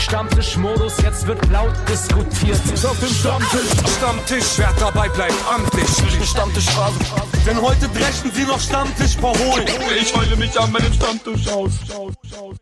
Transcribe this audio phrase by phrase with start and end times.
[0.00, 2.56] Stammtischmodus, jetzt wird laut diskutiert.
[2.84, 5.86] Auf dem Stammtisch, Stammtisch, wer dabei bleibt, amtlich.
[6.26, 6.98] Stammtisch Phase.
[7.46, 9.66] Denn heute brechen sie noch Stammtisch verholen.
[10.00, 11.72] Ich heule mich an meinem Stammtisch aus.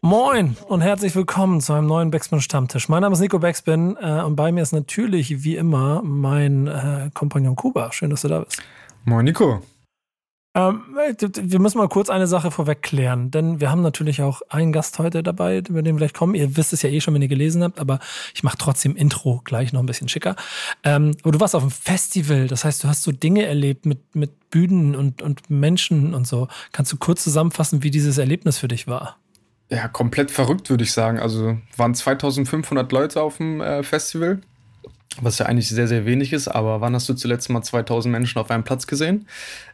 [0.01, 2.89] Moin und herzlich willkommen zu einem neuen Backspin Stammtisch.
[2.89, 7.11] Mein Name ist Nico Backspin äh, und bei mir ist natürlich wie immer mein äh,
[7.15, 7.93] Kompagnon Kuba.
[7.93, 8.61] Schön, dass du da bist.
[9.05, 9.63] Moin Nico.
[10.59, 14.73] Ähm, wir müssen mal kurz eine Sache vorweg klären, denn wir haben natürlich auch einen
[14.73, 16.35] Gast heute dabei, über den wir gleich kommen.
[16.35, 18.01] Ihr wisst es ja eh schon, wenn ihr gelesen habt, aber
[18.35, 20.35] ich mache trotzdem Intro gleich noch ein bisschen schicker.
[20.83, 24.17] Ähm, aber du warst auf einem Festival, das heißt, du hast so Dinge erlebt mit,
[24.17, 26.49] mit Bühnen und, und Menschen und so.
[26.73, 29.17] Kannst du kurz zusammenfassen, wie dieses Erlebnis für dich war?
[29.71, 31.21] Ja, komplett verrückt, würde ich sagen.
[31.21, 34.41] Also waren 2500 Leute auf dem äh, Festival
[35.21, 38.39] was ja eigentlich sehr, sehr wenig ist, aber wann hast du zuletzt mal 2000 Menschen
[38.39, 39.27] auf einem Platz gesehen?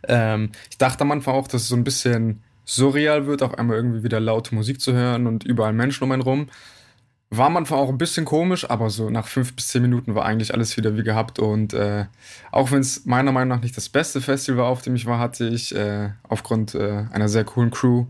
[0.07, 3.77] Ähm, ich dachte am Anfang auch, dass es so ein bisschen surreal wird, auf einmal
[3.77, 6.49] irgendwie wieder laute Musik zu hören und überall Menschen um einen rum.
[7.31, 10.25] War am Anfang auch ein bisschen komisch, aber so nach fünf bis zehn Minuten war
[10.25, 11.39] eigentlich alles wieder wie gehabt.
[11.39, 12.07] Und äh,
[12.53, 15.19] auch wenn es meiner Meinung nach nicht das beste Festival war, auf dem ich war,
[15.19, 18.07] hatte ich äh, aufgrund äh, einer sehr coolen Crew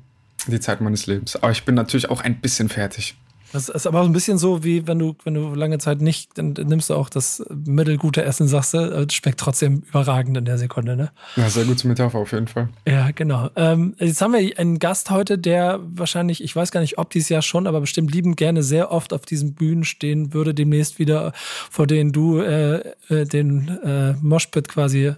[0.46, 1.36] die Zeit meines Lebens.
[1.36, 3.16] Aber ich bin natürlich auch ein bisschen fertig.
[3.54, 6.36] Das ist aber so ein bisschen so, wie wenn du, wenn du lange Zeit nicht,
[6.36, 10.96] dann nimmst du auch das mittelgute Essen, sagst du, schmeckt trotzdem überragend in der Sekunde,
[10.96, 11.12] ne?
[11.36, 12.68] Ja, sehr gute Metapher auf jeden Fall.
[12.84, 13.50] Ja, genau.
[13.54, 17.28] Ähm, jetzt haben wir einen Gast heute, der wahrscheinlich, ich weiß gar nicht, ob dieses
[17.28, 21.32] Jahr schon, aber bestimmt liebend gerne sehr oft auf diesen Bühnen stehen würde, demnächst wieder,
[21.70, 25.12] vor denen du äh, äh, den äh, Moshpit quasi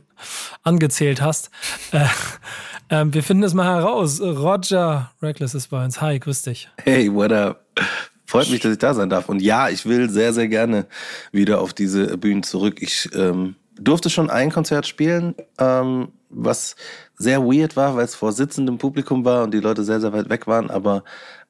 [0.63, 1.51] angezählt hast.
[1.93, 2.05] Äh,
[2.91, 4.21] äh, wir finden es mal heraus.
[4.21, 6.03] Roger Reckless ist bei uns.
[6.03, 6.69] Hi, grüß dich.
[6.85, 7.65] Hey, what up?
[8.27, 9.29] Freut mich, dass ich da sein darf.
[9.29, 10.87] Und ja, ich will sehr, sehr gerne
[11.33, 12.79] wieder auf diese Bühnen zurück.
[12.81, 16.77] Ich ähm, durfte schon ein Konzert spielen, ähm, was
[17.17, 20.29] sehr weird war, weil es vor sitzendem Publikum war und die Leute sehr, sehr weit
[20.29, 20.71] weg waren.
[20.71, 21.05] Aber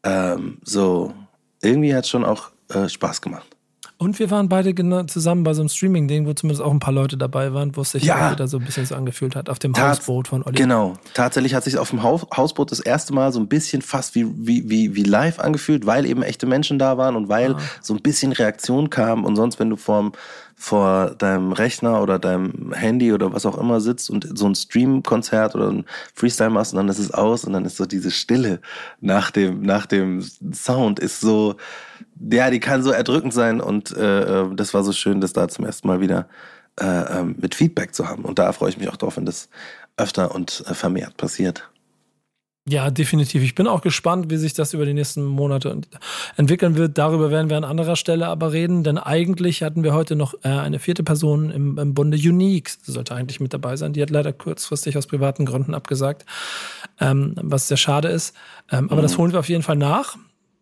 [0.04, 1.14] ähm, so,
[1.62, 3.55] irgendwie hat es schon auch äh, Spaß gemacht.
[3.98, 6.92] Und wir waren beide genau zusammen bei so einem Streaming-Ding, wo zumindest auch ein paar
[6.92, 8.30] Leute dabei waren, wo es sich ja.
[8.30, 10.54] wieder so ein bisschen so angefühlt hat, auf dem Tats Hausboot von Olli.
[10.54, 10.98] Genau.
[11.14, 14.26] Tatsächlich hat sich auf dem Haus Hausboot das erste Mal so ein bisschen fast wie,
[14.36, 17.58] wie, wie, wie live angefühlt, weil eben echte Menschen da waren und weil ah.
[17.80, 19.24] so ein bisschen Reaktion kam.
[19.24, 20.12] Und sonst, wenn du vorm
[20.58, 25.54] vor deinem Rechner oder deinem Handy oder was auch immer sitzt und so ein Stream-Konzert
[25.54, 28.60] oder ein Freestyle machst und dann ist es aus und dann ist so diese Stille
[29.00, 31.56] nach dem, nach dem Sound ist so,
[32.30, 35.48] ja, die kann so erdrückend sein und äh, äh das war so schön, das da
[35.48, 36.28] zum ersten Mal wieder
[36.80, 38.24] äh, ähm, mit Feedback zu haben.
[38.24, 39.48] Und da freue ich mich auch drauf, wenn das
[39.96, 41.68] öfter und äh, vermehrt passiert.
[42.68, 43.44] Ja, definitiv.
[43.44, 45.82] Ich bin auch gespannt, wie sich das über die nächsten Monate
[46.36, 46.98] entwickeln wird.
[46.98, 50.48] Darüber werden wir an anderer Stelle aber reden, denn eigentlich hatten wir heute noch äh,
[50.48, 53.92] eine vierte Person im, im Bunde Unique, die sollte eigentlich mit dabei sein.
[53.92, 56.26] Die hat leider kurzfristig aus privaten Gründen abgesagt,
[57.00, 58.34] ähm, was sehr schade ist.
[58.72, 59.02] Ähm, aber mhm.
[59.02, 60.16] das holen wir auf jeden Fall nach.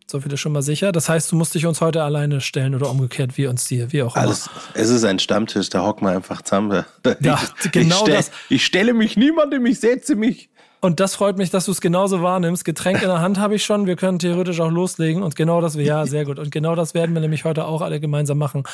[0.07, 0.93] So viel ist schon mal sicher.
[0.93, 4.03] Das heißt, du musst dich uns heute alleine stellen oder umgekehrt, wie uns dir, wie
[4.03, 4.27] auch immer.
[4.27, 6.85] Alles, es ist ein Stammtisch, da hocken wir einfach zusammen.
[7.21, 8.31] Ja, ich, genau ich stell, das.
[8.49, 10.51] Ich stelle mich niemandem, ich setze mich.
[10.85, 12.63] Und das freut mich, dass du es genauso wahrnimmst.
[12.63, 13.87] Getränk in der Hand habe ich schon.
[13.87, 15.23] Wir können theoretisch auch loslegen.
[15.23, 16.39] Und genau das, ja, sehr gut.
[16.39, 18.65] Und genau das werden wir nämlich heute auch alle gemeinsam machen.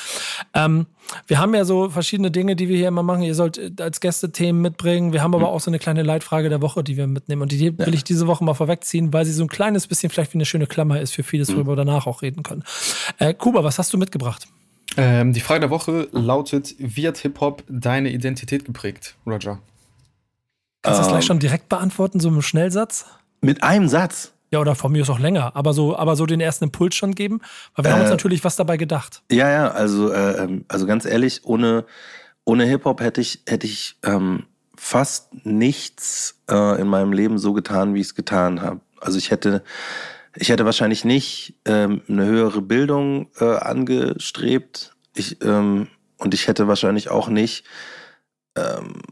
[0.53, 0.87] Ähm,
[1.28, 3.22] wir haben ja so verschiedene Dinge, die wir hier immer machen.
[3.22, 5.12] Ihr sollt als Gäste Themen mitbringen.
[5.12, 7.43] Wir haben aber auch so eine kleine Leitfrage der Woche, die wir mitnehmen.
[7.43, 10.34] Und die will ich diese Woche mal vorwegziehen, weil sie so ein kleines bisschen vielleicht
[10.34, 12.65] wie eine schöne Klammer ist für vieles, worüber wir danach auch reden können.
[13.19, 14.49] Äh, Kuba, was hast du mitgebracht?
[14.97, 19.60] Ähm, die Frage der Woche lautet: Wie hat Hip-Hop deine Identität geprägt, Roger?
[20.83, 21.27] Kannst du das gleich ähm.
[21.27, 23.07] schon direkt beantworten, so im Schnellsatz?
[23.41, 24.33] Mit einem Satz?
[24.53, 27.15] Ja, oder von mir ist auch länger, aber so, aber so den ersten Impuls schon
[27.15, 27.41] geben,
[27.75, 28.15] weil wir äh, haben uns äh.
[28.15, 29.23] natürlich was dabei gedacht.
[29.31, 31.85] Ja, ja, also, äh, ähm, also ganz ehrlich, ohne,
[32.45, 34.47] ohne Hip-Hop hätte ich, hätte ich ähm,
[34.77, 38.81] fast nichts äh, in meinem Leben so getan, wie ich es getan habe.
[39.01, 39.62] Also ich hätte,
[40.35, 44.97] ich hätte wahrscheinlich nicht ähm, eine höhere Bildung äh, angestrebt.
[45.15, 47.65] Ich, ähm, und ich hätte wahrscheinlich auch nicht
[48.57, 49.03] ähm,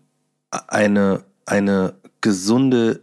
[0.51, 3.01] eine eine gesunde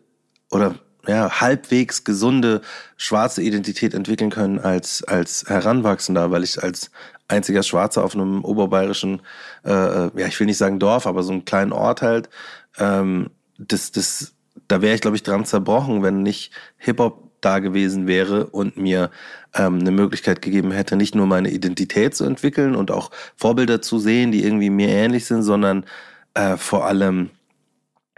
[0.51, 0.75] oder
[1.07, 2.61] ja, halbwegs gesunde
[2.97, 6.89] schwarze Identität entwickeln können als, als Heranwachsender, weil ich als
[7.27, 9.21] einziger Schwarzer auf einem oberbayerischen,
[9.63, 12.29] äh, äh ja, ich will nicht sagen Dorf, aber so einen kleinen Ort halt,
[12.77, 14.33] ähm, das, das,
[14.67, 19.11] da wäre ich, glaube ich, dran zerbrochen, wenn nicht Hip-Hop da gewesen wäre und mir
[19.53, 23.99] ähm, eine Möglichkeit gegeben hätte, nicht nur meine Identität zu entwickeln und auch Vorbilder zu
[23.99, 25.85] sehen, die irgendwie mir ähnlich sind, sondern
[26.33, 27.29] äh, vor allem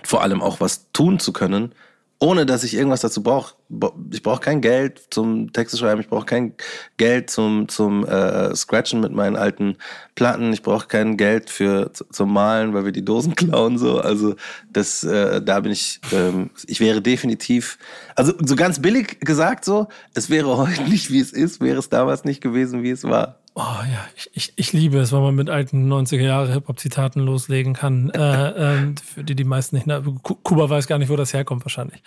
[0.07, 1.73] vor allem auch was tun zu können,
[2.19, 3.55] ohne dass ich irgendwas dazu brauche.
[4.11, 6.53] Ich brauche kein Geld zum Texte schreiben, ich brauche kein
[6.95, 9.75] Geld zum, zum äh, Scratchen mit meinen alten
[10.15, 13.77] Platten, ich brauche kein Geld für zum Malen, weil wir die Dosen klauen.
[13.77, 13.99] So.
[13.99, 14.35] Also
[14.71, 17.77] das, äh, da bin ich, ähm, ich wäre definitiv,
[18.15, 21.89] also so ganz billig gesagt so, es wäre heute nicht, wie es ist, wäre es
[21.89, 23.39] damals nicht gewesen, wie es war.
[23.59, 27.73] Oh ja, ich, ich, ich liebe es, wenn man mit alten 90er Jahre Hip-Hop-Zitaten loslegen
[27.73, 28.09] kann.
[28.13, 29.87] äh, äh, für die die meisten nicht.
[29.87, 32.03] Na, Kuba weiß gar nicht, wo das herkommt, wahrscheinlich.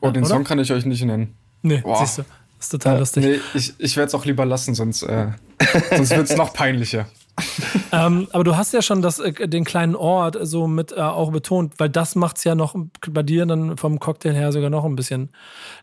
[0.00, 0.32] Oh, den Oder?
[0.32, 1.34] Song kann ich euch nicht nennen.
[1.62, 1.96] Nee, Boah.
[1.98, 2.22] siehst du.
[2.22, 3.24] Das ist total äh, lustig.
[3.24, 5.32] Nee, ich, ich werde es auch lieber lassen, sonst, äh,
[5.90, 7.06] sonst wird es noch peinlicher.
[7.92, 11.32] ähm, aber du hast ja schon das, äh, den kleinen Ort so mit äh, auch
[11.32, 12.76] betont, weil das macht es ja noch
[13.10, 15.30] bei dir dann vom Cocktail her sogar noch ein bisschen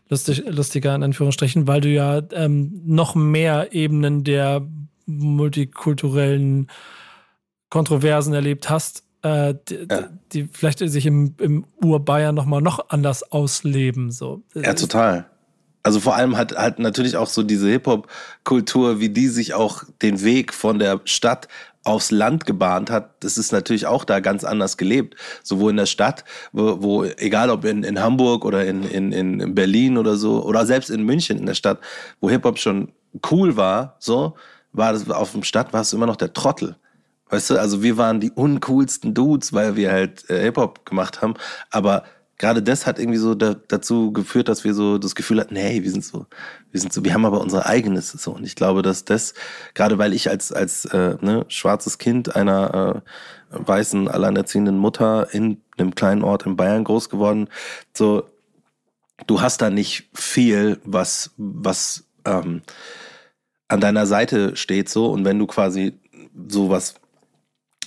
[0.08, 4.66] lustig, lustiger in Anführungsstrichen, weil du ja ähm, noch mehr Ebenen der
[5.06, 6.70] multikulturellen
[7.70, 10.08] Kontroversen erlebt hast, äh, die, ja.
[10.32, 14.10] die, vielleicht sich im, im Urbayern nochmal noch anders ausleben.
[14.10, 14.42] So.
[14.54, 15.26] Ja, total.
[15.82, 20.22] Also vor allem hat halt natürlich auch so diese Hip-Hop-Kultur, wie die sich auch den
[20.22, 21.48] Weg von der Stadt
[21.84, 25.16] aufs Land gebahnt hat, das ist natürlich auch da ganz anders gelebt.
[25.42, 29.54] Sowohl in der Stadt, wo, wo egal ob in, in Hamburg oder in, in, in
[29.54, 31.80] Berlin oder so, oder selbst in München in der Stadt,
[32.20, 32.92] wo Hip-Hop schon
[33.30, 34.34] cool war, so,
[34.74, 36.76] war das auf dem Stadt, warst du immer noch der Trottel.
[37.30, 41.34] Weißt du, also wir waren die uncoolsten Dudes, weil wir halt äh, Hip-Hop gemacht haben.
[41.70, 42.04] Aber
[42.36, 45.82] gerade das hat irgendwie so da, dazu geführt, dass wir so das Gefühl hatten, hey,
[45.82, 46.26] wir sind so,
[46.70, 48.32] wir sind so, wir haben aber unser eigenes so.
[48.32, 49.34] Und ich glaube, dass das,
[49.74, 53.02] gerade weil ich als, als äh, ne, schwarzes Kind einer
[53.50, 57.48] äh, weißen, alleinerziehenden Mutter in einem kleinen Ort in Bayern groß geworden,
[57.96, 58.28] so,
[59.26, 62.62] du hast da nicht viel, was, was ähm,
[63.74, 65.94] an deiner Seite steht so und wenn du quasi
[66.48, 66.94] sowas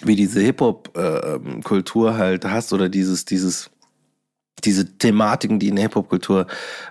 [0.01, 3.71] wie diese Hip-Hop-Kultur äh, halt hast oder dieses, dieses,
[4.65, 6.47] diese Thematiken, die in der Hip-Hop-Kultur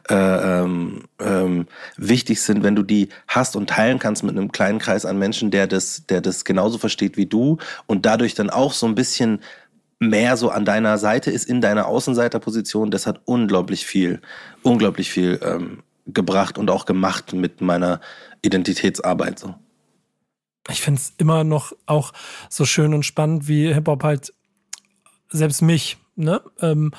[0.08, 1.66] äh, ähm, ähm,
[1.98, 5.50] wichtig sind, wenn du die hast und teilen kannst mit einem kleinen Kreis an Menschen,
[5.50, 9.40] der das, der das genauso versteht wie du und dadurch dann auch so ein bisschen
[9.98, 14.20] mehr so an deiner Seite ist, in deiner Außenseiterposition, das hat unglaublich viel,
[14.62, 18.00] unglaublich viel ähm, gebracht und auch gemacht mit meiner
[18.46, 19.54] Identitätsarbeit so.
[20.68, 22.12] Ich finde es immer noch auch
[22.48, 24.32] so schön und spannend, wie Hip-Hop halt
[25.28, 26.92] selbst mich ne, ähm,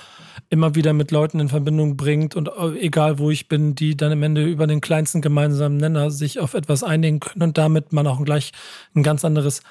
[0.50, 4.12] immer wieder mit Leuten in Verbindung bringt und äh, egal wo ich bin, die dann
[4.12, 8.08] am Ende über den kleinsten gemeinsamen Nenner sich auf etwas einigen können und damit man
[8.08, 8.52] auch gleich
[8.96, 9.62] ein ganz anderes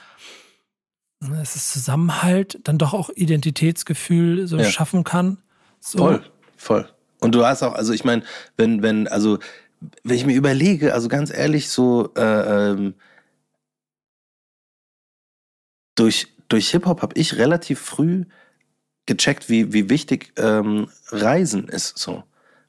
[1.20, 4.64] ne, es ist Zusammenhalt, dann doch auch Identitätsgefühl so ja.
[4.64, 5.38] schaffen kann.
[5.80, 5.98] So.
[5.98, 6.22] Voll,
[6.56, 6.88] voll.
[7.20, 8.22] Und du hast auch, also ich meine,
[8.56, 9.38] wenn, wenn, also
[10.02, 12.94] wenn ich mir überlege, also ganz ehrlich, so äh, ähm,
[15.94, 18.24] durch, durch Hip-Hop habe ich relativ früh
[19.06, 22.24] gecheckt, wie, wie wichtig ähm, Reisen ist so.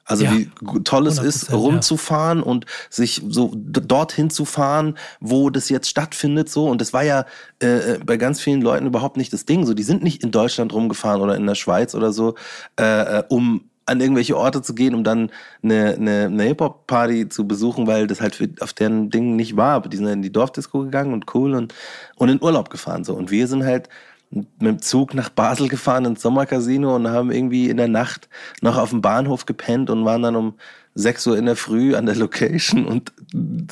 [0.07, 0.50] Also ja, wie
[0.86, 2.45] toll es ist, rumzufahren ja.
[2.45, 6.69] und sich so dorthin zu fahren, wo das jetzt stattfindet so.
[6.69, 7.25] Und das war ja
[7.62, 9.65] äh, äh, bei ganz vielen Leuten überhaupt nicht das Ding.
[9.65, 12.36] So, die sind nicht in Deutschland rumgefahren oder in der Schweiz oder so,
[12.80, 15.31] äh, äh um an irgendwelche Orte zu gehen, um dann
[15.63, 19.75] eine, eine, eine Hip-Hop-Party zu besuchen, weil das halt für, auf deren Ding nicht war.
[19.75, 21.73] Aber die sind in die Dorfdisco gegangen und cool und,
[22.15, 23.03] und in Urlaub gefahren.
[23.03, 23.15] So.
[23.15, 23.89] Und wir sind halt
[24.29, 28.27] mit dem Zug nach Basel gefahren ins Sommercasino und haben irgendwie in der Nacht
[28.61, 30.55] noch auf dem Bahnhof gepennt und waren dann um
[30.95, 33.13] 6 Uhr in der Früh an der Location und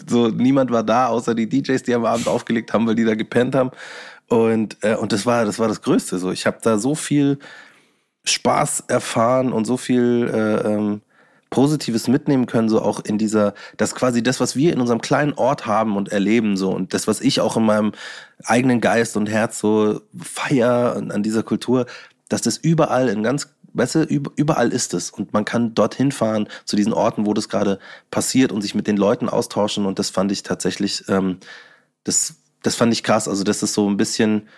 [0.07, 3.15] so niemand war da, außer die DJs, die am Abend aufgelegt haben, weil die da
[3.15, 3.71] gepennt haben.
[4.27, 6.17] Und, äh, und das war, das war das Größte.
[6.19, 7.39] So, ich habe da so viel
[8.25, 11.01] Spaß erfahren und so viel äh, ähm,
[11.49, 15.33] Positives mitnehmen können, so auch in dieser, das quasi das, was wir in unserem kleinen
[15.33, 16.71] Ort haben und erleben, so.
[16.71, 17.93] Und das, was ich auch in meinem
[18.43, 21.85] eigenen Geist und Herz so feier an, dieser Kultur,
[22.27, 24.03] dass das überall in ganz, weißt du,
[24.35, 25.11] überall ist es.
[25.11, 27.79] Und man kann dorthin fahren zu diesen Orten, wo das gerade
[28.11, 29.85] passiert und sich mit den Leuten austauschen.
[29.85, 31.37] Und das fand ich tatsächlich, ähm,
[32.03, 34.49] das, das fand ich krass, also das ist so ein bisschen,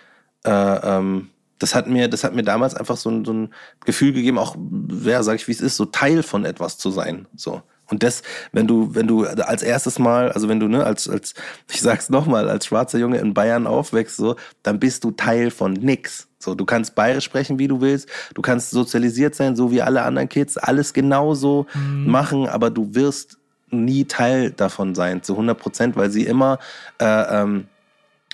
[0.44, 4.12] äh, ähm, das hat mir, das hat mir damals einfach so ein, so ein Gefühl
[4.12, 4.56] gegeben, auch,
[5.04, 7.26] ja, sag ich wie es ist, so Teil von etwas zu sein.
[7.34, 7.62] So.
[7.90, 8.22] Und das,
[8.52, 11.34] wenn du, wenn du als erstes Mal, also wenn du, ne, als, als,
[11.70, 15.72] ich sag's nochmal, als schwarzer Junge in Bayern aufwächst, so, dann bist du Teil von
[15.72, 16.28] nix.
[16.38, 20.02] So, du kannst bayerisch sprechen, wie du willst, du kannst sozialisiert sein, so wie alle
[20.02, 22.10] anderen Kids, alles genauso mhm.
[22.10, 23.38] machen, aber du wirst
[23.70, 26.58] nie Teil davon sein, zu 100 Prozent, weil sie immer,
[27.00, 27.66] äh, ähm,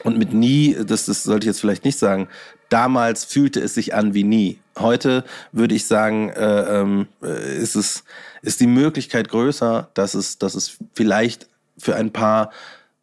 [0.03, 2.29] und mit nie, das, das sollte ich jetzt vielleicht nicht sagen,
[2.69, 4.59] damals fühlte es sich an wie nie.
[4.79, 8.05] Heute würde ich sagen, äh, ähm, äh, ist es
[8.43, 12.51] ist die Möglichkeit größer, dass es dass es vielleicht für ein paar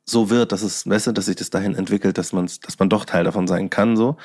[0.06, 3.06] so wird, dass es, weißt dass sich das dahin entwickelt, dass man dass man doch
[3.06, 4.18] Teil davon sein kann so.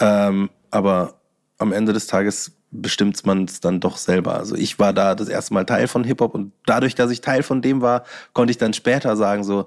[0.00, 1.14] Ähm, aber
[1.58, 4.34] am Ende des Tages bestimmt man es dann doch selber.
[4.36, 7.42] Also ich war da das erste Mal Teil von Hip-Hop und dadurch, dass ich Teil
[7.42, 9.66] von dem war, konnte ich dann später sagen, so,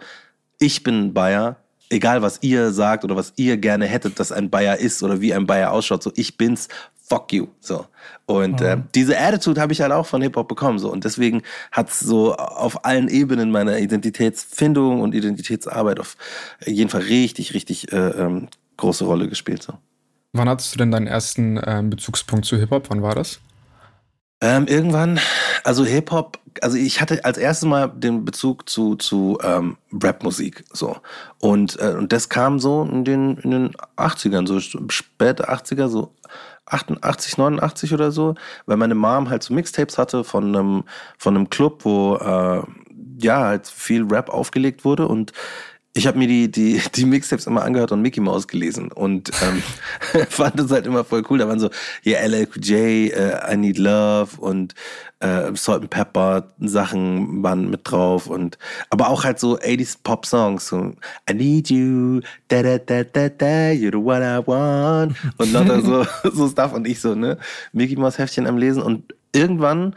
[0.60, 1.58] ich bin Bayer,
[1.90, 5.34] egal was ihr sagt oder was ihr gerne hättet, dass ein Bayer ist oder wie
[5.34, 6.68] ein Bayer ausschaut, so ich bin's,
[7.08, 7.48] fuck you.
[7.60, 7.86] So.
[8.26, 8.66] Und mhm.
[8.66, 10.80] äh, diese Attitude habe ich halt auch von Hip-Hop bekommen.
[10.80, 10.92] So.
[10.92, 16.18] Und deswegen hat's so auf allen Ebenen meiner Identitätsfindung und Identitätsarbeit auf
[16.66, 19.64] jeden Fall richtig, richtig äh, ähm, große Rolle gespielt.
[19.64, 19.74] So.
[20.34, 22.90] Wann hattest du denn deinen ersten ähm, Bezugspunkt zu Hip-Hop?
[22.90, 23.40] Wann war das?
[24.42, 25.20] Ähm, irgendwann,
[25.64, 30.66] also Hip-Hop, also ich hatte als erstes Mal den Bezug zu, zu ähm, Rap-Musik.
[30.72, 30.98] So.
[31.40, 36.14] Und, äh, und das kam so in den, in den 80ern, so späte 80er, so
[36.66, 40.84] 88, 89 oder so, weil meine Mom halt so Mixtapes hatte von einem,
[41.18, 42.64] von einem Club, wo äh,
[43.20, 45.32] ja halt viel Rap aufgelegt wurde und
[45.98, 49.64] ich habe mir die, die, die Mixtapes immer angehört und Mickey Mouse gelesen und ähm,
[50.30, 51.38] fand das halt immer voll cool.
[51.38, 51.70] Da waren so,
[52.04, 54.76] ja, yeah, LLQJ, uh, I Need Love und
[55.22, 58.58] äh, Salt and Pepper Sachen waren mit drauf und
[58.90, 60.94] aber auch halt so 80s Pop Songs, so
[61.30, 65.82] I Need You, da da da da da, you're the one I want und lauter
[65.82, 67.38] so, so Stuff und ich so, ne,
[67.72, 69.96] Mickey Mouse Heftchen am Lesen und irgendwann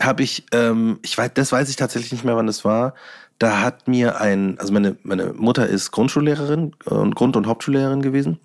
[0.00, 2.94] habe ich, ähm, ich weiß, das weiß ich tatsächlich nicht mehr, wann das war,
[3.38, 8.40] da hat mir ein, also meine, meine Mutter ist Grundschullehrerin und Grund- und Hauptschullehrerin gewesen.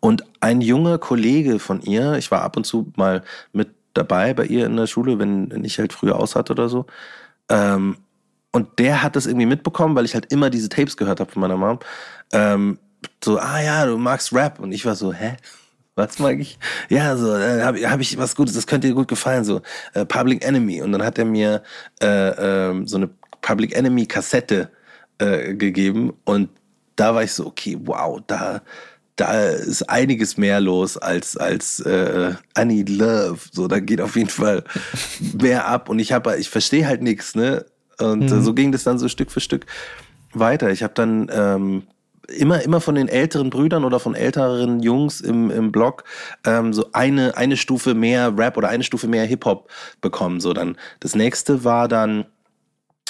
[0.00, 3.22] Und ein junger Kollege von ihr, ich war ab und zu mal
[3.52, 6.68] mit dabei bei ihr in der Schule, wenn, wenn ich halt früher aus hatte oder
[6.68, 6.86] so.
[7.48, 7.96] Ähm,
[8.52, 11.40] und der hat das irgendwie mitbekommen, weil ich halt immer diese Tapes gehört habe von
[11.40, 11.78] meiner Mom.
[12.32, 12.78] Ähm,
[13.22, 14.58] so, ah ja, du magst Rap.
[14.58, 15.36] Und ich war so, hä?
[15.96, 16.58] Was mag ich?
[16.88, 19.60] Ja, so, äh, habe hab ich was Gutes, das könnte dir gut gefallen, so
[19.92, 20.82] äh, Public Enemy.
[20.82, 21.62] Und dann hat er mir
[22.00, 23.10] äh, äh, so eine
[23.42, 24.70] Public Enemy Kassette
[25.18, 26.48] äh, gegeben und
[26.96, 28.60] da war ich so, okay, wow, da,
[29.16, 33.38] da ist einiges mehr los als als äh, I Need Love.
[33.52, 34.64] So, da geht auf jeden Fall
[35.40, 35.88] mehr ab.
[35.88, 37.64] Und ich habe, ich verstehe halt nichts, ne?
[37.98, 38.42] Und mhm.
[38.42, 39.66] so ging das dann so Stück für Stück
[40.32, 40.70] weiter.
[40.70, 41.82] Ich habe dann ähm,
[42.28, 46.04] immer immer von den älteren Brüdern oder von älteren Jungs im, im Blog
[46.44, 49.70] ähm, so eine eine Stufe mehr Rap oder eine Stufe mehr Hip Hop
[50.00, 50.40] bekommen.
[50.40, 52.26] So dann das nächste war dann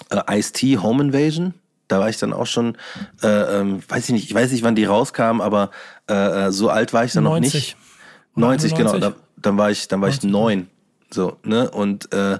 [0.09, 1.55] äh, Ice-T Home Invasion.
[1.89, 2.77] Da war ich dann auch schon,
[3.23, 5.71] äh, ähm, weiß ich nicht, ich weiß nicht, wann die rauskam, aber
[6.09, 7.53] äh, äh so alt war ich dann 90.
[7.53, 7.77] noch nicht.
[8.37, 8.99] 90, 90 genau.
[8.99, 10.25] Da, dann war ich, dann war 90.
[10.25, 10.69] ich neun.
[11.11, 11.69] So, ne?
[11.71, 12.39] Und, äh,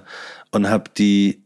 [0.51, 1.41] und hab die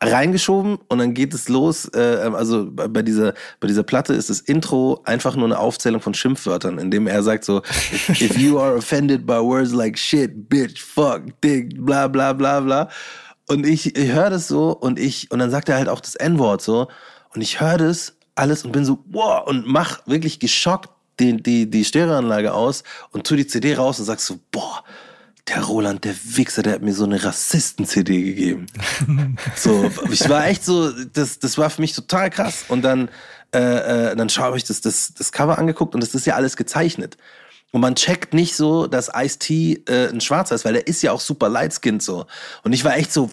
[0.00, 1.90] reingeschoben und dann geht es los.
[1.94, 6.14] Äh, also bei dieser, bei dieser Platte ist das Intro einfach nur eine Aufzählung von
[6.14, 7.62] Schimpfwörtern, in dem er sagt so,
[8.08, 12.88] if you are offended by words like shit, bitch, fuck, dick, bla bla bla bla.
[13.48, 16.14] Und ich, ich höre das so und ich, und dann sagt er halt auch das
[16.16, 16.88] N-Wort so.
[17.34, 21.70] Und ich höre das alles und bin so, wow, und mach wirklich geschockt die, die,
[21.70, 24.84] die Stereoanlage aus und tu die CD raus und sag so, boah,
[25.48, 28.66] der Roland, der Wichser, der hat mir so eine Rassisten-CD gegeben.
[29.56, 32.64] so, ich war echt so, das, das war für mich total krass.
[32.68, 33.08] Und dann,
[33.54, 36.56] äh, äh, dann schaue ich das, das, das Cover angeguckt und das ist ja alles
[36.56, 37.16] gezeichnet.
[37.72, 41.12] Und man checkt nicht so, dass Ice-T äh, ein Schwarzer ist, weil der ist ja
[41.12, 42.26] auch super light-skinned so.
[42.62, 43.30] Und ich war echt so,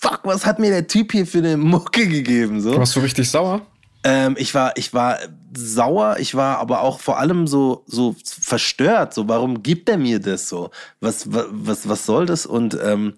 [0.00, 2.60] fuck, was hat mir der Typ hier für eine Mucke gegeben?
[2.60, 2.76] So.
[2.76, 3.62] Warst du richtig sauer?
[4.04, 5.18] Ähm, ich war, ich war
[5.56, 9.14] sauer, ich war aber auch vor allem so, so verstört.
[9.14, 10.70] So, warum gibt er mir das so?
[11.00, 12.46] Was, was, was soll das?
[12.46, 13.14] Und, ähm,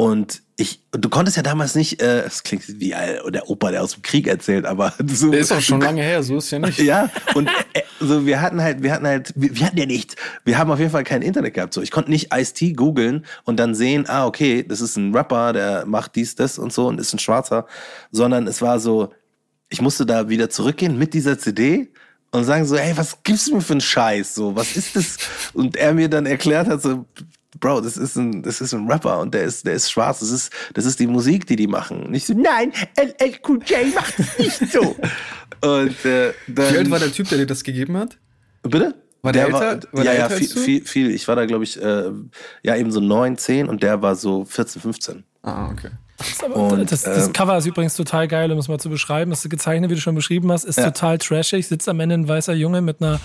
[0.00, 3.92] und ich, du konntest ja damals nicht, äh, das klingt wie der Opa, der aus
[3.92, 5.30] dem Krieg erzählt, aber so.
[5.30, 6.78] Der ist auch schon lange her, so ist ja nicht.
[6.78, 10.16] ja, und äh, so, wir hatten halt, wir hatten halt, wir, wir, hatten ja nicht,
[10.46, 11.74] wir haben auf jeden Fall kein Internet gehabt.
[11.74, 15.52] So, ich konnte nicht Ice-T googeln und dann sehen, ah, okay, das ist ein Rapper,
[15.52, 17.66] der macht dies, das und so und ist ein Schwarzer,
[18.10, 19.12] sondern es war so,
[19.68, 21.92] ich musste da wieder zurückgehen mit dieser CD
[22.30, 24.34] und sagen so, hey, was gibst du mir für einen Scheiß?
[24.34, 25.18] So, was ist das?
[25.52, 27.04] Und er mir dann erklärt hat, so,
[27.60, 30.20] Bro, das ist ein, das ist ein Rapper und der ist, der ist schwarz.
[30.20, 32.10] Das ist, das ist die Musik, die die machen.
[32.10, 34.80] Nicht so, nein, LLQJ macht es nicht so.
[35.60, 38.16] und äh, dann, Wie alt war der Typ, der dir das gegeben hat?
[38.62, 38.94] Bitte?
[39.22, 39.88] War der, der älter?
[39.92, 41.10] War, war ja, der ja, viel, viel, viel.
[41.10, 42.10] Ich war da, glaube ich, äh,
[42.62, 45.24] ja, eben so 9, 10 und der war so 14, 15.
[45.42, 45.90] Ah, okay.
[46.52, 49.30] Und, das, das ähm, Cover ist übrigens total geil, um es mal zu beschreiben.
[49.30, 50.90] Das gezeichnet, wie du schon beschrieben hast, ist ja.
[50.90, 51.66] total trashig.
[51.66, 53.20] Sitzt am Ende ein weißer Junge mit einer,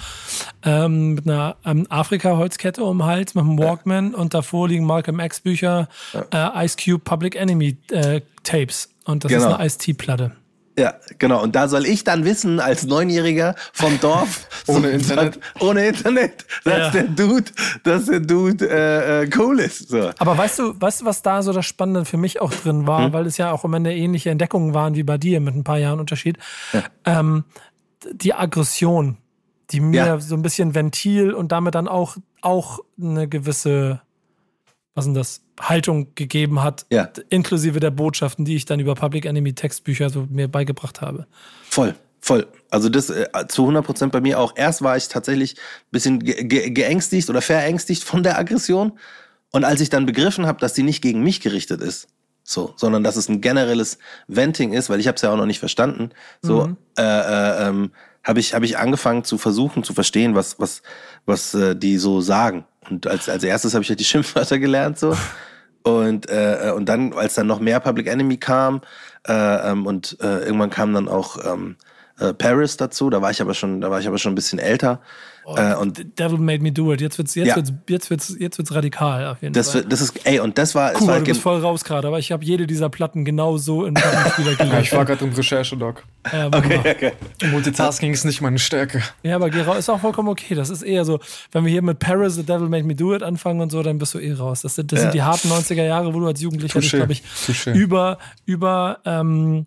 [0.65, 4.17] ähm, mit einer ähm, Afrika-Holzkette um den Hals, mit einem Walkman ja.
[4.17, 6.59] und davor liegen Malcolm X-Bücher, ja.
[6.59, 8.89] äh, Ice Cube Public Enemy äh, Tapes.
[9.05, 9.49] Und das genau.
[9.49, 10.31] ist eine Ice-T-Platte.
[10.77, 11.41] Ja, genau.
[11.41, 16.77] Und da soll ich dann wissen, als Neunjähriger vom Dorf, ohne Internet, ohne Internet, dass
[16.77, 16.89] ja.
[16.89, 17.51] der Dude,
[17.83, 19.89] dass der Dude äh, äh, cool ist.
[19.89, 20.11] So.
[20.17, 23.05] Aber weißt du, weißt du, was da so das Spannende für mich auch drin war,
[23.05, 23.13] hm?
[23.13, 25.77] weil es ja auch immer eine ähnliche Entdeckungen waren wie bei dir mit ein paar
[25.77, 26.37] Jahren Unterschied.
[26.73, 26.83] Ja.
[27.05, 27.45] Ähm,
[28.11, 29.17] die Aggression,
[29.71, 30.19] die mir ja.
[30.19, 34.01] so ein bisschen Ventil und damit dann auch auch eine gewisse
[34.95, 37.09] was denn das, Haltung gegeben hat, Ja.
[37.29, 41.27] inklusive der Botschaften, die ich dann über Public Enemy Textbücher so mir beigebracht habe.
[41.69, 42.47] Voll, voll.
[42.71, 44.53] Also das äh, zu 100 Prozent bei mir auch.
[44.55, 48.97] Erst war ich tatsächlich ein bisschen ge ge geängstigt oder verängstigt von der Aggression.
[49.51, 52.07] Und als ich dann begriffen habe, dass die nicht gegen mich gerichtet ist,
[52.43, 55.45] so, sondern dass es ein generelles Venting ist, weil ich habe es ja auch noch
[55.45, 57.91] nicht verstanden, so äh, äh, ähm,
[58.25, 60.81] habe ich habe ich angefangen zu versuchen zu verstehen, was was
[61.25, 62.65] was äh, die so sagen.
[62.89, 65.15] Und als als erstes habe ich halt die Schimpfwörter gelernt so.
[65.85, 68.81] Und, äh, und dann, als dann noch mehr Public Enemy kam
[69.27, 71.75] äh, ähm, und äh, irgendwann kam dann auch ähm,
[72.19, 74.57] äh, Paris dazu, da war ich aber schon, da war ich aber schon ein bisschen
[74.57, 74.99] älter.
[75.55, 77.01] Äh, und Devil Made Me Do It.
[77.01, 77.55] Jetzt wird's, jetzt Ja.
[77.55, 79.83] wird's, jetzt wird's, jetzt wird's radikal auf jeden das, Fall.
[79.85, 82.19] das ist, ey, und das war, es Cool, war du bist voll raus gerade, aber
[82.19, 84.81] ich habe jede dieser Platten genau so in Plattenspieler Ja, gelegt.
[84.83, 86.03] ich war gerade im Recherche-Doc.
[86.31, 86.79] Ja, okay.
[86.79, 87.11] okay.
[87.51, 89.01] Multitasking ist nicht meine Stärke.
[89.23, 90.55] ja, aber geh raus, ist auch vollkommen okay.
[90.55, 91.19] Das ist eher so,
[91.51, 93.97] wenn wir hier mit Paris, The Devil Made Me Do It anfangen und so, dann
[93.97, 94.61] bist du eh raus.
[94.61, 95.03] Das sind, das Ja.
[95.03, 97.73] sind die harten 90er Jahre, wo du als Jugendlicher glaube ich, touché.
[97.73, 99.65] über, über, ähm,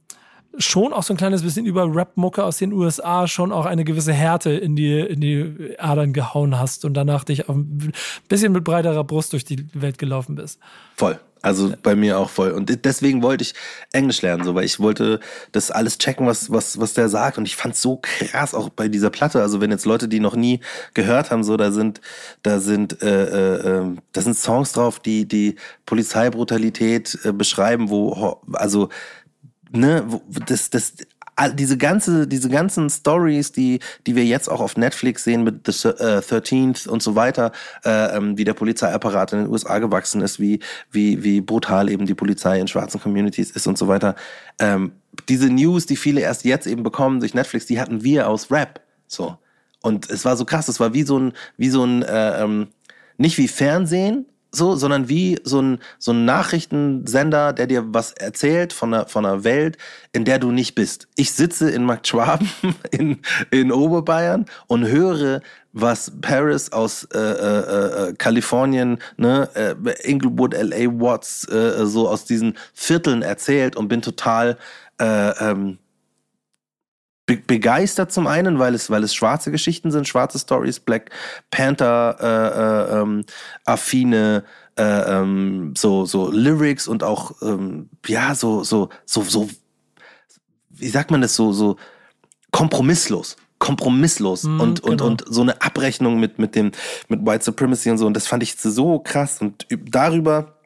[0.59, 4.12] schon auch so ein kleines bisschen über Rap-Mucke aus den USA schon auch eine gewisse
[4.12, 7.93] Härte in die, in die Adern gehauen hast und danach dich auf ein
[8.29, 10.59] bisschen mit breiterer Brust durch die Welt gelaufen bist.
[10.97, 11.19] Voll.
[11.41, 12.50] Also bei mir auch voll.
[12.50, 13.55] Und deswegen wollte ich
[13.93, 15.21] Englisch lernen, so, weil ich wollte
[15.53, 17.38] das alles checken, was, was, was der sagt.
[17.38, 19.41] Und ich fand's so krass, auch bei dieser Platte.
[19.41, 20.61] Also wenn jetzt Leute, die noch nie
[20.95, 22.00] gehört haben, so, da sind,
[22.43, 28.41] da sind, äh, äh, ähm, da sind Songs drauf, die, die Polizeibrutalität äh, beschreiben, wo,
[28.53, 28.88] also,
[29.71, 30.05] ne,
[30.47, 30.95] das, das,
[31.55, 35.89] diese ganze, diese ganzen Stories, die, die wir jetzt auch auf Netflix sehen mit The
[35.89, 37.53] äh, 13th und so weiter,
[37.85, 40.61] äh, ähm, wie der Polizeiapparat in den USA gewachsen ist, wie,
[40.91, 44.17] wie, wie brutal eben die Polizei in schwarzen Communities ist und so weiter.
[44.59, 44.93] Ähm,
[45.29, 48.81] diese News, die viele erst jetzt eben bekommen durch Netflix, die hatten wir aus Rap.
[49.07, 49.39] So.
[49.81, 52.69] Und es war so krass, es war wie so ein, wie so ein, äh, ähm,
[53.17, 58.73] nicht wie Fernsehen, so, sondern wie so ein, so ein Nachrichtensender, der dir was erzählt
[58.73, 59.76] von einer, von einer Welt,
[60.12, 61.09] in der du nicht bist.
[61.17, 62.50] Ich sitze in Markt Schwaben
[62.90, 69.75] in, in Oberbayern und höre, was Paris aus äh, äh, äh, Kalifornien, ne, äh,
[70.11, 74.57] Inglewood, LA, Watts, äh, so aus diesen Vierteln erzählt und bin total
[74.99, 75.78] äh, ähm,
[77.37, 81.11] begeistert zum einen, weil es, weil es schwarze Geschichten sind, schwarze Stories, Black
[81.51, 83.25] Panther, äh, äh, ähm,
[83.64, 84.45] affine,
[84.77, 89.49] äh, ähm, so, so Lyrics und auch, ähm, ja, so, so, so, so,
[90.71, 91.77] wie sagt man das, so, so
[92.51, 93.37] kompromisslos.
[93.59, 95.07] Kompromisslos Mhm, und, und, genau.
[95.07, 96.71] und so eine Abrechnung mit, mit dem,
[97.09, 98.07] mit White Supremacy und so.
[98.07, 99.41] Und das fand ich so krass.
[99.41, 100.58] Und üb- darüber,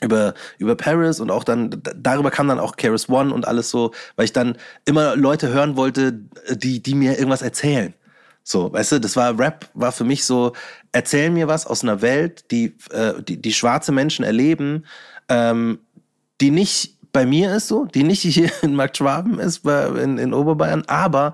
[0.00, 3.92] über, über Paris und auch dann, darüber kam dann auch Keras One und alles so,
[4.16, 7.94] weil ich dann immer Leute hören wollte, die, die mir irgendwas erzählen.
[8.42, 10.52] So, weißt du, das war Rap, war für mich so,
[10.92, 14.84] erzähl mir was aus einer Welt, die, äh, die, die schwarze Menschen erleben,
[15.28, 15.80] ähm,
[16.40, 20.34] die nicht bei mir ist so, die nicht hier in Markt Schwaben ist, in, in
[20.34, 21.32] Oberbayern, aber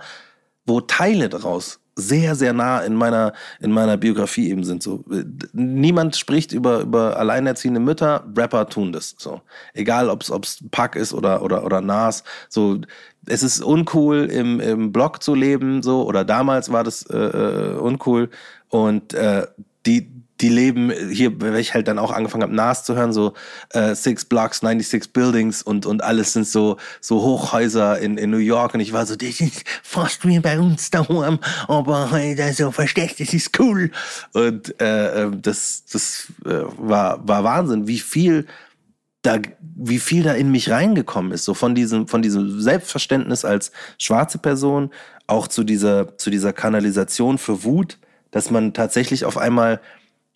[0.64, 4.83] wo Teile daraus sehr, sehr nah in meiner, in meiner Biografie eben sind.
[4.83, 5.05] So,
[5.53, 9.15] niemand spricht über, über alleinerziehende Mütter, Rapper tun das.
[9.19, 9.43] So.
[9.75, 12.25] Egal, ob es Pack ist oder, oder, oder Nas.
[12.49, 12.81] So,
[13.27, 17.77] es ist uncool, im, im Block zu leben, so, oder damals war das äh, äh,
[17.77, 18.31] uncool.
[18.69, 19.47] Und äh,
[19.85, 20.11] die,
[20.43, 23.33] die leben hier, weil ich halt dann auch angefangen habe, Nas zu hören, so
[23.71, 28.39] äh, Six Blocks, 96 Buildings und, und alles sind so, so Hochhäuser in, in New
[28.39, 32.73] York und ich war so, das ist fast wie bei uns daheim, aber halt also
[32.73, 33.91] versteckt, das ist cool.
[34.33, 38.47] Und äh, äh, das, das äh, war, war Wahnsinn, wie viel
[39.23, 43.71] da, wie viel da in mich reingekommen ist, so von diesem, von diesem Selbstverständnis als
[43.97, 44.91] schwarze Person,
[45.29, 47.99] auch zu dieser, zu dieser Kanalisation für Wut,
[48.33, 49.81] dass man tatsächlich auf einmal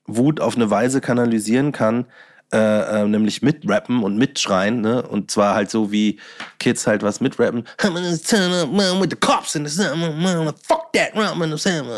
[0.06, 2.06] Wut auf eine Weise kanalisieren kann,
[2.52, 5.02] äh, äh, nämlich mitrappen und mitschreien, ne?
[5.02, 6.20] Und zwar halt so wie
[6.60, 7.64] Kids halt was mitrappen.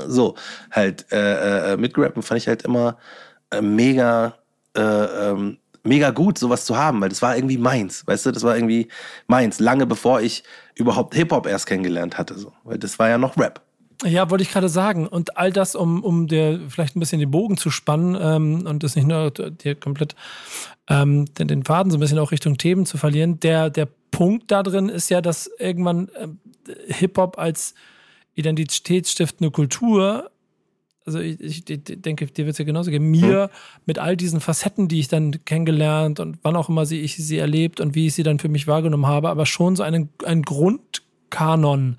[0.08, 0.36] So,
[0.70, 2.96] halt äh, äh, mitrappen fand ich halt immer
[3.50, 4.34] äh, mega,
[4.74, 8.42] äh, ähm, mega gut, sowas zu haben, weil das war irgendwie meins, weißt du, das
[8.42, 8.88] war irgendwie
[9.26, 10.44] meins, lange bevor ich
[10.74, 13.60] überhaupt Hip-Hop erst kennengelernt hatte, so, weil das war ja noch Rap.
[14.04, 15.08] Ja, wollte ich gerade sagen.
[15.08, 18.84] Und all das, um, um dir vielleicht ein bisschen den Bogen zu spannen ähm, und
[18.84, 20.14] das nicht nur dir komplett
[20.88, 23.40] ähm, den, den Faden so ein bisschen auch Richtung Themen zu verlieren.
[23.40, 26.38] Der, der Punkt da drin ist ja, dass irgendwann ähm,
[26.86, 27.74] Hip-Hop als
[28.34, 30.30] identitätsstiftende Kultur,
[31.04, 33.50] also ich, ich denke, dir wird es ja genauso gehen, mir
[33.84, 37.38] mit all diesen Facetten, die ich dann kennengelernt und wann auch immer sie, ich sie
[37.38, 40.42] erlebt und wie ich sie dann für mich wahrgenommen habe, aber schon so einen, einen
[40.42, 41.98] Grundkanon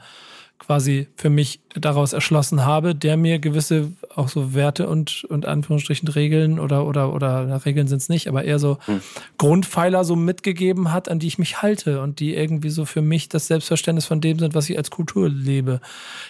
[0.69, 6.07] quasi für mich daraus erschlossen habe, der mir gewisse auch so Werte und, und Anführungsstrichen
[6.07, 9.01] Regeln oder, oder, oder na, Regeln sind es nicht, aber eher so hm.
[9.39, 13.29] Grundpfeiler so mitgegeben hat, an die ich mich halte und die irgendwie so für mich
[13.29, 15.81] das Selbstverständnis von dem sind, was ich als Kultur lebe.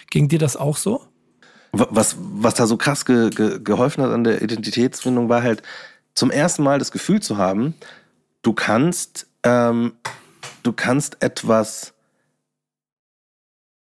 [0.08, 1.02] Ging dir das auch so?
[1.72, 5.60] Was, was da so krass ge, ge, geholfen hat an der Identitätsfindung, war halt
[6.14, 7.74] zum ersten Mal das Gefühl zu haben,
[8.40, 9.92] du kannst, ähm,
[10.62, 11.92] du kannst etwas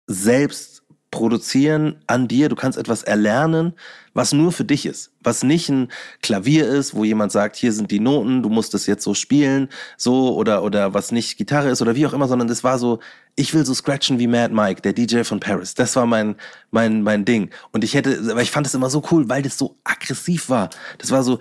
[0.06, 3.74] selbst produzieren an dir, du kannst etwas erlernen,
[4.16, 5.88] was nur für dich ist, was nicht ein
[6.22, 9.68] Klavier ist, wo jemand sagt, hier sind die Noten, du musst es jetzt so spielen,
[9.98, 12.98] so oder oder was nicht Gitarre ist oder wie auch immer, sondern es war so,
[13.34, 15.74] ich will so scratchen wie Mad Mike, der DJ von Paris.
[15.74, 16.36] Das war mein
[16.70, 19.58] mein mein Ding und ich hätte, aber ich fand es immer so cool, weil das
[19.58, 20.70] so aggressiv war.
[20.96, 21.38] Das war so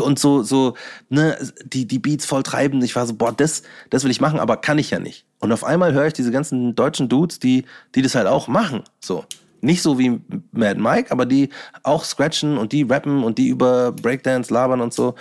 [0.00, 0.74] und so so
[1.08, 2.80] ne die die Beats voll treiben.
[2.82, 5.26] Ich war so, boah, das das will ich machen, aber kann ich ja nicht.
[5.40, 7.64] Und auf einmal höre ich diese ganzen deutschen Dudes, die
[7.96, 9.24] die das halt auch machen, so.
[9.60, 10.20] Nicht so wie
[10.52, 11.50] Mad Mike, aber die
[11.82, 15.14] auch scratchen und die rappen und die über Breakdance labern und so.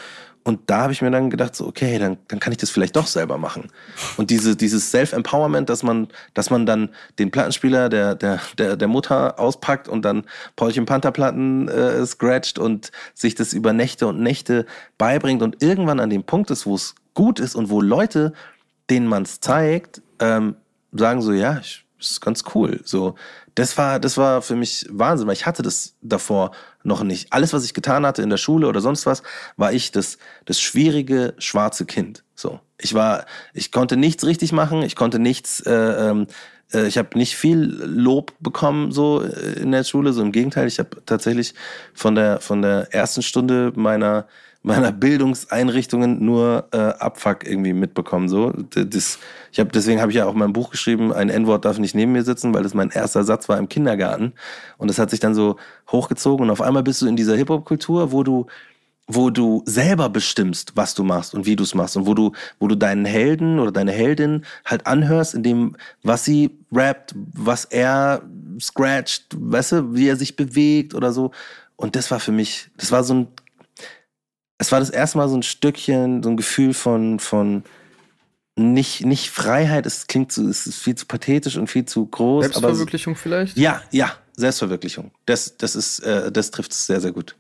[0.48, 2.96] Und da habe ich mir dann gedacht, so, okay, dann, dann kann ich das vielleicht
[2.96, 3.70] doch selber machen.
[4.16, 6.88] Und diese, dieses Self-Empowerment, dass man, dass man dann
[7.20, 10.24] den Plattenspieler der, der, der, der Mutter auspackt und dann
[10.56, 14.66] Paulchen Pantherplatten äh, scratcht und sich das über Nächte und Nächte
[14.98, 18.32] beibringt und irgendwann an dem Punkt ist, wo es gut ist und wo Leute,
[18.90, 20.56] denen man es zeigt, ähm,
[20.94, 22.80] sagen so, ja, ich, ist ganz cool.
[22.86, 23.16] So,
[23.58, 26.52] das war, das war für mich Wahnsinn, weil ich hatte das davor
[26.84, 27.34] noch nicht.
[27.34, 29.24] Alles, was ich getan hatte in der Schule oder sonst was,
[29.56, 32.24] war ich das, das schwierige schwarze Kind.
[32.36, 36.28] So, ich war, ich konnte nichts richtig machen, ich konnte nichts, äh, ähm,
[36.72, 40.14] äh, ich habe nicht viel Lob bekommen so äh, in der Schule.
[40.14, 41.56] So im Gegenteil, ich habe tatsächlich
[41.96, 44.28] von der von der ersten Stunde meiner
[44.68, 48.30] meiner Bildungseinrichtungen nur äh, Abfuck irgendwie mitbekommen.
[48.30, 49.18] So, das,
[49.52, 51.12] ich habe deswegen habe ich ja auch mein Buch geschrieben.
[51.14, 54.34] Ein N-Wort darf nicht neben mir sitzen, weil das mein erster Satz war im Kindergarten.
[54.78, 55.56] Und das hat sich dann so
[55.92, 58.46] hochgezogen und auf einmal bist du in dieser Hip-Hop-Kultur, wo du
[59.10, 62.34] wo du selber bestimmst, was du machst und wie du es machst und wo du,
[62.60, 67.64] wo du deinen Helden oder deine Heldin halt anhörst, in dem, was sie rappt, was
[67.64, 68.22] er
[68.60, 71.32] scratcht, weißt du, wie er sich bewegt oder so.
[71.78, 73.28] Und das war für mich, das war so ein
[74.58, 77.64] es war das erste Mal so ein Stückchen, so ein Gefühl von, von
[78.56, 82.46] nicht, nicht Freiheit, es klingt zu, es ist viel zu pathetisch und viel zu groß.
[82.46, 83.58] Selbstverwirklichung aber, vielleicht?
[83.58, 85.12] Ja, ja, Selbstverwirklichung.
[85.26, 87.36] Das, das ist, äh, das trifft es sehr, sehr gut.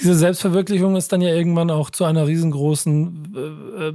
[0.00, 3.94] Diese Selbstverwirklichung ist dann ja irgendwann auch zu einer riesengroßen äh, äh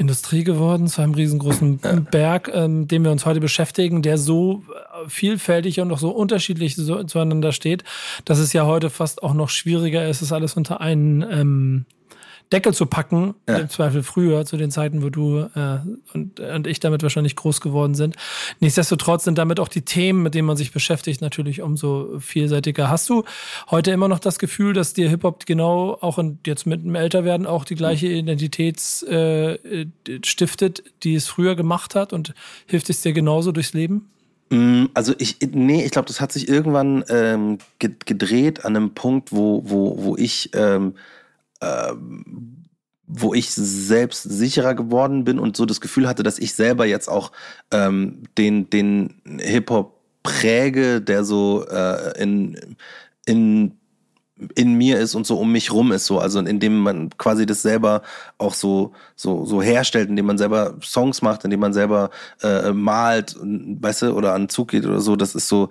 [0.00, 1.78] Industrie geworden, zu einem riesengroßen
[2.10, 4.62] Berg, ähm, dem wir uns heute beschäftigen, der so
[5.04, 7.84] äh, vielfältig und auch so unterschiedlich so, zueinander steht,
[8.24, 11.84] dass es ja heute fast auch noch schwieriger ist, es alles unter einen ähm,
[12.52, 13.58] Deckel zu packen, ja.
[13.58, 15.78] im Zweifel früher, zu den Zeiten, wo du äh,
[16.12, 18.16] und, und ich damit wahrscheinlich groß geworden sind.
[18.58, 22.90] Nichtsdestotrotz sind damit auch die Themen, mit denen man sich beschäftigt, natürlich umso vielseitiger.
[22.90, 23.24] Hast du
[23.70, 27.46] heute immer noch das Gefühl, dass dir Hip-Hop genau auch in, jetzt mit dem Älterwerden
[27.46, 29.86] auch die gleiche Identität äh,
[30.24, 32.34] stiftet, die es früher gemacht hat und
[32.66, 34.10] hilft es dir genauso durchs Leben?
[34.50, 39.30] Mm, also ich, nee, ich glaube, das hat sich irgendwann ähm, gedreht an einem Punkt,
[39.30, 40.94] wo, wo, wo ich ähm,
[41.60, 42.64] ähm,
[43.12, 47.08] wo ich selbst sicherer geworden bin und so das Gefühl hatte, dass ich selber jetzt
[47.08, 47.32] auch
[47.72, 52.76] ähm, den, den Hip-Hop präge, der so äh, in,
[53.26, 53.72] in,
[54.54, 57.62] in mir ist und so um mich rum ist, so, also indem man quasi das
[57.62, 58.02] selber
[58.38, 62.10] auch so, so, so herstellt, indem man selber Songs macht, indem man selber
[62.42, 65.68] äh, malt, weißt du, oder an Zug geht oder so, das ist so,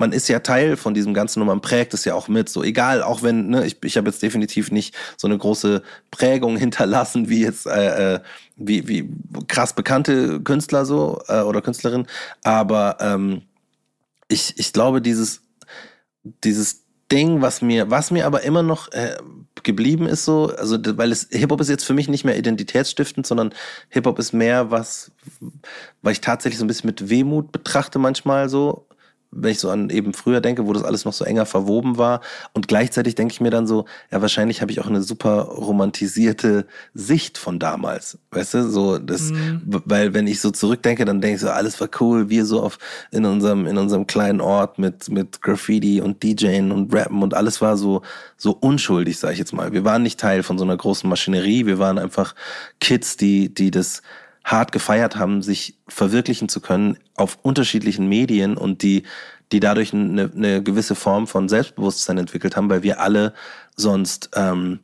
[0.00, 2.48] man ist ja Teil von diesem Ganzen und man prägt es ja auch mit.
[2.48, 6.56] So egal, auch wenn, ne, ich, ich habe jetzt definitiv nicht so eine große Prägung
[6.64, 8.20] hinterlassen wie jetzt äh, äh,
[8.56, 9.08] wie, wie
[9.46, 12.06] krass bekannte Künstler so äh, oder Künstlerin.
[12.42, 13.42] Aber ähm,
[14.28, 15.42] ich, ich glaube, dieses,
[16.44, 19.16] dieses Ding, was mir, was mir aber immer noch äh,
[19.62, 23.52] geblieben ist, so, also weil es Hip-Hop ist jetzt für mich nicht mehr identitätsstiftend, sondern
[23.90, 25.10] Hip-Hop ist mehr was,
[26.00, 28.86] weil ich tatsächlich so ein bisschen mit Wehmut betrachte manchmal so
[29.32, 32.20] wenn ich so an eben früher denke, wo das alles noch so enger verwoben war.
[32.52, 36.66] Und gleichzeitig denke ich mir dann so, ja, wahrscheinlich habe ich auch eine super romantisierte
[36.94, 38.18] Sicht von damals.
[38.32, 39.82] Weißt du, so das, mhm.
[39.84, 42.78] weil wenn ich so zurückdenke, dann denke ich so, alles war cool, wir so auf
[43.12, 47.60] in unserem, in unserem kleinen Ort mit, mit Graffiti und DJing und Rappen und alles
[47.60, 48.02] war so,
[48.36, 49.72] so unschuldig, sag ich jetzt mal.
[49.72, 52.34] Wir waren nicht Teil von so einer großen Maschinerie, wir waren einfach
[52.80, 54.02] Kids, die, die das
[54.44, 59.04] hart gefeiert haben, sich verwirklichen zu können auf unterschiedlichen Medien und die,
[59.52, 63.34] die dadurch eine, eine gewisse Form von Selbstbewusstsein entwickelt haben, weil wir alle
[63.76, 64.80] sonst ähm,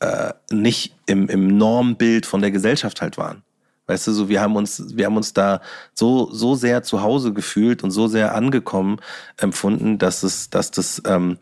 [0.00, 3.42] äh, nicht im, im Normbild von der Gesellschaft halt waren.
[3.86, 5.60] Weißt du, so wir haben uns, wir haben uns da
[5.94, 8.98] so so sehr zu Hause gefühlt und so sehr angekommen
[9.36, 11.38] empfunden, dass es, dass das, ähm,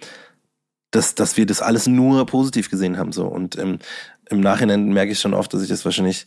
[0.91, 3.79] dass, dass wir das alles nur positiv gesehen haben so und im,
[4.29, 6.27] im Nachhinein merke ich schon oft, dass ich das wahrscheinlich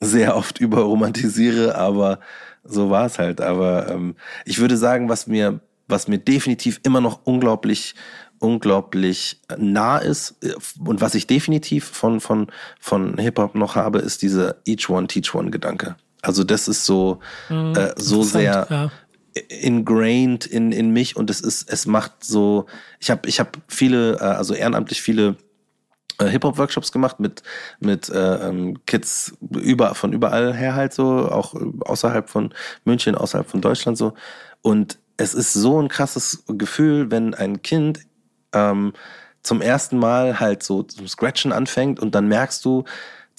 [0.00, 2.20] sehr oft überromantisiere, aber
[2.64, 3.40] so war es halt.
[3.40, 5.60] Aber ähm, ich würde sagen, was mir
[5.90, 7.94] was mir definitiv immer noch unglaublich
[8.38, 12.46] unglaublich nah ist äh, und was ich definitiv von, von,
[12.80, 15.96] von Hip-Hop noch habe, ist dieser Each One, Teach One Gedanke.
[16.22, 18.90] Also das ist so, mhm, äh, so sehr ja.
[19.48, 22.64] ingrained in, in mich und es ist, es macht so,
[22.98, 25.34] ich habe ich hab viele, äh, also ehrenamtlich viele äh,
[26.28, 27.42] Hip-Hop-Workshops gemacht mit,
[27.80, 32.54] mit äh, ähm, Kids über, von überall her halt so, auch außerhalb von
[32.84, 34.14] München, außerhalb von Deutschland so.
[34.62, 38.00] Und es ist so ein krasses Gefühl, wenn ein Kind
[38.52, 38.92] ähm,
[39.42, 42.84] zum ersten Mal halt so zum Scratchen anfängt und dann merkst du,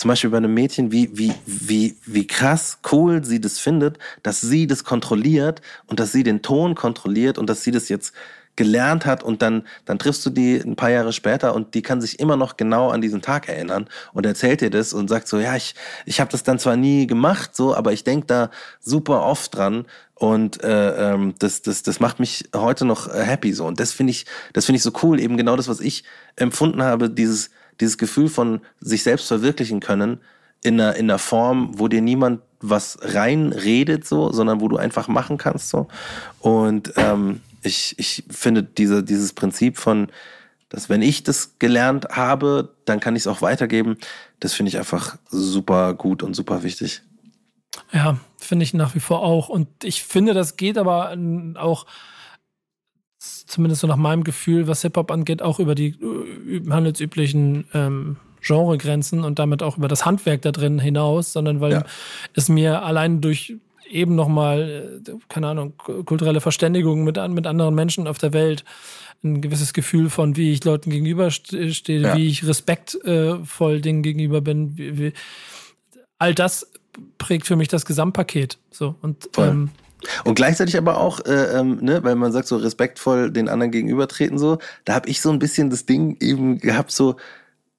[0.01, 4.41] zum Beispiel bei einem Mädchen, wie, wie, wie, wie krass cool sie das findet, dass
[4.41, 8.13] sie das kontrolliert und dass sie den Ton kontrolliert und dass sie das jetzt
[8.55, 12.01] gelernt hat und dann, dann triffst du die ein paar Jahre später und die kann
[12.01, 15.39] sich immer noch genau an diesen Tag erinnern und erzählt dir das und sagt so,
[15.39, 15.73] ja, ich,
[16.05, 19.85] ich habe das dann zwar nie gemacht, so, aber ich denk da super oft dran
[20.15, 23.65] und äh, ähm, das, das, das macht mich heute noch äh, happy so.
[23.65, 26.03] Und das finde ich, das finde ich so cool, eben genau das, was ich
[26.35, 30.19] empfunden habe, dieses, dieses Gefühl von sich selbst verwirklichen können
[30.61, 35.07] in einer, in einer Form, wo dir niemand was reinredet, so, sondern wo du einfach
[35.07, 35.69] machen kannst.
[35.69, 35.87] so.
[36.39, 40.07] Und ähm, ich, ich finde diese, dieses Prinzip von,
[40.69, 43.97] dass wenn ich das gelernt habe, dann kann ich es auch weitergeben,
[44.39, 47.01] das finde ich einfach super gut und super wichtig.
[47.93, 49.49] Ja, finde ich nach wie vor auch.
[49.49, 51.15] Und ich finde, das geht aber
[51.55, 51.85] auch,
[53.19, 59.23] zumindest so nach meinem Gefühl, was Hip-Hop angeht, auch über die äh, handelsüblichen ähm, Genregrenzen
[59.23, 61.83] und damit auch über das Handwerk da drin hinaus, sondern weil ja.
[62.33, 63.55] es mir allein durch
[63.91, 68.63] eben nochmal, äh, keine Ahnung, kulturelle Verständigung mit, mit anderen Menschen auf der Welt
[69.23, 72.15] ein gewisses Gefühl von, wie ich Leuten gegenüberstehe, ja.
[72.15, 74.77] wie ich respektvoll Dingen gegenüber bin.
[74.77, 75.13] Wie, wie,
[76.17, 76.71] all das
[77.17, 78.57] prägt für mich das Gesamtpaket.
[78.71, 79.69] So und ähm,
[80.23, 84.39] und gleichzeitig aber auch, äh, ähm, ne, weil man sagt so respektvoll den anderen gegenübertreten
[84.39, 87.17] so, da habe ich so ein bisschen das Ding eben gehabt so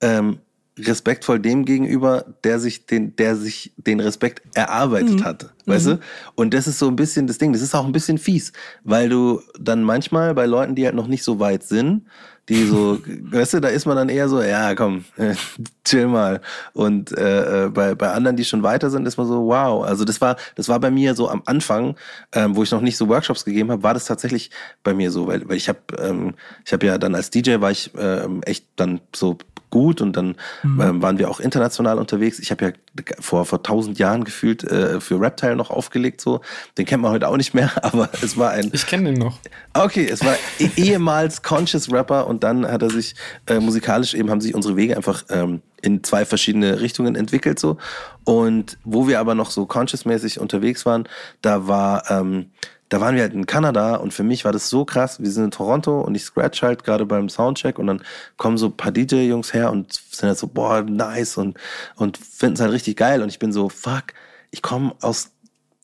[0.00, 0.38] ähm,
[0.78, 5.24] respektvoll dem gegenüber, der sich den, der sich den Respekt erarbeitet mhm.
[5.24, 5.90] hatte, weißt mhm.
[5.90, 6.00] du?
[6.34, 7.52] Und das ist so ein bisschen das Ding.
[7.52, 11.08] Das ist auch ein bisschen fies, weil du dann manchmal bei Leuten, die halt noch
[11.08, 12.06] nicht so weit sind,
[12.48, 15.04] die so, weißt du, da ist man dann eher so, ja, komm,
[15.84, 16.40] chill mal.
[16.72, 19.84] Und äh, äh, bei, bei anderen, die schon weiter sind, ist man so, wow.
[19.84, 21.96] Also das war, das war bei mir so am Anfang,
[22.32, 24.50] ähm, wo ich noch nicht so Workshops gegeben habe, war das tatsächlich
[24.82, 27.70] bei mir so, weil, weil ich habe, ähm, ich habe ja dann als DJ war
[27.70, 29.36] ich ähm, echt dann so
[29.72, 30.80] gut und dann mhm.
[30.80, 32.38] ähm, waren wir auch international unterwegs.
[32.38, 32.72] Ich habe ja
[33.18, 36.42] vor vor tausend Jahren gefühlt äh, für Reptile noch aufgelegt so.
[36.78, 38.70] Den kennt man heute auch nicht mehr, aber es war ein.
[38.72, 39.40] Ich kenne den noch.
[39.74, 44.30] Okay, es war e ehemals Conscious Rapper und dann hat er sich äh, musikalisch eben
[44.30, 47.78] haben sich unsere Wege einfach ähm, in zwei verschiedene Richtungen entwickelt so.
[48.24, 51.08] Und wo wir aber noch so conscious-mäßig unterwegs waren,
[51.40, 52.50] da war ähm,
[52.92, 55.18] da waren wir halt in Kanada und für mich war das so krass.
[55.18, 58.02] Wir sind in Toronto und ich scratch halt gerade beim Soundcheck und dann
[58.36, 61.56] kommen so ein paar DJ-Jungs her und sind halt so, boah, nice und,
[61.96, 63.22] und finden es halt richtig geil.
[63.22, 64.12] Und ich bin so, fuck,
[64.50, 65.30] ich komme aus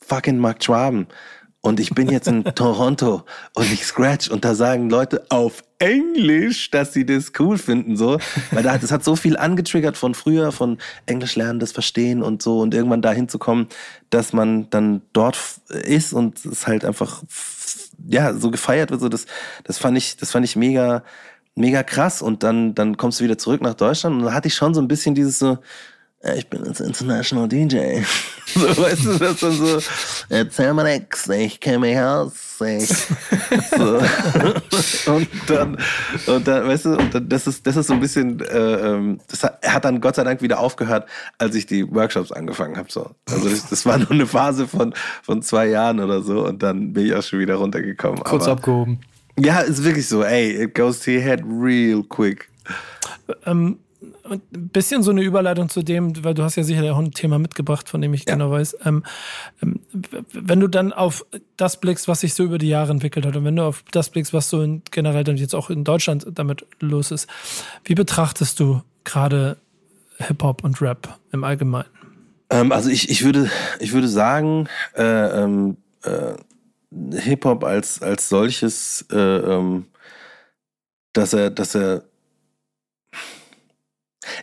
[0.05, 1.07] fucking Mark Schwaben
[1.61, 6.71] und ich bin jetzt in Toronto und ich scratch und da sagen Leute auf Englisch,
[6.71, 8.19] dass sie das cool finden, so.
[8.51, 12.41] Weil da, das hat so viel angetriggert von früher, von Englisch lernen, das verstehen und
[12.41, 13.67] so und irgendwann dahin zu kommen,
[14.09, 15.37] dass man dann dort
[15.69, 17.23] ist und es halt einfach,
[18.07, 19.25] ja, so gefeiert wird, so das,
[19.63, 21.03] das fand ich, das fand ich mega,
[21.55, 24.55] mega krass und dann, dann kommst du wieder zurück nach Deutschland und da hatte ich
[24.55, 25.57] schon so ein bisschen dieses so,
[26.21, 28.01] ich bin jetzt International DJ.
[28.53, 29.79] so, weißt du, das dann so,
[30.27, 32.33] erzähl mal nix, ich kenne mich aus.
[32.61, 32.89] Ich.
[33.77, 34.01] So.
[35.11, 35.77] und dann,
[36.27, 39.19] und dann, weißt du, und dann, das ist, das ist so ein bisschen, äh, ähm,
[39.29, 42.91] das hat, hat dann Gott sei Dank wieder aufgehört, als ich die Workshops angefangen habe.
[42.91, 43.11] So.
[43.29, 46.93] Also das, das war nur eine Phase von, von zwei Jahren oder so und dann
[46.93, 48.21] bin ich auch schon wieder runtergekommen.
[48.23, 48.99] Kurz Aber, abgehoben.
[49.39, 52.49] Ja, ist wirklich so, ey, it goes to your head real quick.
[53.45, 53.79] Ähm,
[54.31, 57.39] ein bisschen so eine Überleitung zu dem, weil du hast ja sicher auch ein Thema
[57.39, 58.33] mitgebracht, von dem ich ja.
[58.33, 58.77] genau weiß.
[58.85, 59.03] Ähm,
[59.61, 59.79] ähm,
[60.33, 61.25] wenn du dann auf
[61.57, 64.09] das blickst, was sich so über die Jahre entwickelt hat und wenn du auf das
[64.09, 67.27] blickst, was so in, generell dann jetzt auch in Deutschland damit los ist,
[67.83, 69.57] wie betrachtest du gerade
[70.17, 71.89] Hip-Hop und Rap im Allgemeinen?
[72.49, 76.33] Ähm, also ich, ich, würde, ich würde sagen, äh, ähm, äh,
[76.91, 79.85] Hip-Hop als, als solches, äh, ähm,
[81.13, 82.03] dass er, dass er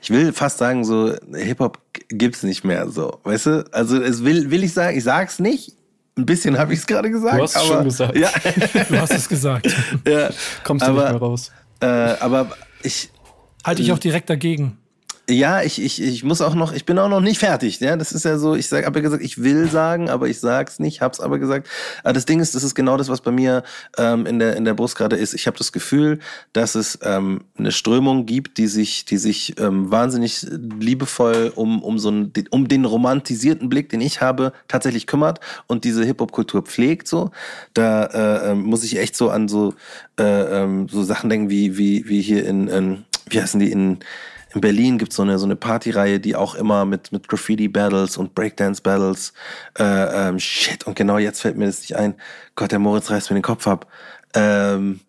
[0.03, 3.65] ich will fast sagen, so Hip-Hop gibt's nicht mehr so, weißt du?
[3.73, 5.73] Also es will, will ich sagen, ich sag's nicht.
[6.19, 7.39] Ein bisschen habe ich es gerade gesagt.
[7.39, 8.17] Du hast es schon gesagt.
[8.17, 8.31] Ja.
[8.89, 9.67] Du hast es gesagt.
[10.07, 10.31] ja.
[10.65, 11.53] Kommst du aber, nicht mehr raus.
[11.81, 12.51] Äh, aber
[12.83, 13.11] ich,
[13.65, 14.79] Halte ich auch direkt dagegen.
[15.29, 17.81] Ja, ich, ich, ich muss auch noch, ich bin auch noch nicht fertig.
[17.81, 20.39] Ja, das ist ja so, ich sag, habe ja gesagt, ich will sagen, aber ich
[20.39, 21.69] sag's nicht, hab's aber gesagt.
[22.05, 23.65] Aber das Ding ist, das ist genau das, was bei mir
[23.99, 25.35] ähm, in der in der Brust gerade ist.
[25.35, 26.21] Ich habe das Gefühl,
[26.53, 30.47] dass es ähm, eine Strömung gibt, die sich, die sich ähm, wahnsinnig
[30.79, 35.83] liebevoll um um so einen, um den romantisierten Blick, den ich habe, tatsächlich kümmert und
[35.83, 37.09] diese Hip Hop Kultur pflegt.
[37.09, 37.33] So,
[37.75, 39.75] da äh, ähm, muss ich echt so an so
[40.21, 40.23] äh,
[40.63, 43.99] ähm, so Sachen denken wie wie wie hier in, in wie heißen die in
[44.57, 48.17] in Berlin gibt so es eine, so eine Partyreihe, die auch immer mit, mit Graffiti-Battles
[48.17, 49.35] und Breakdance-Battles,
[49.79, 52.15] äh, ähm, shit, und genau jetzt fällt mir das nicht ein.
[52.55, 53.87] Gott, der Moritz reißt mir den Kopf ab.
[54.35, 55.01] Ähm,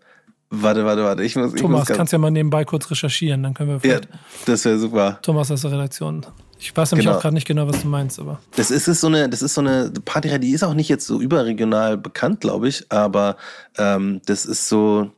[0.50, 1.54] warte, warte, warte, ich muss...
[1.54, 3.90] Thomas, ich muss kannst ja mal nebenbei kurz recherchieren, dann können wir...
[3.90, 4.02] Ja,
[4.46, 5.20] das wäre super.
[5.22, 6.26] Thomas aus der Redaktion.
[6.60, 7.18] Ich weiß nämlich Genau.
[7.18, 8.42] auch gerade nicht genau, was du meinst, aber...
[8.58, 11.08] Das ist, ist so eine, das ist so eine Partyreihe, die ist auch nicht jetzt
[11.08, 13.38] so überregional bekannt, glaube ich, aber
[13.78, 15.12] ähm, das ist so,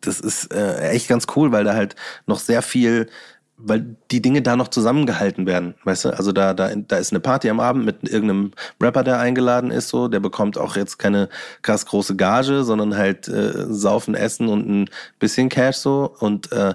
[0.00, 3.08] das ist äh, echt ganz cool, weil da halt noch sehr viel,
[3.56, 6.08] weil die Dinge da noch zusammengehalten werden, weißt du?
[6.10, 9.88] Also da, da, da ist eine Party am Abend mit irgendeinem Rapper, der eingeladen ist,
[9.88, 11.28] so, der bekommt auch jetzt keine
[11.62, 16.74] krass große Gage, sondern halt äh, saufen, essen und ein bisschen Cash so und äh,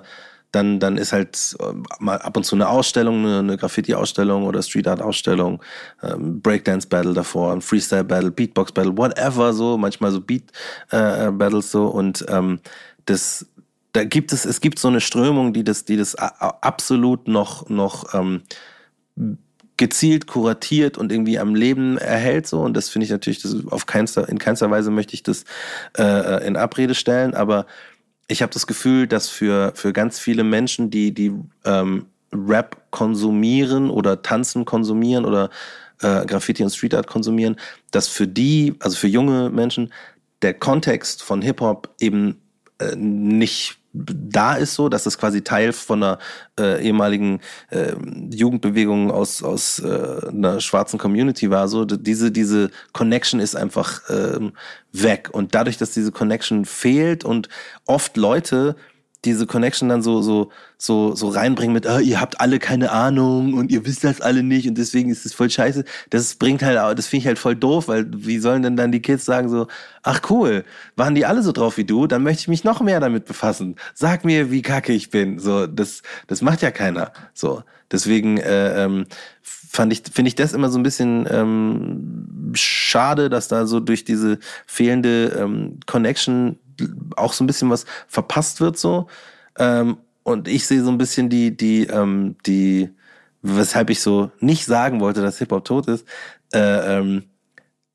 [0.53, 4.87] dann, dann ist halt äh, mal ab und zu eine Ausstellung, eine, Graffiti-Ausstellung oder Street
[4.87, 5.61] Art-Ausstellung,
[6.03, 12.59] ähm, Breakdance-Battle davor, ein Freestyle-Battle, Beatbox-Battle, whatever, so, manchmal so Beat-Battles so und ähm,
[13.05, 13.45] das,
[13.91, 18.13] da gibt es, es gibt so eine Strömung, die das, die das absolut noch, noch
[18.13, 18.43] ähm,
[19.77, 22.61] gezielt kuratiert und irgendwie am Leben erhält so.
[22.61, 25.45] Und das finde ich natürlich das auf keinster in keinster Weise möchte ich das
[25.97, 27.33] äh, in Abrede stellen.
[27.33, 27.65] Aber
[28.27, 31.33] ich habe das Gefühl dass für für ganz viele Menschen die die
[31.65, 35.49] ähm, Rap konsumieren oder tanzen konsumieren oder
[36.01, 37.57] äh, Graffiti und Street Art konsumieren
[37.91, 39.91] dass für die also für junge Menschen
[40.43, 42.39] der Kontext von Hip Hop eben
[42.79, 46.19] äh, nicht da ist so, dass es quasi Teil von einer
[46.59, 47.93] äh, ehemaligen äh,
[48.31, 51.67] Jugendbewegung aus aus äh, einer schwarzen Community war.
[51.67, 54.53] So diese diese Connection ist einfach ähm,
[54.91, 57.49] weg und dadurch, dass diese Connection fehlt und
[57.85, 58.75] oft Leute
[59.25, 63.53] diese Connection dann so so so so reinbringen mit, ah, ihr habt alle keine Ahnung
[63.53, 65.85] und ihr wisst das alle nicht und deswegen ist es voll scheiße.
[66.09, 69.01] Das bringt halt, das finde ich halt voll doof, weil wie sollen denn dann die
[69.01, 69.67] Kids sagen so,
[70.03, 72.07] ach cool, waren die alle so drauf wie du?
[72.07, 73.75] Dann möchte ich mich noch mehr damit befassen.
[73.93, 75.39] Sag mir, wie kacke ich bin.
[75.39, 77.13] So, das das macht ja keiner.
[77.33, 79.05] So, deswegen äh, ähm,
[79.41, 84.05] fand ich finde ich das immer so ein bisschen ähm, schade, dass da so durch
[84.05, 86.59] diese fehlende ähm, Connection
[87.15, 89.07] auch so ein bisschen was verpasst wird so.
[89.57, 92.89] Ähm, und ich sehe so ein bisschen die, die, ähm, die,
[93.41, 96.05] weshalb ich so nicht sagen wollte, dass Hip-Hop tot ist.
[96.53, 97.23] Äh, ähm,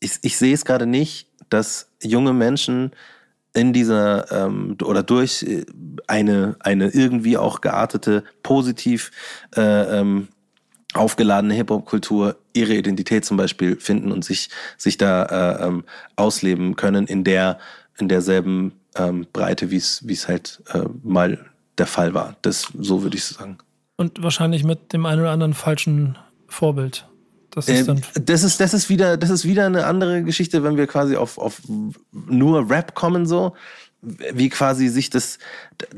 [0.01, 2.93] ich, ich sehe es gerade nicht, dass junge Menschen
[3.55, 5.65] in dieser ähm, oder durch äh,
[6.07, 9.11] eine, eine irgendwie auch geartete, positiv
[9.57, 10.29] äh, ähm,
[10.95, 15.85] aufgeladene Hip-Hop-Kultur ihre Identität zum Beispiel finden und sich, sich da äh, ähm,
[16.17, 17.59] ausleben können in der
[17.99, 21.39] in derselben ähm, Breite, wie es halt äh, mal
[21.79, 22.37] der Fall war.
[22.43, 23.59] Das so würde ich sagen.
[23.97, 27.07] Und wahrscheinlich mit dem einen oder anderen falschen Vorbild.
[27.51, 28.27] Das ist Ähm, dann.
[28.27, 31.39] das ist das ist wieder das ist wieder eine andere Geschichte, wenn wir quasi auf
[31.39, 31.61] auf
[32.13, 33.55] nur Rap kommen so
[34.01, 35.39] wie quasi sich das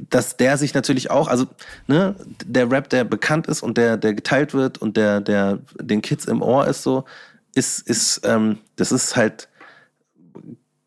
[0.09, 1.47] dass der sich natürlich auch also
[1.87, 2.15] ne
[2.47, 6.25] der Rap der bekannt ist und der der geteilt wird und der der den Kids
[6.25, 7.05] im Ohr ist so
[7.55, 9.50] ist ist ähm, das ist halt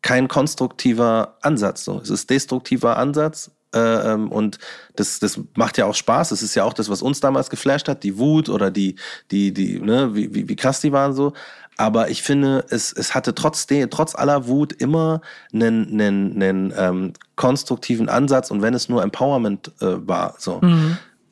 [0.04, 1.82] kein konstruktiver Ansatz.
[1.84, 1.98] So.
[1.98, 3.50] Es ist destruktiver Ansatz.
[3.74, 4.58] Äh, ähm, und
[4.96, 6.28] das, das macht ja auch Spaß.
[6.28, 8.96] Das ist ja auch das, was uns damals geflasht hat, die Wut oder die,
[9.30, 11.32] die, die, ne, wie, wie, wie krass die waren so.
[11.78, 15.22] Aber ich finde, es, es hatte trotzdem, trotz aller Wut immer
[15.54, 20.34] einen, einen, einen ähm, konstruktiven Ansatz und wenn es nur Empowerment äh, war.
[20.38, 20.60] So.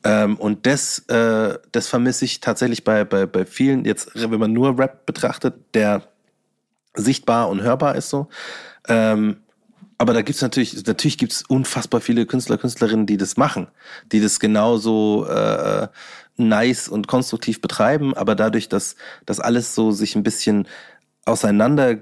[0.03, 4.51] Ähm, und das, äh, das vermisse ich tatsächlich bei, bei, bei vielen, jetzt, wenn man
[4.51, 6.01] nur Rap betrachtet, der
[6.95, 8.27] sichtbar und hörbar ist so.
[8.87, 9.37] Ähm,
[9.97, 13.67] aber da gibt's natürlich, natürlich gibt's unfassbar viele Künstler, Künstlerinnen, die das machen,
[14.11, 15.87] die das genauso äh,
[16.37, 20.67] nice und konstruktiv betreiben, aber dadurch, dass das alles so sich ein bisschen
[21.25, 21.99] auseinander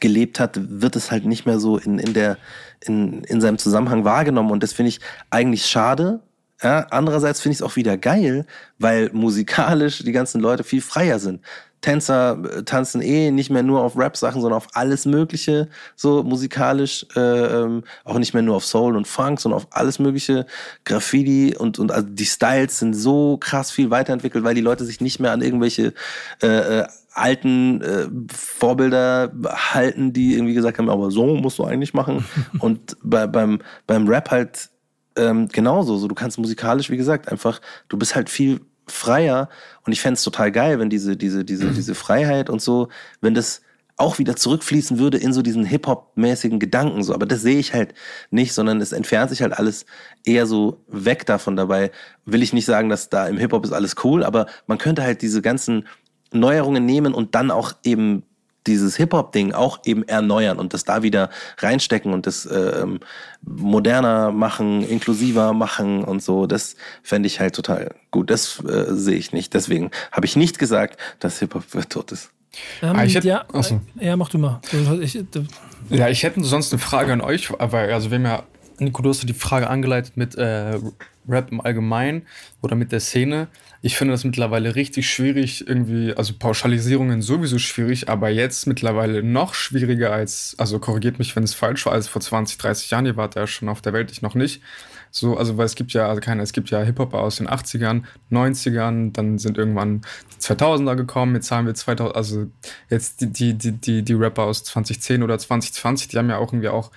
[0.00, 2.38] gelebt hat, wird es halt nicht mehr so in, in, der,
[2.80, 4.50] in, in seinem Zusammenhang wahrgenommen.
[4.50, 6.20] Und das finde ich eigentlich schade.
[6.62, 8.46] Ja, andererseits finde ich es auch wieder geil,
[8.78, 11.40] weil musikalisch die ganzen Leute viel freier sind.
[11.86, 17.06] Tänzer äh, tanzen eh nicht mehr nur auf Rap-Sachen, sondern auf alles Mögliche, so musikalisch,
[17.14, 20.46] äh, ähm, auch nicht mehr nur auf Soul und Funk, sondern auf alles Mögliche,
[20.84, 25.00] Graffiti und, und also die Styles sind so krass viel weiterentwickelt, weil die Leute sich
[25.00, 25.94] nicht mehr an irgendwelche
[26.42, 31.94] äh, äh, alten äh, Vorbilder halten, die irgendwie gesagt haben, aber so musst du eigentlich
[31.94, 32.24] machen.
[32.58, 34.70] und bei, beim, beim Rap halt
[35.16, 35.96] ähm, genauso.
[35.98, 39.48] So, du kannst musikalisch, wie gesagt, einfach, du bist halt viel freier.
[39.84, 42.88] Und ich fände es total geil, wenn diese, diese, diese, diese Freiheit und so,
[43.20, 43.62] wenn das
[43.98, 47.02] auch wieder zurückfließen würde in so diesen Hip-Hop-mäßigen Gedanken.
[47.02, 47.14] So.
[47.14, 47.94] Aber das sehe ich halt
[48.30, 49.86] nicht, sondern es entfernt sich halt alles
[50.24, 51.56] eher so weg davon.
[51.56, 51.90] Dabei
[52.26, 55.22] will ich nicht sagen, dass da im Hip-Hop ist alles cool, aber man könnte halt
[55.22, 55.86] diese ganzen
[56.32, 58.24] Neuerungen nehmen und dann auch eben
[58.66, 62.84] dieses Hip-Hop-Ding auch eben erneuern und das da wieder reinstecken und das äh,
[63.42, 68.30] moderner machen, inklusiver machen und so, das fände ich halt total gut.
[68.30, 69.54] Das äh, sehe ich nicht.
[69.54, 72.30] Deswegen habe ich nicht gesagt, dass Hip-Hop tot ist.
[72.82, 73.80] Ähm, ah, ich hätte, ja, achso.
[74.00, 74.60] ja, mach du mal.
[75.00, 75.18] Ich,
[75.90, 78.42] ja, ich hätte sonst eine Frage an euch, weil also wir haben ja,
[78.78, 80.78] Nico, du hast die Frage angeleitet mit äh,
[81.28, 82.22] Rap im Allgemeinen
[82.62, 83.48] oder mit der Szene.
[83.86, 89.54] Ich finde das mittlerweile richtig schwierig, irgendwie, also Pauschalisierungen sowieso schwierig, aber jetzt mittlerweile noch
[89.54, 93.16] schwieriger als, also korrigiert mich, wenn es falsch war, als vor 20, 30 Jahren, ihr
[93.16, 94.60] wart ja schon auf der Welt, ich noch nicht.
[95.12, 98.02] So, also, weil es gibt ja, also keine, es gibt ja Hip-Hop aus den 80ern,
[98.32, 100.00] 90ern, dann sind irgendwann
[100.34, 102.46] die 2000er gekommen, jetzt haben wir 2000, also
[102.90, 106.52] jetzt die, die, die, die, die Rapper aus 2010 oder 2020, die haben ja auch
[106.52, 106.90] irgendwie auch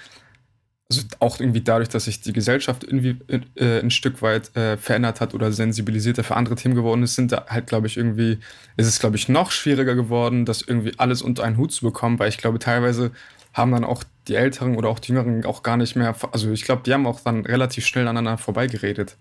[0.92, 3.18] also auch irgendwie dadurch, dass sich die Gesellschaft irgendwie
[3.56, 7.32] äh, ein Stück weit äh, verändert hat oder sensibilisierter für andere Themen geworden ist, sind
[7.32, 8.40] da halt, glaube ich, irgendwie,
[8.76, 12.18] ist es, glaube ich, noch schwieriger geworden, das irgendwie alles unter einen Hut zu bekommen,
[12.18, 13.12] weil ich glaube, teilweise
[13.54, 16.64] haben dann auch die Älteren oder auch die Jüngeren auch gar nicht mehr, also ich
[16.64, 19.16] glaube, die haben auch dann relativ schnell aneinander vorbeigeredet.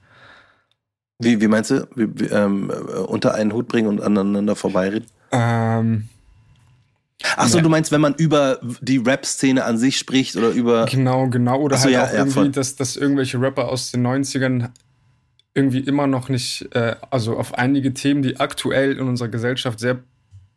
[1.19, 1.87] Wie, wie meinst du?
[1.95, 2.71] Wie, wie, ähm,
[3.09, 5.09] unter einen Hut bringen und aneinander vorbeireden?
[5.33, 6.09] Ähm,
[7.37, 7.63] Ach so, ja.
[7.63, 10.87] du meinst, wenn man über die Rap-Szene an sich spricht oder über.
[10.87, 11.61] Genau, genau.
[11.61, 14.71] Oder so, halt ja, auch ja, irgendwie, dass, dass irgendwelche Rapper aus den 90ern
[15.55, 19.99] irgendwie immer noch nicht, äh, also auf einige Themen, die aktuell in unserer Gesellschaft sehr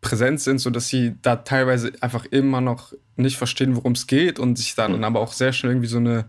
[0.02, 4.58] präsent sind, sodass sie da teilweise einfach immer noch nicht verstehen, worum es geht und
[4.58, 5.04] sich dann mhm.
[5.04, 6.26] aber auch sehr schnell irgendwie so eine,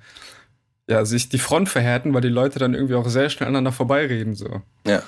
[0.89, 4.35] ja, sich die Front verhärten, weil die Leute dann irgendwie auch sehr schnell aneinander vorbeireden.
[4.35, 4.63] So.
[4.87, 5.03] Ja.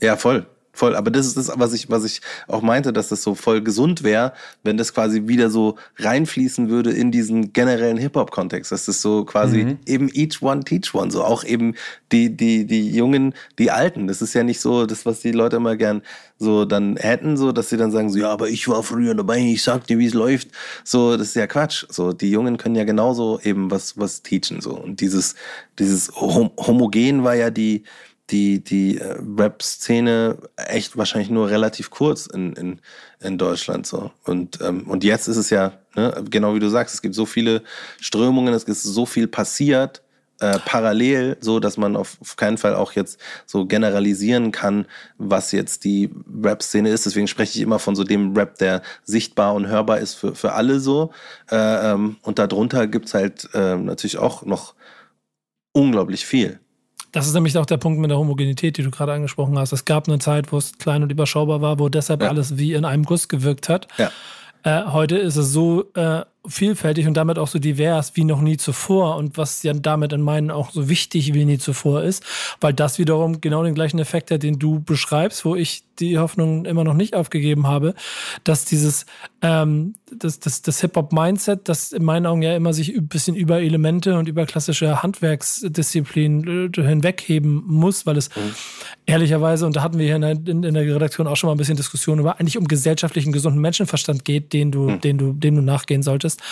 [0.00, 0.46] Ja, voll.
[0.76, 3.62] Voll, aber das ist das, was ich, was ich auch meinte, dass das so voll
[3.62, 8.72] gesund wäre, wenn das quasi wieder so reinfließen würde in diesen generellen Hip-Hop-Kontext.
[8.72, 9.78] Dass das so quasi mhm.
[9.86, 11.76] eben each one teach one, so auch eben
[12.12, 14.06] die, die, die Jungen, die Alten.
[14.06, 16.02] Das ist ja nicht so das, was die Leute immer gern
[16.38, 19.38] so dann hätten, so, dass sie dann sagen so, ja, aber ich war früher dabei,
[19.38, 20.48] ich sag dir, wie es läuft.
[20.84, 21.86] So, das ist ja Quatsch.
[21.88, 24.74] So, die Jungen können ja genauso eben was, was teachen, so.
[24.74, 25.36] Und dieses,
[25.78, 27.84] dieses Hom Homogen war ja die,
[28.30, 32.80] die, die äh, Rap-Szene echt wahrscheinlich nur relativ kurz in, in,
[33.20, 34.10] in Deutschland so.
[34.24, 37.26] Und, ähm, und jetzt ist es ja, ne, genau wie du sagst, es gibt so
[37.26, 37.62] viele
[38.00, 40.02] Strömungen, es ist so viel passiert,
[40.40, 44.86] äh, parallel, so dass man auf, auf keinen Fall auch jetzt so generalisieren kann,
[45.18, 46.10] was jetzt die
[46.42, 47.06] Rap-Szene ist.
[47.06, 50.52] Deswegen spreche ich immer von so dem Rap, der sichtbar und hörbar ist für, für
[50.52, 51.10] alle so.
[51.50, 54.74] Äh, ähm, und darunter gibt's halt äh, natürlich auch noch
[55.72, 56.60] unglaublich viel.
[57.16, 59.72] Das ist nämlich auch der Punkt mit der Homogenität, die du gerade angesprochen hast.
[59.72, 62.28] Es gab eine Zeit, wo es klein und überschaubar war, wo deshalb ja.
[62.28, 63.88] alles wie in einem Guss gewirkt hat.
[63.96, 64.10] Ja.
[64.64, 68.56] Äh, heute ist es so äh, vielfältig und damit auch so divers wie noch nie
[68.56, 72.24] zuvor und was ja damit in meinen auch so wichtig wie nie zuvor ist,
[72.60, 76.64] weil das wiederum genau den gleichen Effekt hat, den du beschreibst, wo ich die Hoffnung
[76.66, 77.94] immer noch nicht aufgegeben habe,
[78.44, 79.06] dass dieses
[79.42, 83.60] ähm, das, das, das Hip-Hop-Mindset, das in meinen Augen ja immer sich ein bisschen über
[83.60, 88.54] Elemente und über klassische Handwerksdisziplinen äh, hinwegheben muss, weil es mhm.
[89.06, 91.54] ehrlicherweise, und da hatten wir hier in der, in, in der Redaktion auch schon mal
[91.54, 95.00] ein bisschen Diskussion über, eigentlich um gesellschaftlichen gesunden Menschenverstand geht, den du, mhm.
[95.00, 96.42] den du, dem du nachgehen solltest ist.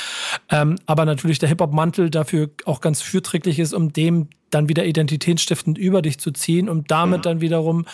[0.51, 5.79] Ähm, aber natürlich der Hip-Hop-Mantel dafür auch ganz fürträglich ist, um dem dann wieder identitätsstiftend
[5.79, 7.23] über dich zu ziehen, um damit mhm.
[7.23, 7.87] dann wiederum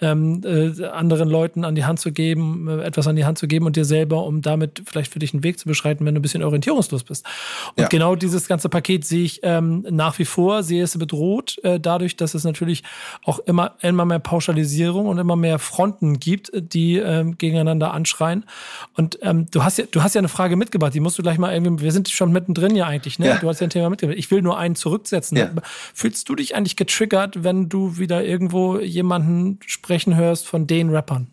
[0.00, 3.46] ähm, äh, anderen Leuten an die Hand zu geben, äh, etwas an die Hand zu
[3.46, 6.20] geben und dir selber, um damit vielleicht für dich einen Weg zu beschreiten, wenn du
[6.20, 7.26] ein bisschen orientierungslos bist.
[7.76, 7.88] Und ja.
[7.88, 12.16] genau dieses ganze Paket sehe ich ähm, nach wie vor, sehe es bedroht, äh, dadurch,
[12.16, 12.82] dass es natürlich
[13.24, 18.44] auch immer, immer mehr Pauschalisierung und immer mehr Fronten gibt, die ähm, gegeneinander anschreien.
[18.96, 21.38] Und ähm, du hast ja, du hast ja eine Frage mitgebracht, die musst du gleich
[21.38, 23.28] mal irgendwie, wir sind schon mittendrin ja eigentlich, ne?
[23.28, 23.38] Ja.
[23.38, 24.18] Du hast ja ein Thema mitgebracht.
[24.18, 25.36] Ich will nur einen zurücksetzen.
[25.36, 25.50] Ja.
[26.00, 31.26] Fühlst du dich eigentlich getriggert, wenn du wieder irgendwo jemanden sprechen hörst von den Rappern?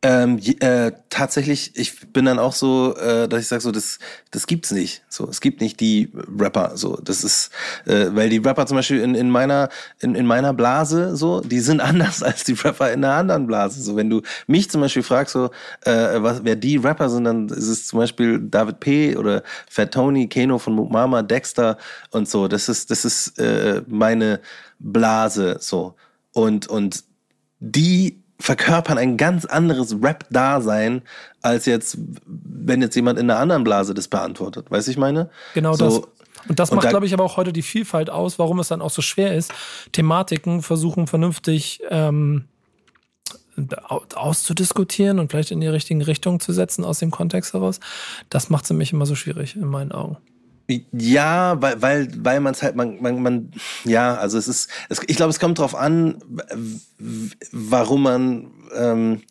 [0.00, 3.98] Ähm, äh, tatsächlich, ich bin dann auch so, äh, dass ich sage, so, das,
[4.30, 5.02] das gibt's nicht.
[5.08, 6.76] So, es gibt nicht die Rapper.
[6.76, 7.50] So, das ist,
[7.84, 11.58] äh, weil die Rapper zum Beispiel in, in meiner, in, in meiner Blase, so, die
[11.58, 13.82] sind anders als die Rapper in einer anderen Blase.
[13.82, 17.48] So, wenn du mich zum Beispiel fragst, so, äh, was, wer die Rapper sind, dann
[17.48, 19.16] ist es zum Beispiel David P.
[19.16, 21.76] oder Fat Tony, Keno von Mama, Dexter
[22.12, 22.46] und so.
[22.46, 24.40] Das ist, das ist äh, meine
[24.78, 25.56] Blase.
[25.58, 25.96] So.
[26.32, 27.02] Und, und
[27.58, 31.02] die verkörpern ein ganz anderes Rap-Dasein,
[31.42, 34.70] als jetzt, wenn jetzt jemand in einer anderen Blase das beantwortet.
[34.70, 35.30] Weißt du, ich meine?
[35.54, 36.08] Genau so, das.
[36.48, 38.80] Und das macht, da, glaube ich, aber auch heute die Vielfalt aus, warum es dann
[38.80, 39.52] auch so schwer ist,
[39.92, 42.44] Thematiken versuchen vernünftig ähm,
[44.14, 47.80] auszudiskutieren und vielleicht in die richtigen Richtungen zu setzen aus dem Kontext heraus.
[48.30, 50.16] Das macht es nämlich immer so schwierig in meinen Augen.
[50.92, 53.50] Ja, weil, weil, weil man es halt, man, man, man,
[53.84, 56.18] ja, also es ist, es, ich glaube, es kommt drauf an,
[57.52, 59.22] warum man, ähm,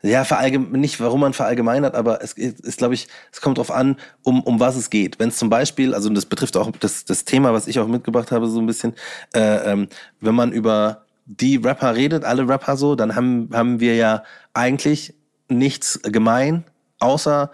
[0.00, 0.24] ja,
[0.58, 4.60] nicht warum man verallgemeinert, aber es ist, glaube ich, es kommt drauf an, um, um
[4.60, 5.18] was es geht.
[5.18, 8.32] Wenn es zum Beispiel, also das betrifft auch das, das Thema, was ich auch mitgebracht
[8.32, 8.94] habe, so ein bisschen,
[9.34, 9.88] äh, ähm,
[10.20, 15.14] wenn man über die Rapper redet, alle Rapper so, dann haben, haben wir ja eigentlich
[15.48, 16.64] nichts gemein,
[16.98, 17.50] außer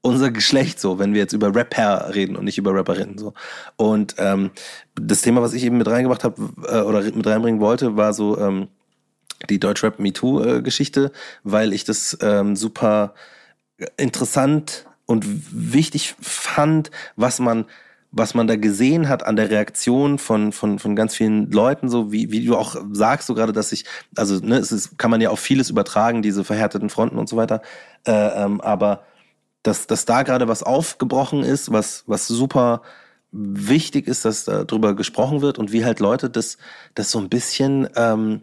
[0.00, 3.34] unser Geschlecht so, wenn wir jetzt über Rapper reden und nicht über Rapperinnen so.
[3.76, 4.50] Und ähm,
[4.94, 8.38] das Thema, was ich eben mit reingebracht habe äh, oder mit reinbringen wollte, war so
[8.38, 8.68] ähm,
[9.50, 13.14] die Deutschrap MeToo äh, Geschichte, weil ich das ähm, super
[13.96, 17.66] interessant und wichtig fand, was man
[18.10, 22.10] was man da gesehen hat an der Reaktion von, von, von ganz vielen Leuten, so
[22.10, 23.84] wie, wie du auch sagst, so gerade, dass ich,
[24.16, 27.36] also ne, es ist, kann man ja auf vieles übertragen, diese verhärteten Fronten und so
[27.36, 27.60] weiter.
[28.06, 29.04] Äh, ähm, aber
[29.62, 32.82] dass, dass da gerade was aufgebrochen ist, was, was super
[33.30, 36.56] wichtig ist, dass darüber gesprochen wird und wie halt Leute das,
[36.94, 38.42] das so ein bisschen ähm,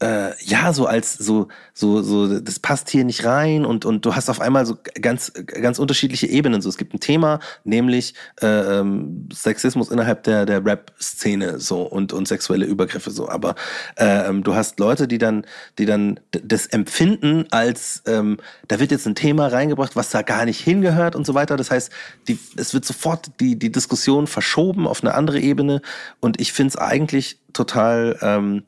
[0.00, 4.14] äh, ja, so als so, so, so, das passt hier nicht rein und, und du
[4.14, 6.62] hast auf einmal so ganz, ganz unterschiedliche Ebenen.
[6.62, 12.14] So, es gibt ein Thema, nämlich äh, ähm, Sexismus innerhalb der, der Rap-Szene so und,
[12.14, 13.28] und sexuelle Übergriffe so.
[13.28, 13.54] Aber
[13.96, 15.44] äh, ähm, du hast Leute, die dann,
[15.78, 18.38] die dann das empfinden als, ähm,
[18.68, 21.58] da wird jetzt ein Thema reingebracht, was da gar nicht hingehört und so weiter.
[21.58, 21.92] Das heißt,
[22.26, 25.82] die, es wird sofort die, die Diskussion verschoben auf eine andere Ebene
[26.20, 28.62] und ich finde es eigentlich total ähm,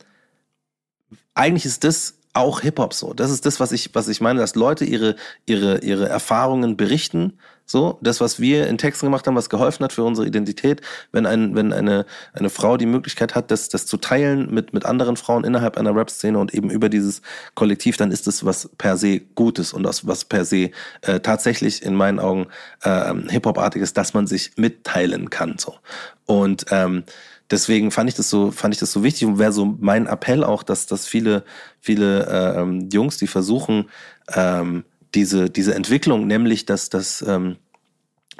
[1.34, 3.12] eigentlich ist das auch Hip-Hop so.
[3.12, 7.38] Das ist das, was ich, was ich meine, dass Leute ihre, ihre, ihre Erfahrungen berichten.
[7.64, 10.80] So, das, was wir in Texten gemacht haben, was geholfen hat für unsere Identität,
[11.12, 14.84] wenn ein, wenn eine, eine Frau die Möglichkeit hat, das, das zu teilen mit, mit
[14.84, 17.22] anderen Frauen innerhalb einer Rap-Szene und eben über dieses
[17.54, 20.70] Kollektiv, dann ist es was per se Gutes und was, was per se
[21.02, 22.48] äh, tatsächlich in meinen Augen
[22.82, 25.56] äh, Hip-Hop-artiges, dass man sich mitteilen kann.
[25.56, 25.76] So.
[26.26, 27.04] Und ähm,
[27.53, 30.42] deswegen fand ich das so, fand ich das so wichtig und wäre so mein Appell
[30.42, 31.44] auch, dass, dass viele,
[31.80, 33.90] viele ähm, Jungs, die versuchen,
[34.34, 34.84] ähm,
[35.14, 37.57] diese, diese Entwicklung, nämlich dass, dass, ähm,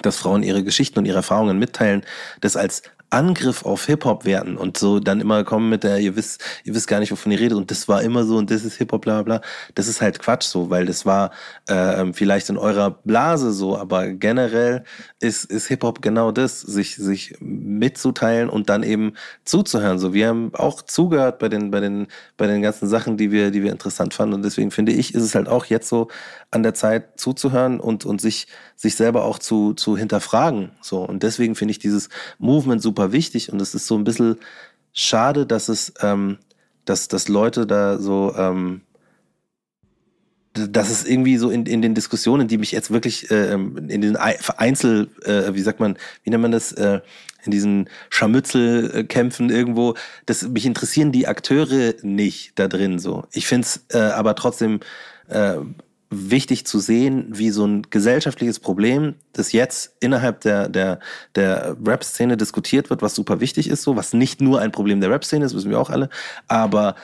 [0.01, 2.03] dass Frauen ihre Geschichten und ihre Erfahrungen mitteilen,
[2.41, 2.83] das als
[3.13, 6.89] Angriff auf Hip-Hop werden und so dann immer kommen mit der, ihr wisst, ihr wisst
[6.89, 9.23] gar nicht, wovon ihr redet und das war immer so und das ist Hip-Hop, bla
[9.23, 9.41] bla.
[9.75, 11.31] Das ist halt Quatsch so, weil das war
[11.67, 14.85] äh, vielleicht in eurer Blase so, aber generell
[15.21, 19.99] ist, ist Hip-Hop genau das, sich, sich mitzuteilen und dann eben zuzuhören.
[19.99, 22.07] So, wir haben auch zugehört bei den, bei den,
[22.37, 25.23] bei den ganzen Sachen, die wir, die wir interessant fanden und deswegen finde ich, ist
[25.23, 26.09] es halt auch jetzt so
[26.51, 28.47] an der Zeit zuzuhören und, und sich,
[28.77, 30.73] sich selber auch zu, zu hinterfragen.
[30.81, 32.09] So, und deswegen finde ich dieses
[32.39, 34.37] Movement super wichtig und es ist so ein bisschen
[34.93, 36.39] schade, dass es, ähm,
[36.85, 38.83] dass, dass Leute da so, ähm,
[40.53, 44.17] dass es irgendwie so in, in den Diskussionen, die mich jetzt wirklich äh, in den
[44.17, 47.01] Einzel, äh, wie sagt man, wie nennt man das, äh,
[47.45, 49.95] in diesen Scharmützelkämpfen irgendwo,
[50.27, 53.25] das mich interessieren die Akteure nicht da drin so.
[53.33, 54.81] Ich finde es äh, aber trotzdem
[55.29, 55.57] äh,
[56.13, 61.01] wichtig zu sehen, wie so ein gesellschaftliches Problem, das jetzt innerhalb der, der,
[61.35, 65.11] der Rap-Szene diskutiert wird, was super wichtig ist, so, was nicht nur ein Problem der
[65.11, 66.11] Rap-Szene ist, wissen wir auch alle,
[66.49, 66.95] aber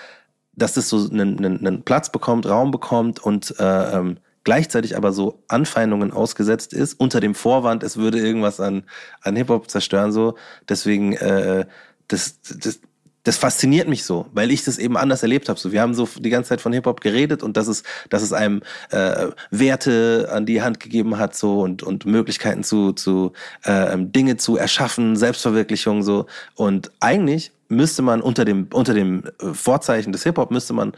[0.54, 5.12] dass das so einen, einen, einen Platz bekommt, Raum bekommt und äh, ähm, gleichzeitig aber
[5.12, 8.84] so Anfeindungen ausgesetzt ist, unter dem Vorwand, es würde irgendwas an,
[9.22, 10.36] an Hip-Hop zerstören, so.
[10.68, 11.66] Deswegen, äh,
[12.08, 12.80] das, das,
[13.28, 15.60] das fasziniert mich so, weil ich das eben anders erlebt habe.
[15.60, 18.22] So, wir haben so die ganze Zeit von Hip Hop geredet und dass es, dass
[18.22, 23.34] es einem äh, Werte an die Hand gegeben hat so und und Möglichkeiten zu zu
[23.64, 26.24] äh, Dinge zu erschaffen, Selbstverwirklichung so
[26.54, 30.92] und eigentlich müsste man unter dem unter dem äh, Vorzeichen des Hip Hop müsste man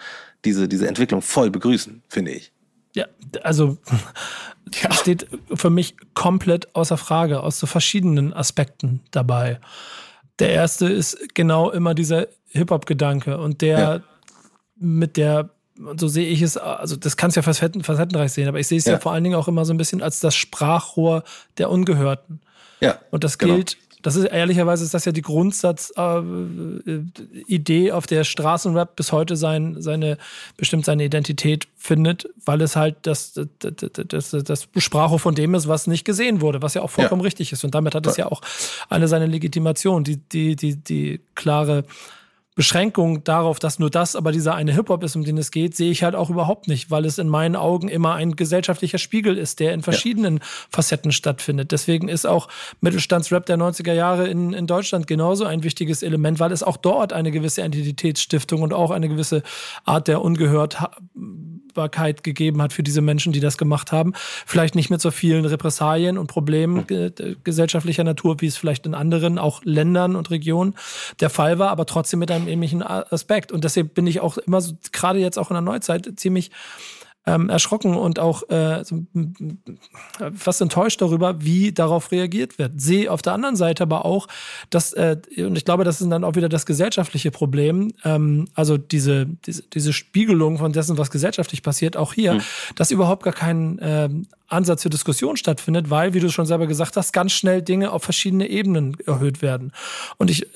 [0.45, 2.53] diese diese Entwicklung voll begrüßen, finde ich.
[2.95, 3.07] Ja,
[3.43, 3.76] also
[4.81, 4.93] ja.
[4.93, 9.59] steht für mich komplett außer Frage aus so verschiedenen Aspekten dabei.
[10.41, 14.01] Der erste ist genau immer dieser Hip-Hop-Gedanke und der ja.
[14.76, 15.51] mit der
[15.97, 18.78] so sehe ich es, also das kannst du ja facetten, facettenreich sehen, aber ich sehe
[18.78, 18.95] es ja.
[18.95, 18.99] ja.
[18.99, 21.24] vor allen Dingen auch immer so ein bisschen als das Sprachrohr
[21.57, 22.41] der Ungehörten.
[22.80, 22.99] Ja.
[23.11, 23.55] Und das genau.
[23.55, 29.37] gilt das ist ehrlicherweise ist das ja die Grundsatzidee, äh, auf der Straßenrap bis heute
[29.37, 30.19] sein, seine,
[30.57, 33.75] bestimmt seine Identität findet, weil es halt das, das,
[34.09, 37.27] das, das Sprachrohr von dem ist, was nicht gesehen wurde, was ja auch vollkommen ja.
[37.27, 37.65] richtig ist.
[37.65, 38.41] Und damit hat es ja auch
[38.89, 41.85] eine seine Legitimation, die, die, die, die klare
[42.61, 45.91] Beschränkung darauf, dass nur das aber dieser eine Hip-Hop ist, um den es geht, sehe
[45.91, 49.61] ich halt auch überhaupt nicht, weil es in meinen Augen immer ein gesellschaftlicher Spiegel ist,
[49.61, 50.43] der in verschiedenen ja.
[50.69, 51.73] Facetten stattfindet.
[51.73, 52.49] Deswegen ist auch
[52.83, 57.15] Mittelstandsrap der 90er Jahre in, in Deutschland genauso ein wichtiges Element, weil es auch dort
[57.15, 59.43] eine gewisse Identitätsstiftung und auch eine gewisse
[59.87, 60.21] Art der
[61.71, 64.12] Ungehörtbarkeit gegeben hat für diese Menschen, die das gemacht haben.
[64.47, 67.37] Vielleicht nicht mit so vielen Repressalien und Problemen hm.
[67.45, 70.75] gesellschaftlicher Natur, wie es vielleicht in anderen, auch Ländern und Regionen
[71.21, 73.53] der Fall war, aber trotzdem mit einem ähnlichen Aspekt.
[73.53, 76.51] Und deshalb bin ich auch immer so, gerade jetzt auch in der Neuzeit, ziemlich
[77.27, 79.05] ähm, erschrocken und auch äh, so,
[80.35, 82.81] fast enttäuscht darüber, wie darauf reagiert wird.
[82.81, 84.27] Sehe auf der anderen Seite aber auch,
[84.71, 88.79] dass, äh, und ich glaube, das ist dann auch wieder das gesellschaftliche Problem, ähm, also
[88.79, 92.41] diese, diese, diese Spiegelung von dessen, was gesellschaftlich passiert, auch hier, mhm.
[92.75, 96.97] dass überhaupt gar kein ähm, Ansatz für Diskussion stattfindet, weil, wie du schon selber gesagt
[96.97, 99.73] hast, ganz schnell Dinge auf verschiedene Ebenen erhöht werden.
[100.19, 100.47] Und ich,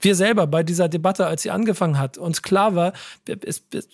[0.00, 2.92] wir selber bei dieser Debatte, als sie angefangen hat, uns klar war,
[3.26, 3.38] wir,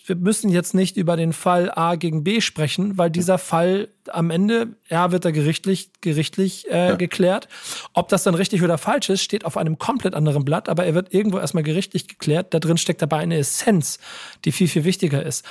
[0.06, 4.30] wir müssen jetzt nicht über den Fall A gegen B sprechen, weil dieser Fall am
[4.30, 6.94] Ende, ja, wird er gerichtlich, gerichtlich äh, ja.
[6.96, 7.48] geklärt.
[7.94, 10.94] Ob das dann richtig oder falsch ist, steht auf einem komplett anderen Blatt, aber er
[10.94, 12.52] wird irgendwo erstmal gerichtlich geklärt.
[12.52, 13.98] Da drin steckt dabei eine Essenz,
[14.44, 15.44] die viel, viel wichtiger ist.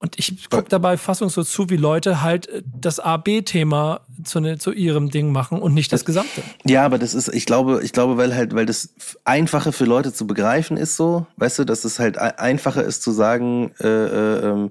[0.00, 4.72] Und ich gucke dabei fassungslos zu, wie Leute halt äh, das A-B-Thema zu, ne, zu
[4.72, 6.42] ihrem Ding machen und nicht das Gesamte.
[6.64, 8.90] Ja, aber das ist, ich glaube, ich glaube, weil halt, weil das
[9.24, 13.10] einfacher für Leute zu begreifen ist so, weißt du, dass es halt einfacher ist zu
[13.10, 14.70] sagen, äh, äh, ähm,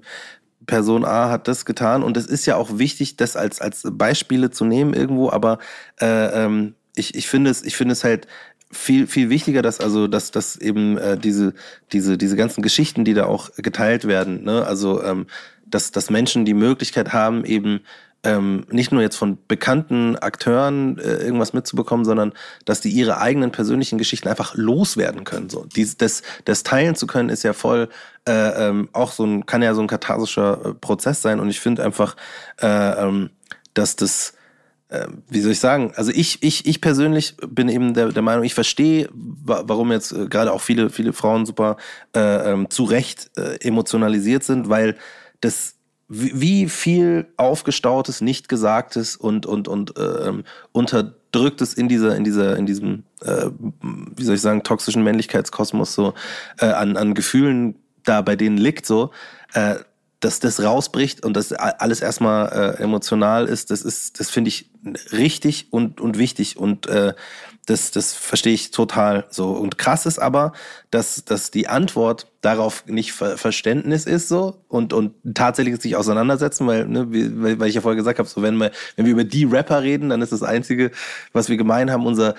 [0.66, 4.52] Person A hat das getan und es ist ja auch wichtig, das als als Beispiele
[4.52, 5.60] zu nehmen irgendwo, aber
[6.00, 8.28] äh, ähm, ich, ich finde es, ich finde es halt
[8.72, 11.54] viel viel wichtiger, dass also dass dass eben äh, diese
[11.92, 15.28] diese diese ganzen Geschichten, die da auch geteilt werden, ne, also ähm,
[15.66, 17.82] dass dass Menschen die Möglichkeit haben eben
[18.24, 22.34] ähm, nicht nur jetzt von bekannten Akteuren äh, irgendwas mitzubekommen, sondern
[22.66, 25.50] dass die ihre eigenen persönlichen Geschichten einfach loswerden können.
[25.50, 27.90] So, Dies, das, das teilen zu können ist ja voll
[28.28, 31.60] äh, ähm, auch so ein kann ja so ein katharsischer äh, Prozess sein und ich
[31.60, 32.16] finde einfach,
[32.62, 33.30] äh, ähm,
[33.74, 34.34] dass das
[35.30, 38.54] wie soll ich sagen, also ich, ich, ich persönlich bin eben der, der Meinung, ich
[38.54, 41.78] verstehe, warum jetzt äh, gerade auch viele, viele Frauen super
[42.16, 44.96] äh, ähm, zu Recht äh, emotionalisiert sind, weil
[45.42, 45.76] das
[46.10, 52.56] wie viel aufgestautes, nicht gesagtes und und und äh, ähm, unterdrücktes in dieser in dieser
[52.56, 53.48] in diesem äh,
[53.82, 56.14] wie soll ich sagen toxischen Männlichkeitskosmos so
[56.60, 57.76] äh, an an Gefühlen
[58.06, 59.12] da bei denen liegt so
[59.54, 59.76] äh,
[60.20, 64.72] dass das rausbricht und das alles erstmal äh, emotional ist, das ist, das finde ich
[65.12, 67.14] richtig und, und wichtig und äh,
[67.68, 69.52] das, das verstehe ich total so.
[69.52, 70.54] Und krass ist aber,
[70.90, 76.66] dass, dass die Antwort darauf nicht Ver Verständnis ist so und, und tatsächlich sich auseinandersetzen,
[76.66, 79.26] weil, ne, wie, weil ich ja vorher gesagt habe, so wenn wir, wenn wir über
[79.26, 80.92] die Rapper reden, dann ist das Einzige,
[81.34, 82.36] was wir gemein haben, unser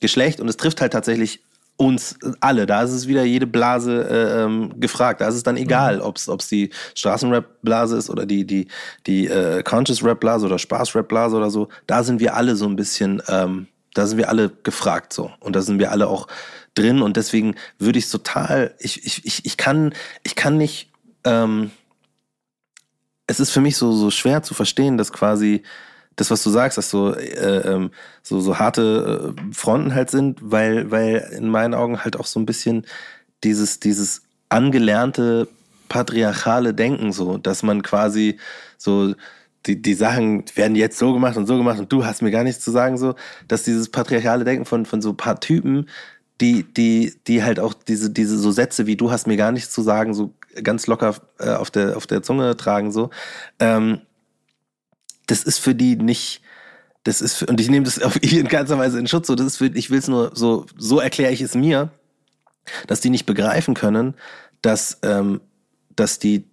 [0.00, 1.42] Geschlecht und es trifft halt tatsächlich
[1.80, 2.66] uns alle.
[2.66, 5.22] Da ist es wieder jede Blase äh, ähm, gefragt.
[5.22, 6.02] Da ist es dann egal, mhm.
[6.02, 8.68] ob es die Straßenrap-Blase ist oder die, die,
[9.06, 11.68] die äh, Conscious-Rap-Blase oder Spaß-Rap-Blase oder so.
[11.86, 15.30] Da sind wir alle so ein bisschen, ähm, da sind wir alle gefragt so.
[15.40, 16.28] Und da sind wir alle auch
[16.74, 17.00] drin.
[17.00, 20.90] Und deswegen würde ich es total, ich, ich, ich, ich kann, ich kann nicht,
[21.24, 21.70] ähm,
[23.26, 25.62] es ist für mich so, so schwer zu verstehen, dass quasi
[26.20, 27.90] das, was du sagst, dass so, äh, ähm,
[28.22, 32.38] so, so harte äh, Fronten halt sind, weil, weil in meinen Augen halt auch so
[32.38, 32.86] ein bisschen
[33.42, 35.48] dieses, dieses angelernte
[35.88, 38.38] patriarchale Denken so, dass man quasi
[38.76, 39.14] so
[39.66, 42.44] die, die Sachen werden jetzt so gemacht und so gemacht und du hast mir gar
[42.44, 43.14] nichts zu sagen, so,
[43.48, 45.88] dass dieses patriarchale Denken von, von so paar Typen,
[46.40, 49.72] die, die, die halt auch diese, diese so Sätze wie du hast mir gar nichts
[49.72, 53.10] zu sagen, so ganz locker äh, auf, der, auf der Zunge tragen, so,
[53.58, 54.00] ähm,
[55.30, 56.42] das ist für die nicht,
[57.04, 59.46] das ist, für, und ich nehme das auf in ganzer Weise in Schutz, so, das
[59.46, 61.90] ist für, ich will es nur, so, so erkläre ich es mir,
[62.86, 64.14] dass die nicht begreifen können,
[64.62, 65.40] dass, ähm,
[65.96, 66.48] dass die,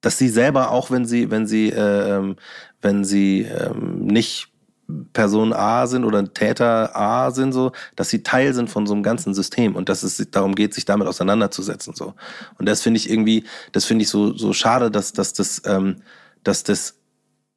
[0.00, 2.36] dass sie selber, auch wenn sie, wenn sie, äh, ähm,
[2.80, 4.48] wenn sie ähm, nicht
[5.12, 9.02] Person A sind oder Täter A sind, so, dass sie Teil sind von so einem
[9.02, 11.94] ganzen System und dass es darum geht, sich damit auseinanderzusetzen.
[11.94, 12.14] So.
[12.58, 16.02] Und das finde ich irgendwie, das finde ich so, so schade, dass, dass das, ähm,
[16.42, 17.01] dass das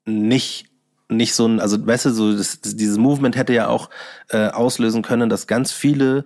[0.05, 0.67] nicht
[1.07, 3.91] nicht so ein, also weißt du, so das, dieses Movement hätte ja auch
[4.29, 6.25] äh, auslösen können, dass ganz viele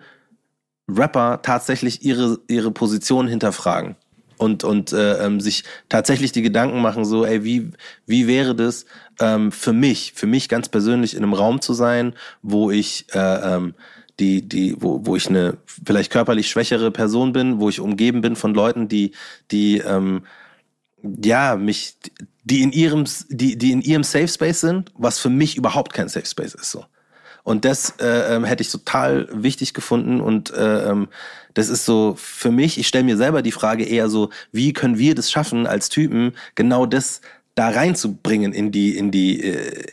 [0.89, 3.97] Rapper tatsächlich ihre ihre Position hinterfragen.
[4.39, 7.71] und, und äh, ähm, sich tatsächlich die Gedanken machen, so, ey, wie,
[8.05, 8.85] wie wäre das
[9.19, 13.55] ähm, für mich, für mich ganz persönlich in einem Raum zu sein, wo ich äh,
[13.55, 13.75] ähm,
[14.19, 18.35] die, die, wo, wo ich eine vielleicht körperlich schwächere Person bin, wo ich umgeben bin
[18.35, 19.11] von Leuten, die,
[19.51, 20.23] die ähm,
[21.01, 21.97] ja, mich,
[22.49, 26.09] die in ihrem, die, die in ihrem Safe Space sind, was für mich überhaupt kein
[26.09, 26.71] Safe Space ist.
[26.71, 26.85] So.
[27.43, 30.21] Und das äh, ähm, hätte ich total wichtig gefunden.
[30.21, 31.07] Und äh, ähm,
[31.53, 34.97] das ist so für mich, ich stelle mir selber die Frage eher so, wie können
[34.97, 37.21] wir das schaffen, als Typen genau das
[37.55, 39.85] da reinzubringen in die, in die, äh,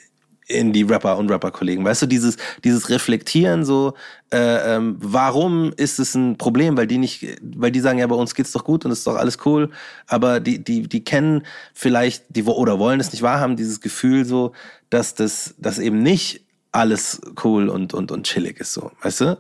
[0.47, 1.85] in die Rapper und Rapper-Kollegen.
[1.85, 3.95] Weißt du, dieses, dieses Reflektieren so,
[4.33, 6.77] äh, ähm, warum ist es ein Problem?
[6.77, 9.17] Weil die nicht, weil die sagen, ja, bei uns geht's doch gut und ist doch
[9.17, 9.71] alles cool,
[10.07, 11.43] aber die, die, die kennen
[11.75, 14.53] vielleicht, die oder wollen es nicht wahrhaben, dieses Gefühl so,
[14.91, 16.43] dass das, dass eben nicht
[16.73, 19.39] alles cool und, und, und chillig ist so, weißt du?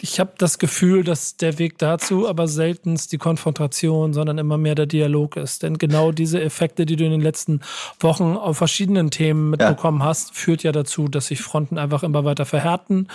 [0.00, 4.74] Ich habe das Gefühl, dass der Weg dazu aber seltenst die Konfrontation, sondern immer mehr
[4.74, 5.62] der Dialog ist.
[5.62, 7.60] Denn genau diese Effekte, die du in den letzten
[8.00, 10.06] Wochen auf verschiedenen Themen mitbekommen ja.
[10.06, 13.08] hast, führt ja dazu, dass sich Fronten einfach immer weiter verhärten,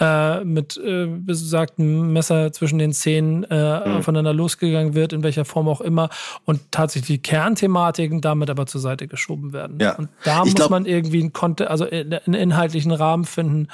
[0.00, 3.96] äh, mit äh, besagtem Messer zwischen den Zähnen äh, mhm.
[3.96, 6.10] aufeinander losgegangen wird, in welcher Form auch immer,
[6.44, 9.78] und tatsächlich die Kernthematiken damit aber zur Seite geschoben werden.
[9.80, 9.96] Ja.
[9.96, 13.68] Und da ich muss man irgendwie einen, Konte also einen inhaltlichen Rahmen finden.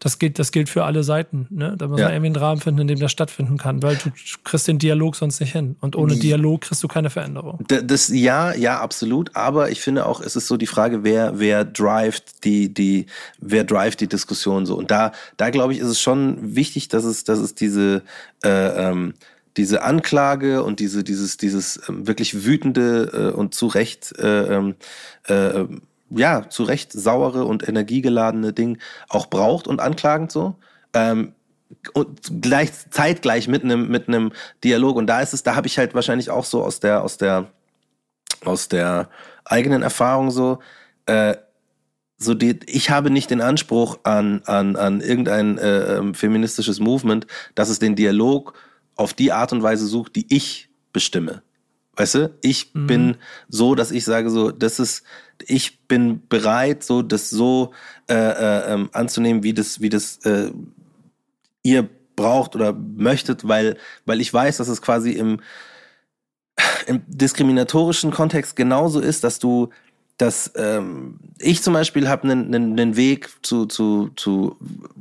[0.00, 1.46] Das gilt, das gilt für alle Seiten.
[1.50, 1.74] Ne?
[1.86, 2.06] Da muss ja.
[2.06, 4.10] man irgendwie einen Rahmen finden, in dem das stattfinden kann, weil du
[4.42, 5.76] kriegst den Dialog sonst nicht hin.
[5.80, 7.60] Und ohne Dialog kriegst du keine Veränderung.
[7.68, 9.36] Das, ja, ja, absolut.
[9.36, 13.06] Aber ich finde auch, es ist so die Frage, wer, wer drivet die, die,
[13.38, 14.76] wer drivet die Diskussion so.
[14.76, 18.02] Und da, da glaube ich, ist es schon wichtig, dass es, dass es diese,
[18.42, 19.14] äh, ähm,
[19.56, 24.74] diese Anklage und diese, dieses, dieses ähm, wirklich wütende äh, und zu Recht äh, ähm,
[25.28, 25.64] äh,
[26.10, 28.78] ja, zu Recht sauere und energiegeladene Ding
[29.08, 30.56] auch braucht und anklagend so.
[30.92, 31.32] Ähm,
[31.94, 35.78] und gleich zeitgleich mit einem mit einem Dialog und da ist es da habe ich
[35.78, 37.50] halt wahrscheinlich auch so aus der aus der
[38.44, 39.08] aus der
[39.44, 40.60] eigenen Erfahrung so
[41.06, 41.36] äh,
[42.18, 47.26] so die, ich habe nicht den Anspruch an an an irgendein äh, ähm, feministisches Movement,
[47.54, 48.54] dass es den Dialog
[48.94, 51.42] auf die Art und Weise sucht, die ich bestimme.
[51.96, 52.86] Weißt du, ich mhm.
[52.86, 53.16] bin
[53.48, 55.02] so, dass ich sage so, das ist,
[55.46, 57.72] ich bin bereit, so das so
[58.08, 60.50] äh, äh, ähm, anzunehmen, wie das, wie das äh,
[61.66, 65.40] ihr braucht oder möchtet, weil, weil ich weiß, dass es quasi im,
[66.86, 69.68] im diskriminatorischen Kontext genauso ist, dass du,
[70.16, 74.56] dass ähm, ich zum Beispiel habe einen, Weg zu, zu, zu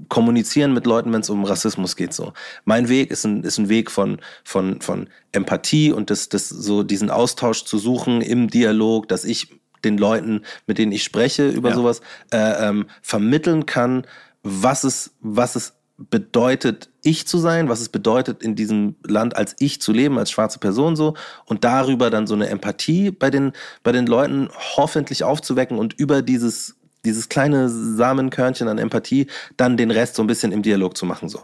[0.10, 2.14] kommunizieren mit Leuten, wenn es um Rassismus geht.
[2.14, 2.34] So,
[2.66, 6.84] mein Weg ist ein, ist ein Weg von, von, von Empathie und das, das so
[6.84, 9.56] diesen Austausch zu suchen im Dialog, dass ich
[9.86, 11.76] den Leuten, mit denen ich spreche über ja.
[11.76, 12.02] sowas,
[12.32, 14.06] äh, ähm, vermitteln kann,
[14.44, 19.56] was es, was es bedeutet, ich zu sein, was es bedeutet, in diesem Land als
[19.60, 21.16] ich zu leben, als schwarze Person so
[21.46, 26.22] und darüber dann so eine Empathie bei den, bei den Leuten hoffentlich aufzuwecken und über
[26.22, 26.76] dieses
[27.06, 29.28] dieses kleine Samenkörnchen an Empathie,
[29.58, 31.42] dann den Rest so ein bisschen im Dialog zu machen so.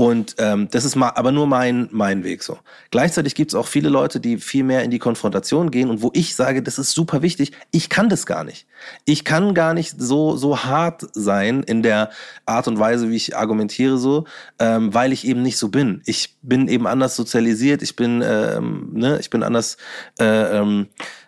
[0.00, 2.56] Und ähm, das ist mal, aber nur mein mein Weg so.
[2.90, 6.10] Gleichzeitig gibt es auch viele Leute, die viel mehr in die Konfrontation gehen und wo
[6.14, 7.52] ich sage, das ist super wichtig.
[7.70, 8.66] Ich kann das gar nicht.
[9.04, 12.08] Ich kann gar nicht so so hart sein in der
[12.46, 14.24] Art und Weise, wie ich argumentiere so,
[14.58, 16.00] ähm, weil ich eben nicht so bin.
[16.06, 17.82] Ich bin eben anders sozialisiert.
[17.82, 19.76] Ich bin ähm, ne, ich bin anders.
[20.18, 20.86] Äh, ähm,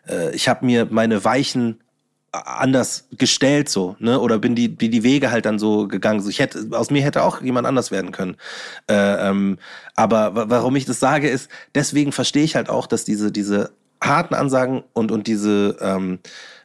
[0.08, 1.81] äh, ich habe mir meine weichen
[2.32, 4.18] anders gestellt so, ne?
[4.18, 6.20] Oder bin die, die, die Wege halt dann so gegangen.
[6.20, 8.36] So, ich hätte, aus mir hätte auch jemand anders werden können.
[8.88, 9.58] Äh, ähm,
[9.94, 14.34] aber warum ich das sage, ist, deswegen verstehe ich halt auch, dass diese, diese harten
[14.34, 16.20] Ansagen und, und diese, ähm,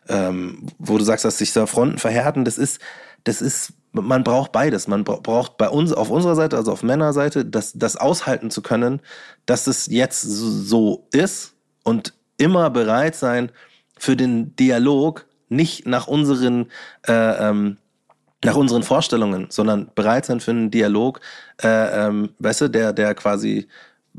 [0.07, 2.79] ähm, wo du sagst, dass sich da Fronten verhärten, das ist,
[3.25, 4.87] das ist, man braucht beides.
[4.87, 9.01] Man braucht bei uns, auf unserer Seite, also auf Männerseite, das, das aushalten zu können,
[9.45, 11.53] dass es jetzt so ist
[11.83, 13.51] und immer bereit sein
[13.97, 16.67] für den Dialog, nicht nach unseren,
[17.07, 17.77] äh, ähm,
[18.43, 21.21] nach unseren Vorstellungen, sondern bereit sein für einen Dialog,
[21.63, 23.67] äh, ähm, weißt du, der, der quasi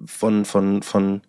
[0.07, 1.23] von, von, von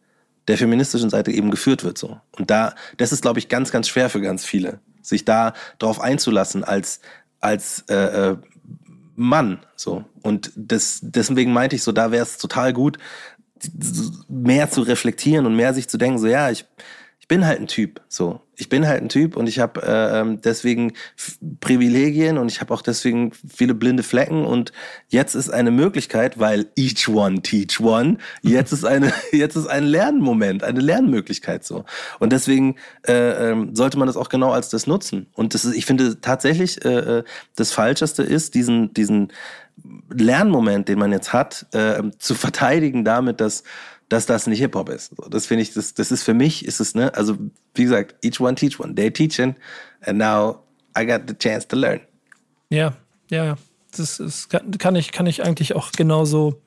[0.48, 2.20] der feministischen Seite eben geführt wird so.
[2.38, 6.02] Und da, das ist, glaube ich, ganz, ganz schwer für ganz viele, sich da drauf
[6.02, 7.02] einzulassen als,
[7.40, 8.38] als äh, äh,
[9.16, 10.06] Mann so.
[10.24, 12.98] Und das, deswegen meinte ich so, da wäre es total gut,
[14.30, 16.66] mehr zu reflektieren und mehr sich zu denken, so ja, ich,
[17.30, 18.42] bin halt ein Typ, so.
[18.60, 20.94] Ich bin halt ein Typ und ich habe äh, ähm, deswegen
[21.62, 24.74] Privilegien und ich habe auch deswegen viele blinde Flecken und
[25.08, 29.86] jetzt ist eine Möglichkeit, weil each one teach one, jetzt ist eine jetzt ist ein
[29.86, 31.86] Lernmoment, eine Lernmöglichkeit so.
[32.20, 32.76] Und deswegen
[33.08, 35.28] äh, äh, sollte man das auch genau als das nutzen.
[35.34, 37.24] Und das ist, ich finde tatsächlich äh, äh,
[37.56, 39.32] das Falscheste ist diesen diesen
[40.10, 43.64] Lernmoment, den man jetzt hat, äh, zu verteidigen damit, dass
[44.10, 45.16] dass das nicht Hip-Hop ist.
[45.16, 47.38] So, das finde ich, das, das ist für mich, ist es, ne, also
[47.76, 48.96] wie gesagt, each one teach one.
[48.96, 49.56] They teaching
[50.02, 50.64] and now
[50.98, 52.02] I got the chance to learn.
[52.70, 52.94] Ja,
[53.30, 53.58] ja, ja.
[53.96, 56.62] Das ist, kann, ich, kann ich eigentlich auch genauso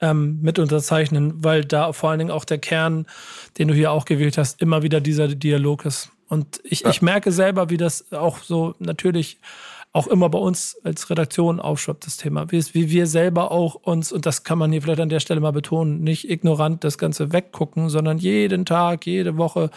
[0.00, 3.06] ähm, mit unterzeichnen, weil da vor allen Dingen auch der Kern,
[3.58, 6.10] den du hier auch gewählt hast, immer wieder dieser Dialog ist.
[6.28, 6.90] Und ich, ja.
[6.90, 9.38] ich merke selber, wie das auch so natürlich
[9.94, 12.50] auch immer bei uns als Redaktion aufschwappt, das Thema.
[12.50, 15.40] Wie, wie wir selber auch uns, und das kann man hier vielleicht an der Stelle
[15.40, 19.68] mal betonen, nicht ignorant das Ganze weggucken, sondern jeden Tag, jede Woche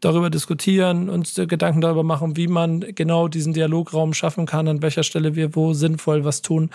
[0.00, 5.04] darüber diskutieren, uns Gedanken darüber machen, wie man genau diesen Dialograum schaffen kann, an welcher
[5.04, 6.68] Stelle wir wo sinnvoll was tun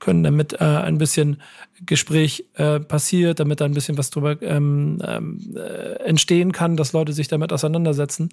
[0.00, 1.40] können, damit äh, ein bisschen
[1.86, 6.92] Gespräch äh, passiert, damit da ein bisschen was drüber ähm, ähm, äh, entstehen kann, dass
[6.92, 8.30] Leute sich damit auseinandersetzen.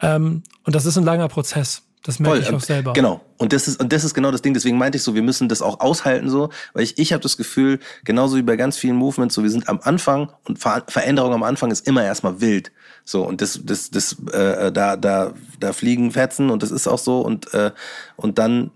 [0.00, 1.84] Ähm, und das ist ein langer Prozess.
[2.02, 2.92] Das merke Voll, ich auch selber.
[2.94, 3.20] Genau.
[3.38, 4.54] Und das ist und das ist genau das Ding.
[4.54, 7.36] Deswegen meinte ich so, wir müssen das auch aushalten so, weil ich ich habe das
[7.36, 11.32] Gefühl, genauso wie bei ganz vielen Movements, so wir sind am Anfang und Ver Veränderung
[11.32, 12.72] am Anfang ist immer erstmal wild.
[13.04, 16.98] So und das das das äh, da da da fliegen Fetzen und das ist auch
[16.98, 17.70] so und äh,
[18.16, 18.72] und dann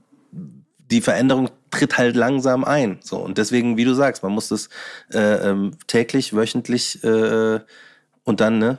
[0.90, 2.98] die Veränderung tritt halt langsam ein.
[3.02, 4.68] So und deswegen, wie du sagst, man muss das
[5.12, 7.60] äh, ähm, täglich, wöchentlich äh,
[8.24, 8.78] und dann ne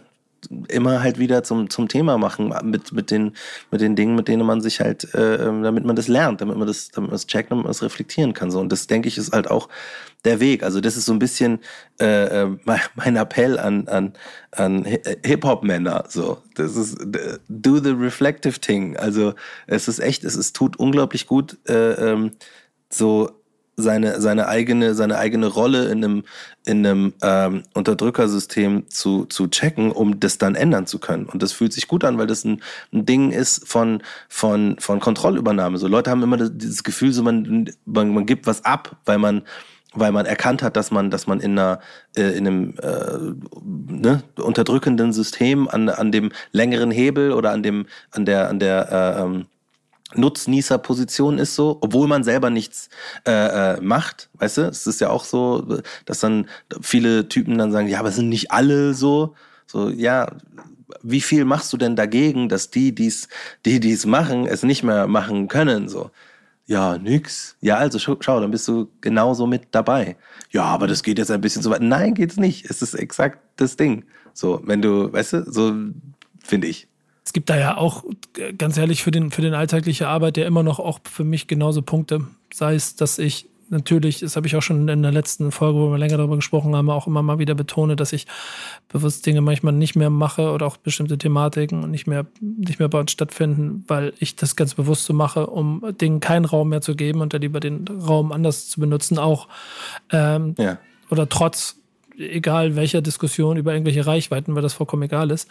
[0.67, 3.33] immer halt wieder zum, zum Thema machen mit, mit, den,
[3.71, 6.57] mit den Dingen, mit denen man sich halt, äh, ähm, damit man das lernt, damit
[6.57, 8.51] man das, damit man das checkt, damit man das reflektieren kann.
[8.51, 8.59] So.
[8.59, 9.69] Und das, denke ich, ist halt auch
[10.25, 10.63] der Weg.
[10.63, 11.59] Also das ist so ein bisschen
[11.99, 12.57] äh, äh
[12.95, 14.13] mein Appell an, an,
[14.51, 16.05] an Hip-Hop-Männer.
[16.09, 16.39] So.
[16.55, 16.97] Das ist
[17.47, 18.97] do the reflective thing.
[18.97, 19.33] Also
[19.67, 22.31] es ist echt, es ist, tut unglaublich gut, äh, ähm,
[22.89, 23.36] so
[23.77, 26.23] seine, seine eigene, seine eigene Rolle in einem,
[26.65, 31.27] in einem ähm, Unterdrückersystem zu, zu checken, um das dann ändern zu können.
[31.27, 34.99] Und das fühlt sich gut an, weil das ein, ein Ding ist von, von, von
[34.99, 35.77] Kontrollübernahme.
[35.77, 39.19] So Leute haben immer das, dieses Gefühl, so man, man, man gibt was ab, weil
[39.19, 39.43] man
[39.93, 41.79] weil man erkannt hat, dass man, dass man in einer,
[42.15, 47.87] äh, in einem äh, ne, unterdrückenden System an, an dem längeren Hebel oder an dem,
[48.11, 49.45] an der, an der äh, ähm,
[50.15, 52.89] Nutznießerposition ist so, obwohl man selber nichts
[53.25, 54.61] äh, äh, macht, weißt du?
[54.61, 56.47] Es ist ja auch so, dass dann
[56.81, 59.35] viele Typen dann sagen, ja, aber sind nicht alle so.
[59.65, 60.31] So, ja,
[61.03, 63.27] wie viel machst du denn dagegen, dass die, die's,
[63.65, 65.89] die dies machen, es nicht mehr machen können?
[65.89, 66.09] So,
[66.67, 67.57] ja, nix.
[67.59, 70.15] Ja, also schau, schau, dann bist du genauso mit dabei.
[70.51, 71.81] Ja, aber das geht jetzt ein bisschen so weit.
[71.81, 72.69] Nein, geht's nicht.
[72.69, 74.05] Es ist exakt das Ding.
[74.33, 75.73] So, wenn du, weißt du, so
[76.43, 76.87] finde ich
[77.27, 78.05] es gibt da ja auch,
[78.57, 81.81] ganz ehrlich, für den, für den alltägliche Arbeit ja immer noch auch für mich genauso
[81.81, 82.25] Punkte.
[82.53, 85.91] Sei es, dass ich natürlich, das habe ich auch schon in der letzten Folge, wo
[85.91, 88.27] wir länger darüber gesprochen haben, auch immer mal wieder betone, dass ich
[88.87, 93.01] bewusst Dinge manchmal nicht mehr mache oder auch bestimmte Thematiken nicht mehr, nicht mehr bei
[93.01, 96.95] uns stattfinden, weil ich das ganz bewusst so mache, um Dingen keinen Raum mehr zu
[96.95, 99.49] geben und dann lieber den Raum anders zu benutzen, auch
[100.13, 100.77] ähm, ja.
[101.09, 101.75] oder trotz
[102.17, 105.47] egal welcher Diskussion über irgendwelche Reichweiten, weil das vollkommen egal ist.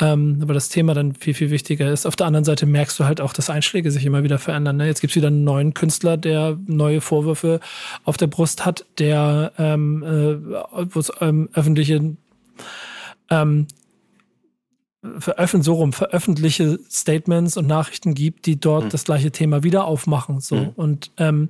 [0.00, 2.06] Ähm, aber das Thema dann viel, viel wichtiger ist.
[2.06, 4.76] Auf der anderen Seite merkst du halt auch, dass Einschläge sich immer wieder verändern.
[4.76, 4.86] Ne?
[4.86, 7.60] Jetzt gibt's wieder einen neuen Künstler, der neue Vorwürfe
[8.04, 12.16] auf der Brust hat, der ähm, äh, es ähm, öffentliche
[13.30, 13.66] ähm,
[15.18, 18.88] veröffentliche, so rum, veröffentliche Statements und Nachrichten gibt, die dort mhm.
[18.90, 20.40] das gleiche Thema wieder aufmachen.
[20.40, 20.56] So.
[20.56, 20.68] Mhm.
[20.76, 21.48] Und ähm,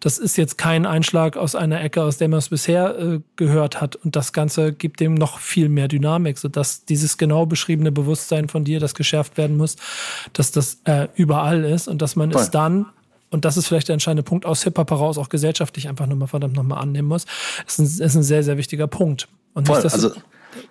[0.00, 3.80] das ist jetzt kein Einschlag aus einer Ecke, aus der man es bisher äh, gehört
[3.80, 3.96] hat.
[3.96, 8.64] Und das Ganze gibt dem noch viel mehr Dynamik, sodass dieses genau beschriebene Bewusstsein von
[8.64, 9.76] dir, das geschärft werden muss,
[10.32, 12.42] dass das äh, überall ist und dass man Voll.
[12.42, 12.86] es dann
[13.30, 16.54] und das ist vielleicht der entscheidende Punkt aus Hip-Hop heraus, auch gesellschaftlich einfach nochmal verdammt
[16.54, 17.26] nochmal annehmen muss,
[17.66, 19.28] ist ein, ist ein sehr, sehr wichtiger Punkt.
[19.52, 20.12] Und Voll, nicht, also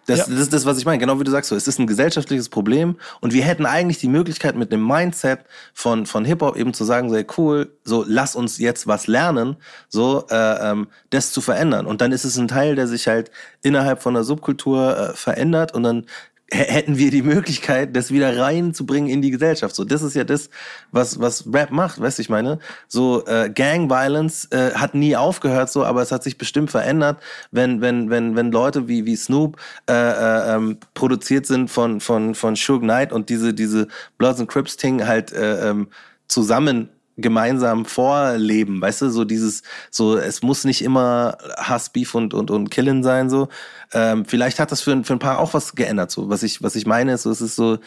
[0.06, 0.26] das, ja.
[0.28, 1.00] das ist das, was ich meine.
[1.00, 4.08] Genau wie du sagst, so, es ist ein gesellschaftliches Problem und wir hätten eigentlich die
[4.08, 5.40] Möglichkeit mit dem Mindset
[5.74, 9.58] von, von Hip-Hop eben zu sagen, sehr cool, so lass uns jetzt was lernen,
[9.90, 11.86] so äh, ähm, das zu verändern.
[11.86, 13.32] Und dann ist es ein Teil, der sich halt
[13.62, 16.06] innerhalb von der Subkultur äh, verändert und dann
[16.52, 19.76] hätten wir die Möglichkeit, das wieder reinzubringen in die Gesellschaft.
[19.76, 20.50] So, das ist ja das,
[20.92, 22.60] was was Rap macht, weißt du, ich meine.
[22.88, 27.20] So äh, Gang Violence äh, hat nie aufgehört, so, aber es hat sich bestimmt verändert,
[27.52, 29.58] wenn wenn wenn wenn Leute wie wie Snoop
[29.90, 33.88] äh, äh, ähm, produziert sind von von von Suge Knight und diese diese
[34.20, 35.88] Bloods and Crips Thing halt äh, ähm,
[36.28, 42.34] zusammen gemeinsam vorleben, weißt du, so dieses, so es muss nicht immer Hass, Beef und
[42.34, 43.48] und und Killen sein, so.
[43.94, 46.30] Ähm, vielleicht hat das für, für ein paar auch was geändert, so.
[46.30, 47.78] Was ich was ich meine ist, so, es ist so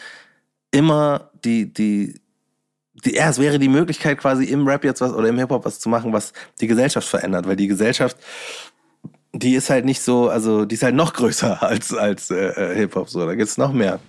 [0.71, 2.21] immer die die
[3.05, 5.65] die, ja, es wäre die Möglichkeit quasi im Rap jetzt was oder im Hip Hop
[5.65, 8.17] was zu machen, was die Gesellschaft verändert, weil die Gesellschaft
[9.31, 12.75] die ist halt nicht so, also die ist halt noch größer als als äh, äh
[12.75, 13.99] Hip Hop so, da gibt's noch mehr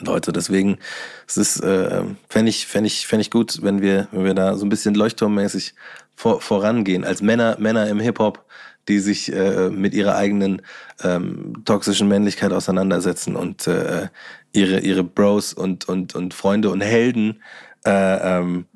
[0.00, 0.32] Leute.
[0.32, 0.78] Deswegen
[1.26, 4.56] es ist äh, fände ich fände ich fände ich gut, wenn wir wenn wir da
[4.56, 5.74] so ein bisschen leuchtturmmäßig
[6.16, 8.44] vor, vorangehen als Männer Männer im Hip Hop,
[8.88, 10.62] die sich äh, mit ihrer eigenen
[11.02, 14.08] ähm, toxischen Männlichkeit auseinandersetzen und äh,
[14.52, 17.42] ihre, ihre Bros und, und, und Freunde und Helden
[17.84, 18.66] äh, ähm,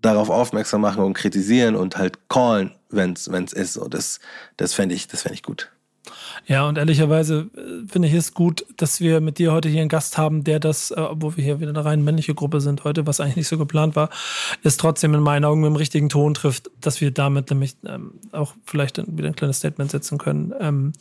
[0.00, 3.74] darauf aufmerksam machen und kritisieren und halt callen, wenn es ist.
[3.74, 4.20] So, das
[4.56, 5.70] das fände ich, das fänd ich gut.
[6.46, 9.88] Ja, und ehrlicherweise äh, finde ich es gut, dass wir mit dir heute hier einen
[9.88, 13.06] Gast haben, der das, äh, obwohl wir hier wieder eine rein männliche Gruppe sind heute,
[13.06, 14.10] was eigentlich nicht so geplant war,
[14.62, 18.12] ist trotzdem in meinen Augen mit dem richtigen Ton trifft, dass wir damit nämlich ähm,
[18.32, 20.54] auch vielleicht wieder ein kleines Statement setzen können.
[20.60, 20.92] Ähm,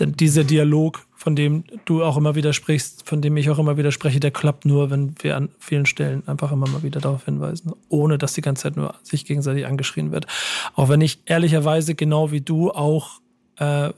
[0.00, 3.76] denn dieser Dialog, von dem du auch immer wieder sprichst, von dem ich auch immer
[3.76, 7.24] wieder spreche, der klappt nur, wenn wir an vielen Stellen einfach immer mal wieder darauf
[7.24, 10.26] hinweisen, ohne dass die ganze Zeit nur sich gegenseitig angeschrien wird.
[10.74, 13.20] Auch wenn ich ehrlicherweise genau wie du auch
[13.56, 13.90] äh,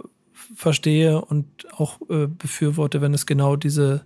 [0.54, 1.46] verstehe und
[1.76, 4.04] auch äh, befürworte, wenn es genau diese,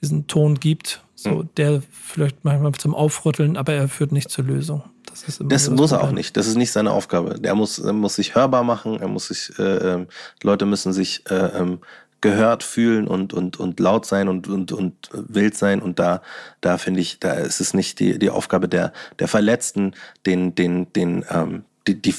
[0.00, 1.48] diesen Ton gibt, so mhm.
[1.56, 4.82] der vielleicht manchmal zum Aufrütteln, aber er führt nicht zur Lösung.
[5.06, 6.36] Das, ist immer das muss er auch nicht.
[6.36, 7.38] Das ist nicht seine Aufgabe.
[7.38, 8.98] Der muss, er muss sich hörbar machen.
[9.00, 10.06] Er muss sich, äh, äh,
[10.42, 11.78] Leute müssen sich äh, ähm,
[12.20, 15.82] gehört fühlen und, und, und laut sein und, und, und wild sein.
[15.82, 16.22] Und da,
[16.62, 19.92] da finde ich, da ist es nicht die, die Aufgabe der, der Verletzten,
[20.26, 22.14] den, den, den, ähm, die, die,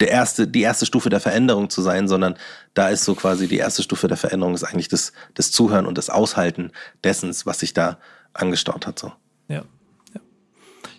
[0.00, 2.36] der erste, die erste Stufe der Veränderung zu sein, sondern
[2.74, 5.98] da ist so quasi die erste Stufe der Veränderung ist eigentlich das, das Zuhören und
[5.98, 6.70] das Aushalten
[7.02, 7.98] dessen, was sich da
[8.32, 8.98] angestaut hat.
[8.98, 9.12] So.
[9.48, 9.64] Ja.
[10.14, 10.20] ja.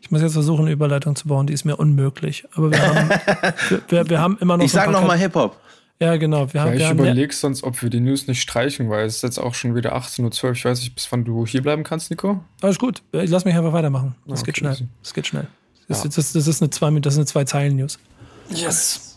[0.01, 2.45] Ich muss jetzt versuchen, eine Überleitung zu bauen, die ist mir unmöglich.
[2.53, 3.09] Aber wir haben,
[3.69, 4.65] wir, wir, wir haben immer noch.
[4.65, 5.57] Ich so sag nochmal Hip-Hop.
[6.01, 6.53] Ja, genau.
[6.53, 9.23] Wir haben, ja, ich überlege sonst, ob wir die News nicht streichen, weil es ist
[9.23, 10.51] jetzt auch schon wieder 18.12 Uhr.
[10.51, 12.41] Ich weiß nicht, bis wann du hier bleiben kannst, Nico.
[12.61, 13.01] Alles gut.
[13.11, 14.15] Ich lass mich einfach weitermachen.
[14.25, 14.45] Das ah, okay.
[14.45, 14.77] geht schnell.
[15.03, 15.47] Das geht schnell.
[15.89, 16.09] Das, ja.
[16.09, 17.99] das, das ist eine zwei, das ist eine zwei Zeilen News.
[18.49, 19.09] Yes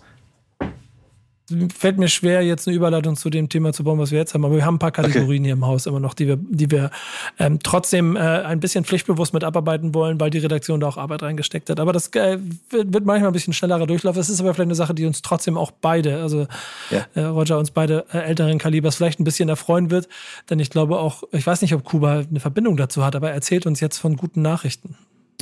[1.76, 4.44] fällt mir schwer, jetzt eine Überleitung zu dem Thema zu bauen, was wir jetzt haben.
[4.44, 5.48] Aber wir haben ein paar Kategorien okay.
[5.48, 6.90] hier im Haus immer noch, die wir, die wir
[7.38, 11.22] ähm, trotzdem äh, ein bisschen pflichtbewusst mit abarbeiten wollen, weil die Redaktion da auch Arbeit
[11.22, 11.80] reingesteckt hat.
[11.80, 12.38] Aber das äh,
[12.70, 14.16] wird manchmal ein bisschen schnellerer Durchlauf.
[14.16, 16.46] Es ist aber vielleicht eine Sache, die uns trotzdem auch beide, also
[16.90, 17.06] ja.
[17.14, 20.08] äh, Roger, uns beide äh, älteren Kalibers vielleicht ein bisschen erfreuen wird.
[20.50, 23.34] Denn ich glaube auch, ich weiß nicht, ob Kuba eine Verbindung dazu hat, aber er
[23.34, 24.96] erzählt uns jetzt von guten Nachrichten.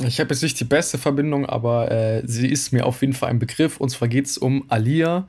[0.07, 3.29] Ich habe jetzt nicht die beste Verbindung, aber äh, sie ist mir auf jeden Fall
[3.29, 3.77] ein Begriff.
[3.77, 5.27] Und zwar geht es um Alia.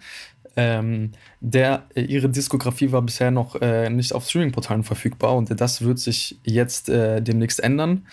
[0.56, 5.80] Ähm, der, äh, ihre Diskografie war bisher noch äh, nicht auf Streaming-Portalen verfügbar und das
[5.80, 8.06] wird sich jetzt äh, demnächst ändern.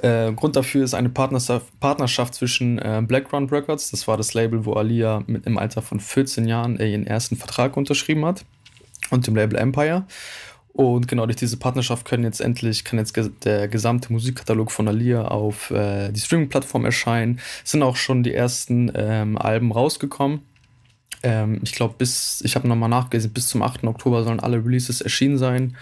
[0.00, 4.74] Äh, Grund dafür ist eine Partnerschaft, zwischen äh, Blackground Records, das war das Label, wo
[4.74, 8.44] Alia mit im Alter von 14 Jahren äh, ihren ersten Vertrag unterschrieben hat,
[9.10, 10.04] und dem Label Empire.
[10.72, 13.14] Und genau durch diese Partnerschaft können jetzt endlich, kann jetzt
[13.44, 17.40] der gesamte Musikkatalog von Alia auf äh, die Streaming-Plattform erscheinen.
[17.62, 20.40] Es sind auch schon die ersten ähm, Alben rausgekommen.
[21.22, 23.84] Ähm, ich glaube, bis, ich habe nochmal nachgelesen, bis zum 8.
[23.84, 25.76] Oktober sollen alle Releases erschienen sein.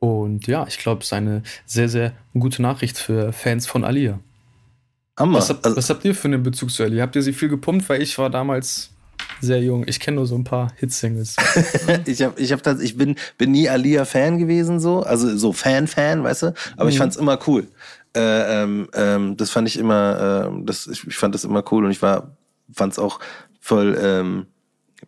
[0.00, 4.18] Und ja, ich glaube, es ist eine sehr, sehr gute Nachricht für Fans von Alia.
[5.16, 5.38] Hammer.
[5.38, 7.02] Was, habt, also, was habt ihr für einen Bezug zu Alia?
[7.02, 7.88] Habt ihr sie viel gepumpt?
[7.88, 8.90] Weil ich war damals
[9.40, 9.84] sehr jung.
[9.86, 11.36] Ich kenne nur so ein paar Hitsingles.
[12.06, 15.00] ich hab, ich hab das, ich bin, bin nie Alia-Fan gewesen, so.
[15.00, 16.54] Also so Fan-Fan, weißt du?
[16.76, 16.90] Aber mhm.
[16.90, 17.66] ich fand's immer cool.
[18.16, 21.84] Äh, ähm, ähm, das fand ich immer, äh, das, ich, ich, fand das immer cool
[21.84, 22.30] und ich war,
[22.72, 23.20] fand's auch
[23.60, 24.46] voll, ähm,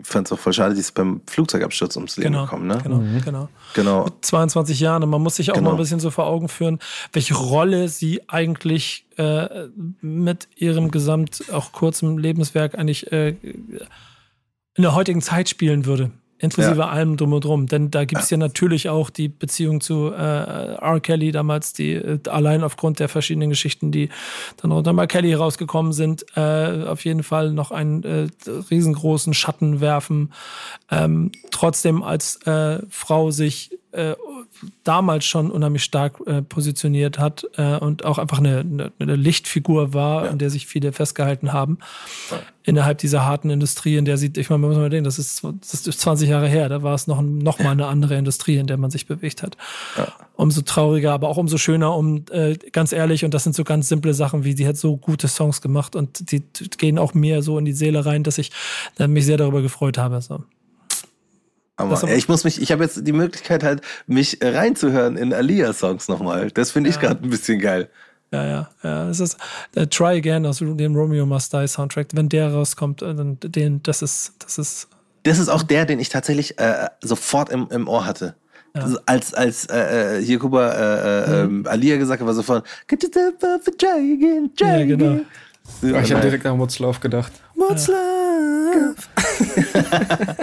[0.02, 2.78] fand es auch voll schade, die ist beim Flugzeugabsturz ums Leben genau, gekommen, ne?
[2.82, 3.22] Genau, mhm.
[3.22, 3.48] genau.
[3.72, 4.04] genau.
[4.04, 5.02] Mit 22 Jahren.
[5.02, 5.70] Und man muss sich auch genau.
[5.70, 6.80] mal ein bisschen so vor Augen führen,
[7.14, 9.68] welche Rolle sie eigentlich äh,
[10.02, 13.36] mit ihrem gesamt auch kurzem Lebenswerk eigentlich äh,
[14.78, 16.12] in der heutigen Zeit spielen würde.
[16.40, 16.88] Inklusive ja.
[16.88, 17.66] allem drum und drum.
[17.66, 18.36] Denn da gibt es ja.
[18.36, 21.00] natürlich auch die Beziehung zu äh, R.
[21.00, 24.08] Kelly damals, die äh, allein aufgrund der verschiedenen Geschichten, die
[24.58, 25.06] dann unter R.
[25.08, 28.28] Kelly rausgekommen sind, äh, auf jeden Fall noch einen äh,
[28.70, 30.32] riesengroßen Schatten werfen.
[30.92, 34.16] Ähm, trotzdem als äh, Frau sich äh,
[34.84, 40.24] damals schon unheimlich stark äh, positioniert hat äh, und auch einfach eine, eine, Lichtfigur war,
[40.24, 40.30] ja.
[40.30, 41.78] an der sich viele festgehalten haben.
[42.30, 42.38] Ja.
[42.62, 45.42] Innerhalb dieser harten Industrie, in der sie, ich meine, man muss mal denken, das ist,
[45.42, 48.66] das ist 20 Jahre her, da war es noch, noch mal eine andere Industrie, in
[48.66, 49.56] der man sich bewegt hat.
[49.96, 50.08] Ja.
[50.36, 53.88] Umso trauriger, aber auch umso schöner, um äh, ganz ehrlich, und das sind so ganz
[53.88, 56.42] simple Sachen, wie sie hat so gute Songs gemacht und die
[56.76, 58.52] gehen auch mir so in die Seele rein, dass ich
[58.98, 60.20] mich sehr darüber gefreut habe.
[60.20, 60.44] So.
[61.78, 66.50] Aber ich muss mich, ich habe jetzt die Möglichkeit halt, mich reinzuhören in Alia-Songs nochmal.
[66.50, 67.02] Das finde ich ja.
[67.02, 67.88] gerade ein bisschen geil.
[68.32, 69.08] Ja, ja, ja.
[69.08, 69.38] Es ist
[69.76, 72.08] uh, Try Again aus dem Romeo Must Die Soundtrack.
[72.12, 74.88] Wenn der rauskommt, äh, dann den, das ist, das ist.
[75.22, 78.34] Das ist auch der, den ich tatsächlich äh, sofort im, im Ohr hatte.
[78.76, 78.86] Ja.
[79.06, 81.66] als als äh, äh hier Kuba äh, mhm.
[81.66, 85.06] Alia gesagt hat, war sofort Get to the try again, try ja, genau.
[85.06, 85.26] again.
[85.82, 87.32] Ja, ich habe direkt an What's Love gedacht.
[87.58, 87.94] What's ja.
[87.94, 88.94] Love?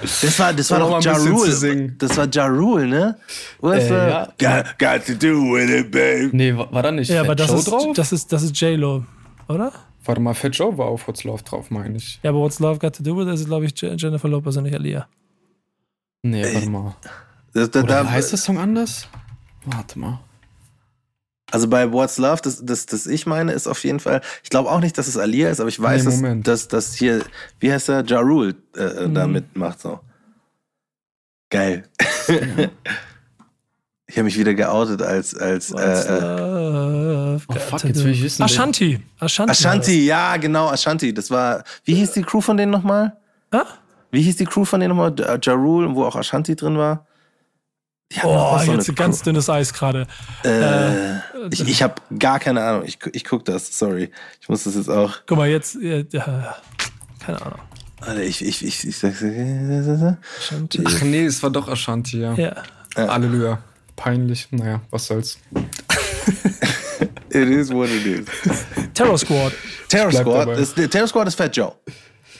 [0.00, 1.92] das war, das war doch Ja Rule.
[1.96, 3.16] Das war Ja Rule, ne?
[3.60, 4.24] What's äh, ja.
[4.38, 6.30] got, got, to do with it, babe.
[6.32, 7.92] Nee, war, war da nicht Ja, aber das ist, drauf?
[7.94, 9.04] das ist, das ist J-Lo,
[9.48, 9.72] oder?
[10.04, 12.18] Warte mal, Fat Joe war auf What's Love drauf, meine ich.
[12.22, 14.74] Ja, aber What's Love Got to Do With ist, glaube ich, Jennifer Lopez und nicht
[14.74, 15.06] Alia.
[16.22, 16.96] Nee, warte mal.
[17.52, 19.08] Das, da, Oder da, heißt der Song anders?
[19.64, 20.20] Warte mal.
[21.50, 24.70] Also bei What's Love, das, das, das ich meine, ist auf jeden Fall, ich glaube
[24.70, 27.22] auch nicht, dass es Alia ist, aber ich weiß, Nee, dass, dass, hier,
[27.58, 29.14] wie heißt er, Ja Rule äh, Mhm.
[29.14, 29.80] da mitmacht.
[29.80, 30.00] So.
[31.50, 31.82] Geil.
[34.06, 38.12] ich habe mich wieder geoutet als, als What's äh, äh, Love Oh, fuck, jetzt will
[38.12, 39.00] ich wissen, Ashanti.
[39.18, 39.50] Ashanti.
[39.50, 41.12] Ashanti, ja, genau, Ashanti.
[41.14, 43.16] Das war, wie hieß die Crew von denen nochmal?
[43.50, 43.64] Ah?
[44.10, 45.14] Wie hieß die Crew von denen nochmal?
[45.18, 47.06] Ja Ja Rule, wo auch Ashanti drin war?
[48.24, 50.06] Oh, so jetzt ein ganz dünnes Eis gerade.
[50.44, 51.18] Äh,
[51.50, 52.82] ich ich habe gar keine Ahnung.
[52.84, 54.10] Ich, ich guck das, sorry.
[54.40, 55.14] Ich muss das jetzt auch.
[55.26, 55.76] Guck mal, jetzt.
[55.76, 56.56] äh, Ja,
[57.24, 57.60] keine Ahnung.
[58.00, 59.22] Alter, ich, ich, ich, ich sag's.
[59.22, 60.82] Ashanti.
[60.84, 62.34] Ach nee, es war doch Ashanti, ja.
[62.34, 62.54] Ja.
[62.96, 63.58] Halleluja.
[63.94, 64.48] Peinlich.
[64.50, 65.38] Naja, was soll's.
[67.32, 68.26] It is what it is.
[68.92, 69.52] Terror Squad.
[69.88, 71.72] Terror Squad, ist, Terror Squad ist Fat Joe.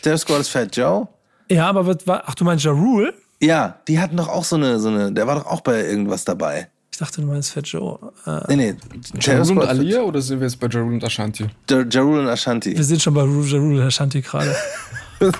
[0.03, 1.07] Terror Squad ist Fat Joe.
[1.49, 2.25] Ja, aber was war.
[2.27, 3.14] Ach, du meinst Ja Rule?
[3.43, 6.24] Ja, die hatten doch auch so eine, so eine, der war doch auch bei irgendwas
[6.24, 6.68] dabei.
[6.93, 7.99] Ich dachte, du meinst Fat Joe.
[8.26, 8.76] Äh, Nee, nee.
[9.20, 11.47] Jarul und Alia oder sind wir jetzt bei Jarul und Ashanti?
[11.70, 12.76] Ja Ja Rule und Ashanti.
[12.76, 14.55] wir sind schon bei Ru- Ja Rule Ashanti gerade.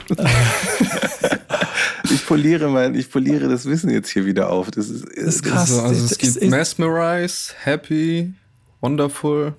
[2.12, 4.70] Ich poliere mein, ich poliere das Wissen jetzt hier wieder auf.
[4.70, 5.70] Das ist, Das ist krass.
[5.70, 8.34] Also, also das es gibt ist- Mesmerize, Happy,
[8.80, 9.55] Wonderful.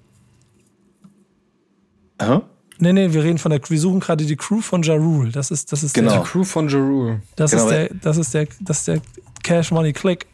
[2.18, 2.42] Aha.
[2.82, 5.32] Nee, nee, wir reden von der Wir suchen gerade die Crew von Ja Rule.
[5.32, 6.12] Das ist, das ist Genau.
[6.14, 7.22] der, Crew von Jarul.
[7.36, 9.02] das Genau, ist der, das ist der, das ist der
[9.44, 10.26] Cash Money Click.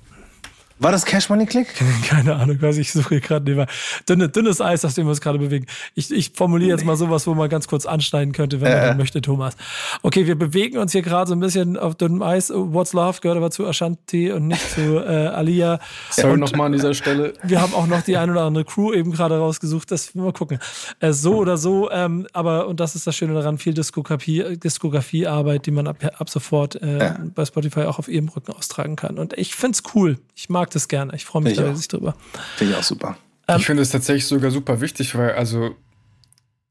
[0.80, 1.74] War das Cash Money Click?
[2.08, 3.66] Keine Ahnung, weiß ich, suche gerade nee,
[4.08, 5.66] dünne, dünnes Eis, auf dem wir uns gerade bewegen.
[5.96, 8.96] Ich, ich formuliere jetzt mal sowas, wo man ganz kurz anschneiden könnte, wenn man Äh.
[8.96, 9.56] möchte, Thomas.
[10.04, 12.52] Okay, wir bewegen uns hier gerade so ein bisschen auf dünnem Eis.
[12.54, 15.80] What's Love gehört aber zu Ashanti und nicht zu äh, Alia.
[16.12, 17.34] Sorry nochmal an dieser Stelle.
[17.44, 19.92] wir haben auch noch die ein oder andere Crew eben gerade rausgesucht.
[19.92, 20.60] Das mal gucken.
[21.00, 25.66] Äh, so oder so, ähm, aber und das ist das Schöne daran, viel Diskografie, Diskografiearbeit,
[25.66, 29.18] die man ab, ab sofort äh, bei Spotify auch auf ihrem Rücken austragen kann.
[29.18, 30.18] Und ich find's cool.
[30.36, 31.14] Ich mag das gerne.
[31.16, 32.16] Ich freue mich Ich da riesig drüber.
[32.56, 33.18] Finde ich auch super.
[33.48, 35.76] Ähm, Ich finde es tatsächlich sogar super wichtig, weil also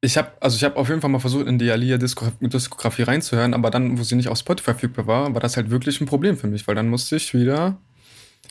[0.00, 3.02] ich habe also ich habe auf jeden Fall mal versucht in die Alia Disko Diskografie
[3.02, 6.06] reinzuhören, aber dann, wo sie nicht auf Spotify verfügbar war, war das halt wirklich ein
[6.06, 7.76] Problem für mich, weil dann musste ich wieder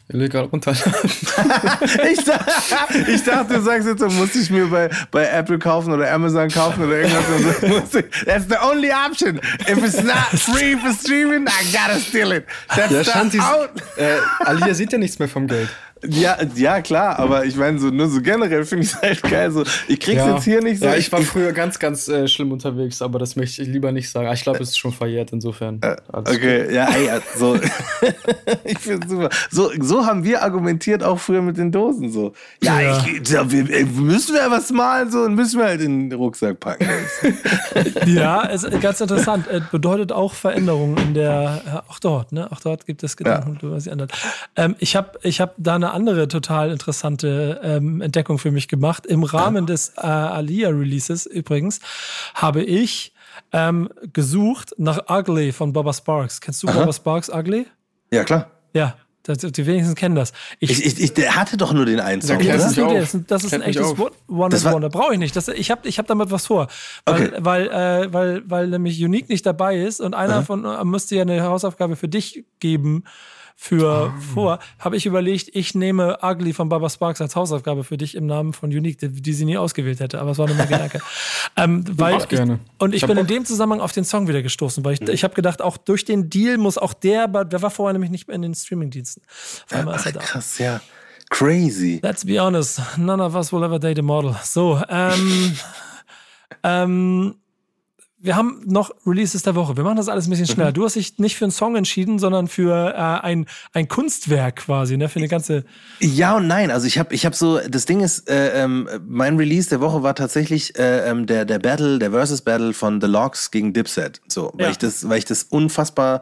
[0.09, 0.93] illegal runterladen.
[2.11, 2.51] Ich, dachte,
[3.11, 6.49] ich dachte, du sagst jetzt, so, muss ich mir bei, bei Apple kaufen oder Amazon
[6.49, 7.63] kaufen oder irgendwas.
[7.71, 9.39] Und so, ich- That's the only option.
[9.67, 12.45] If it's not free for streaming, I gotta steal it.
[12.75, 13.69] That's Ja, the Shanti, out.
[13.97, 15.69] äh, Alia sieht ja nichts mehr vom Geld.
[16.09, 19.51] Ja, ja, klar, aber ich meine, so, nur so generell finde ich es halt geil.
[19.51, 20.85] So, ich krieg's jetzt hier nicht so.
[20.85, 24.09] Ja, ich war früher ganz, ganz äh, schlimm unterwegs, aber das möchte ich lieber nicht
[24.09, 24.27] sagen.
[24.27, 25.79] Ah, Ich glaube, es ist schon verjährt insofern.
[25.81, 27.57] Alles Okay, ja, ey, so.
[28.63, 29.29] ich finde super.
[29.51, 32.33] So, so haben wir argumentiert auch früher mit den Dosen so.
[32.61, 33.05] Ja, Ja.
[33.21, 36.17] Ich, ja wir, ey, müssen wir was malen so und müssen wir halt in den
[36.19, 36.87] Rucksack packen.
[38.05, 39.47] Ja, es ist ganz interessant.
[39.47, 42.51] Es bedeutet auch Veränderungen in der, ja, auch dort, ne?
[42.51, 44.11] Auch dort gibt es Gedanken, was sich ändert.
[44.55, 49.05] Ähm, ich habe ich hab da eine andere total interessante ähm, Entdeckung für mich gemacht.
[49.05, 51.79] Im Rahmen des äh, Alia-Releases übrigens
[52.35, 53.13] habe ich
[53.51, 56.39] ähm, gesucht nach Ugly von Baba Sparks.
[56.41, 57.65] Kennst du Baba Sparks Ugly?
[58.11, 58.51] Ja, klar.
[58.73, 60.31] Ja, das, die wenigsten kennen das.
[60.59, 62.99] Ich, ich, ich, der hatte doch nur den einen Song, Ja, das oder?
[62.99, 63.97] ist, das ist, das ist ein echtes.
[63.97, 64.89] One- One Das and Wonder.
[64.89, 65.35] Brauche ich nicht.
[65.35, 66.67] Das, ich habe ich hab damit was vor.
[67.05, 67.31] Weil, Okay.
[67.39, 71.23] weil, äh, weil, weil nämlich Unique nicht dabei ist und einer von äh, müsste ja
[71.23, 73.03] eine Hausaufgabe für dich geben
[73.57, 78.15] für vor, habe ich überlegt, ich nehme Ugly von Baba Sparks als Hausaufgabe für dich
[78.15, 80.19] im Namen von Unique, die, die sie nie ausgewählt hätte.
[80.19, 80.99] Aber es war nur mein Gedanke.
[81.55, 82.59] ähm, weil ich, gerne.
[82.79, 85.23] und ich, Ich bin in dem Zusammenhang auf den Song wieder gestoßen, weil ich, ich
[85.23, 88.35] habe gedacht, auch durch den Deal muss auch der, der war vorher nämlich nicht mehr
[88.35, 89.23] in den Streamingdiensten.
[89.69, 90.19] Auf einmal ist er da.
[90.19, 90.81] Krass, ja.
[91.29, 91.99] Crazy.
[92.03, 94.35] Let's be honest, none of us will ever date a model.
[94.43, 95.57] So, ähm,
[96.63, 97.35] ähm,
[98.26, 99.78] wir haben noch Releases der Woche.
[99.78, 100.71] Wir machen das alles ein bisschen schneller.
[100.71, 104.97] Du hast dich nicht für einen Song entschieden, sondern für äh, ein, ein Kunstwerk quasi,
[104.97, 105.07] ne?
[105.09, 105.63] Für eine ganze.
[105.99, 106.71] Ja und nein.
[106.71, 110.03] Also ich habe ich hab so, das Ding ist, äh, ähm, mein Release der Woche
[110.03, 114.21] war tatsächlich äh, ähm, der, der Battle, der Versus Battle von The Logs gegen Dipset.
[114.28, 114.71] So, weil Ja.
[114.71, 116.21] ich das, weil ich das unfassbar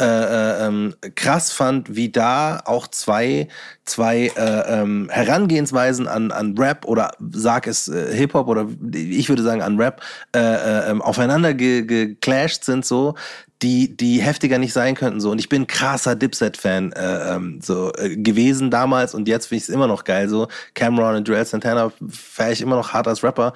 [0.00, 3.48] äh, äh, ähm, krass fand, wie da auch zwei,
[3.84, 9.42] zwei äh, ähm, Herangehensweisen an, an Rap oder sag es äh, Hip-Hop oder ich würde
[9.42, 10.00] sagen an Rap
[10.34, 13.14] äh, äh, ähm, aufeinander ge geclasht sind so,
[13.62, 15.30] die, die heftiger nicht sein könnten so.
[15.30, 19.64] Und ich bin krasser Dipset-Fan äh, ähm, so äh, gewesen damals und jetzt finde ich
[19.64, 20.48] es immer noch geil so.
[20.74, 23.52] Cameron und Joel Santana feiere ich immer noch hart als Rapper.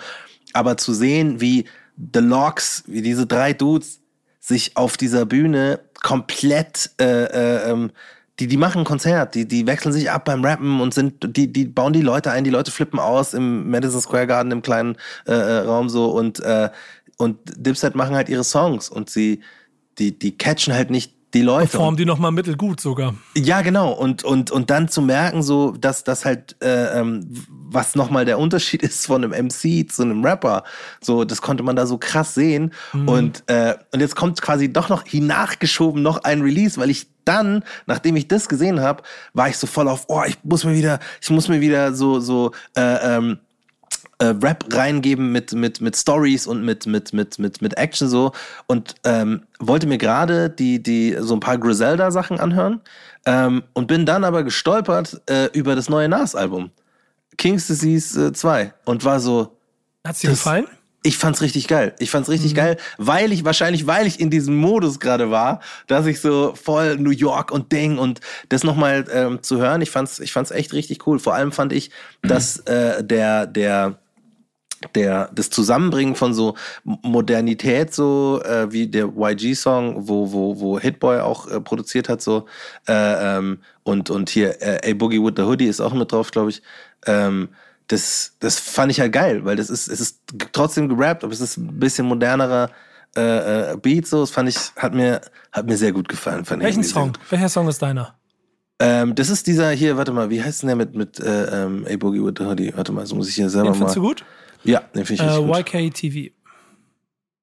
[0.52, 1.64] Aber zu sehen, wie
[1.96, 4.00] The Logs, wie diese drei Dudes
[4.38, 7.90] sich auf dieser Bühne komplett äh, äh, ähm,
[8.38, 11.50] die, die machen ein Konzert, die, die wechseln sich ab beim Rappen und sind, die,
[11.50, 14.96] die bauen die Leute ein, die Leute flippen aus im Madison Square Garden, im kleinen
[15.26, 16.68] äh, äh Raum so und, äh,
[17.16, 19.40] und Dipset machen halt ihre Songs und sie,
[19.98, 21.76] die, die catchen halt nicht die Leute.
[21.76, 23.14] Formen die nochmal mittelgut sogar.
[23.36, 23.92] Ja, genau.
[23.92, 28.38] Und, und, und dann zu merken, so, dass das halt, äh, ähm, was nochmal der
[28.38, 30.64] Unterschied ist von einem MC zu einem Rapper.
[31.00, 32.72] So, das konnte man da so krass sehen.
[32.92, 33.08] Mhm.
[33.08, 37.64] Und, äh, und jetzt kommt quasi doch noch hinachgeschoben noch ein Release, weil ich dann,
[37.86, 39.02] nachdem ich das gesehen habe,
[39.34, 42.20] war ich so voll auf, oh, ich muss mir wieder, ich muss mir wieder so,
[42.20, 43.38] so, äh, ähm,
[44.18, 48.32] äh, Rap reingeben mit mit mit Stories und mit mit mit mit mit Action so
[48.66, 52.80] und ähm, wollte mir gerade die die so ein paar Griselda Sachen anhören
[53.26, 56.70] ähm, und bin dann aber gestolpert äh, über das neue Nas Album
[57.36, 59.58] King's Disease äh, 2 und war so
[60.06, 60.66] Hat's dir gefallen?
[61.02, 61.94] Ich fand's richtig geil.
[62.00, 62.56] Ich fand's richtig mhm.
[62.56, 66.96] geil, weil ich wahrscheinlich, weil ich in diesem Modus gerade war, dass ich so voll
[66.96, 69.82] New York und Ding und das nochmal ähm, zu hören.
[69.82, 71.20] Ich fand's, ich fand's echt richtig cool.
[71.20, 71.90] Vor allem fand ich,
[72.22, 74.00] dass äh, der der
[74.94, 76.54] der das Zusammenbringen von so
[76.84, 82.46] Modernität so äh, wie der YG-Song, wo wo wo Hitboy auch äh, produziert hat so
[82.88, 82.92] äh,
[83.38, 86.50] ähm, und und hier äh, A Boogie with the Hoodie ist auch mit drauf, glaube
[86.50, 86.62] ich.
[87.06, 87.48] Ähm,
[87.88, 90.20] das das fand ich halt geil, weil das ist es ist
[90.52, 92.70] trotzdem gerappt, aber es ist ein bisschen modernerer
[93.16, 94.20] äh, äh, Beat so.
[94.20, 95.20] Das fand ich hat mir
[95.52, 96.44] hat mir sehr gut gefallen.
[96.44, 97.12] Fand Welchen Song?
[97.30, 98.14] Welcher Song ist deiner?
[98.78, 101.86] Ähm, das ist dieser hier, warte mal, wie heißt denn der mit, mit äh, ähm,
[101.90, 102.72] A Boogie with the Hoodie?
[102.76, 103.88] Warte mal, so muss ich hier selber Den mal.
[103.88, 104.24] Findest du gut?
[104.68, 105.72] Ja, den finde ich äh, gut.
[105.74, 106.32] YKTV.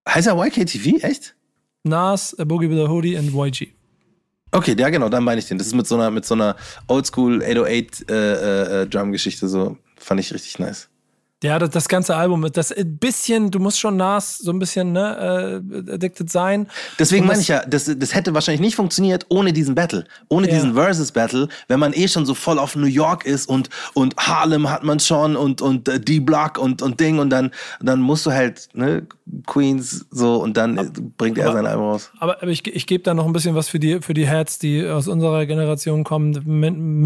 [0.07, 1.03] Heißt er YKTV?
[1.03, 1.35] Echt?
[1.83, 3.73] Nas, A Boogie with a Hoodie und YG.
[4.51, 5.57] Okay, ja genau, dann meine ich den.
[5.57, 6.55] Das ist mit so einer, mit so einer
[6.87, 9.77] Oldschool 808 äh, äh, äh, Drum-Geschichte so.
[9.97, 10.89] Fand ich richtig nice.
[11.43, 14.93] Ja, das, das ganze Album, das ein bisschen, du musst schon Nas so ein bisschen
[14.93, 16.67] ne, äh, addicted sein.
[16.97, 20.53] Deswegen meine ich ja, das, das hätte wahrscheinlich nicht funktioniert ohne diesen Battle, ohne ja.
[20.53, 24.15] diesen Versus Battle, wenn man eh schon so voll auf New York ist und und
[24.15, 27.51] Harlem hat man schon und und äh, D-Block und und Ding und dann
[27.81, 29.05] dann musst du halt ne,
[29.45, 32.11] Queens so und dann aber, bringt er sein Album raus.
[32.19, 34.59] Aber, aber ich, ich gebe da noch ein bisschen was für die für die Heads,
[34.59, 36.41] die aus unserer Generation kommen.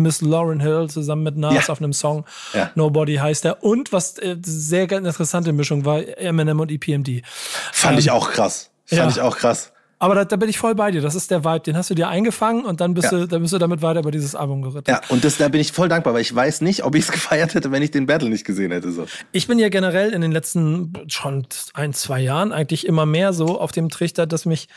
[0.01, 1.71] Miss Lauren Hill zusammen mit Nas ja.
[1.71, 2.25] auf einem Song.
[2.53, 2.69] Ja.
[2.75, 7.21] Nobody heißt er und was äh, sehr interessante Mischung war Eminem und EPMD.
[7.71, 8.71] Fand ähm, ich auch krass.
[8.85, 9.09] Fand ja.
[9.09, 9.71] ich auch krass.
[9.99, 11.01] Aber da, da, bin ich voll bei dir.
[11.01, 11.61] Das ist der Vibe.
[11.61, 13.19] Den hast du dir eingefangen und dann bist, ja.
[13.19, 14.91] du, dann bist du damit weiter über dieses Album geritten.
[14.91, 17.11] Ja, und das, da bin ich voll dankbar, weil ich weiß nicht, ob ich es
[17.11, 18.91] gefeiert hätte, wenn ich den Battle nicht gesehen hätte.
[18.91, 19.07] So.
[19.31, 23.59] Ich bin ja generell in den letzten schon ein, zwei Jahren eigentlich immer mehr so
[23.59, 24.67] auf dem Trichter, dass mich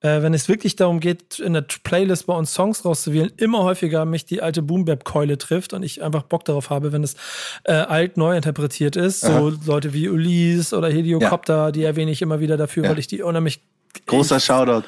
[0.00, 4.04] äh, wenn es wirklich darum geht, in der Playlist bei uns Songs rauszuwählen, immer häufiger
[4.04, 7.16] mich die alte Boom-Bap-Keule trifft und ich einfach Bock darauf habe, wenn es
[7.64, 9.24] äh, alt neu interpretiert ist.
[9.24, 9.40] Aha.
[9.40, 11.72] So Leute wie Ulysse oder Heliocopter, ja.
[11.72, 12.90] die erwähne ich immer wieder dafür, ja.
[12.90, 13.60] weil ich die unheimlich.
[14.06, 14.86] Großer ich, Shoutout.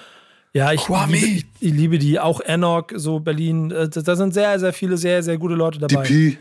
[0.52, 2.18] Ja, ich liebe, ich, ich liebe, die.
[2.18, 3.70] Auch Enoch, so Berlin.
[3.70, 6.02] Äh, da sind sehr, sehr viele, sehr, sehr gute Leute dabei.
[6.04, 6.38] Die P.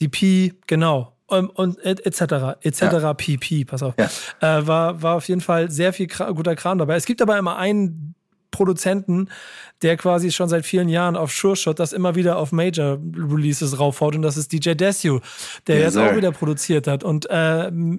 [0.00, 2.56] Die P, genau und, und etc.
[2.62, 2.80] etc.
[2.80, 3.14] Ja.
[3.14, 3.64] pp.
[3.64, 3.94] Pass auf.
[3.98, 4.58] Ja.
[4.58, 6.96] Äh, war, war auf jeden Fall sehr viel Kram, guter Kram dabei.
[6.96, 8.14] Es gibt aber immer einen
[8.50, 9.28] Produzenten,
[9.82, 13.78] der quasi schon seit vielen Jahren auf Sure Shot das immer wieder auf Major Releases
[13.78, 15.20] raufhaut und das ist DJ Desue,
[15.66, 16.10] der yes, jetzt sir.
[16.10, 17.32] auch wieder produziert hat und äh,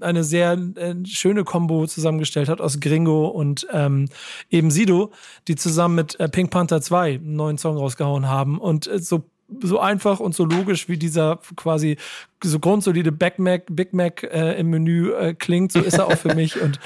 [0.01, 4.09] eine sehr äh, schöne Combo zusammengestellt hat aus Gringo und ähm,
[4.49, 5.11] eben Sido,
[5.47, 9.23] die zusammen mit äh, Pink Panther 2 einen neuen Song rausgehauen haben und äh, so
[9.61, 11.97] so einfach und so logisch wie dieser quasi
[12.43, 16.17] so grundsolide Big Mac, Big Mac äh, im Menü äh, klingt, so ist er auch
[16.17, 16.79] für mich und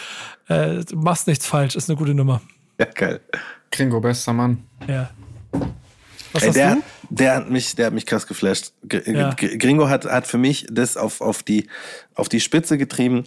[0.48, 2.42] äh, du machst nichts falsch, ist eine gute Nummer.
[2.80, 3.22] Ja, geil.
[3.72, 4.64] Kringo, bester Mann.
[4.88, 5.10] Ja.
[6.34, 6.82] Was Ey, der, du?
[7.10, 8.74] der hat mich, der hat mich krass geflasht.
[9.06, 9.34] Ja.
[9.34, 11.68] Gringo hat, hat für mich das auf, auf, die,
[12.16, 13.24] auf die Spitze getrieben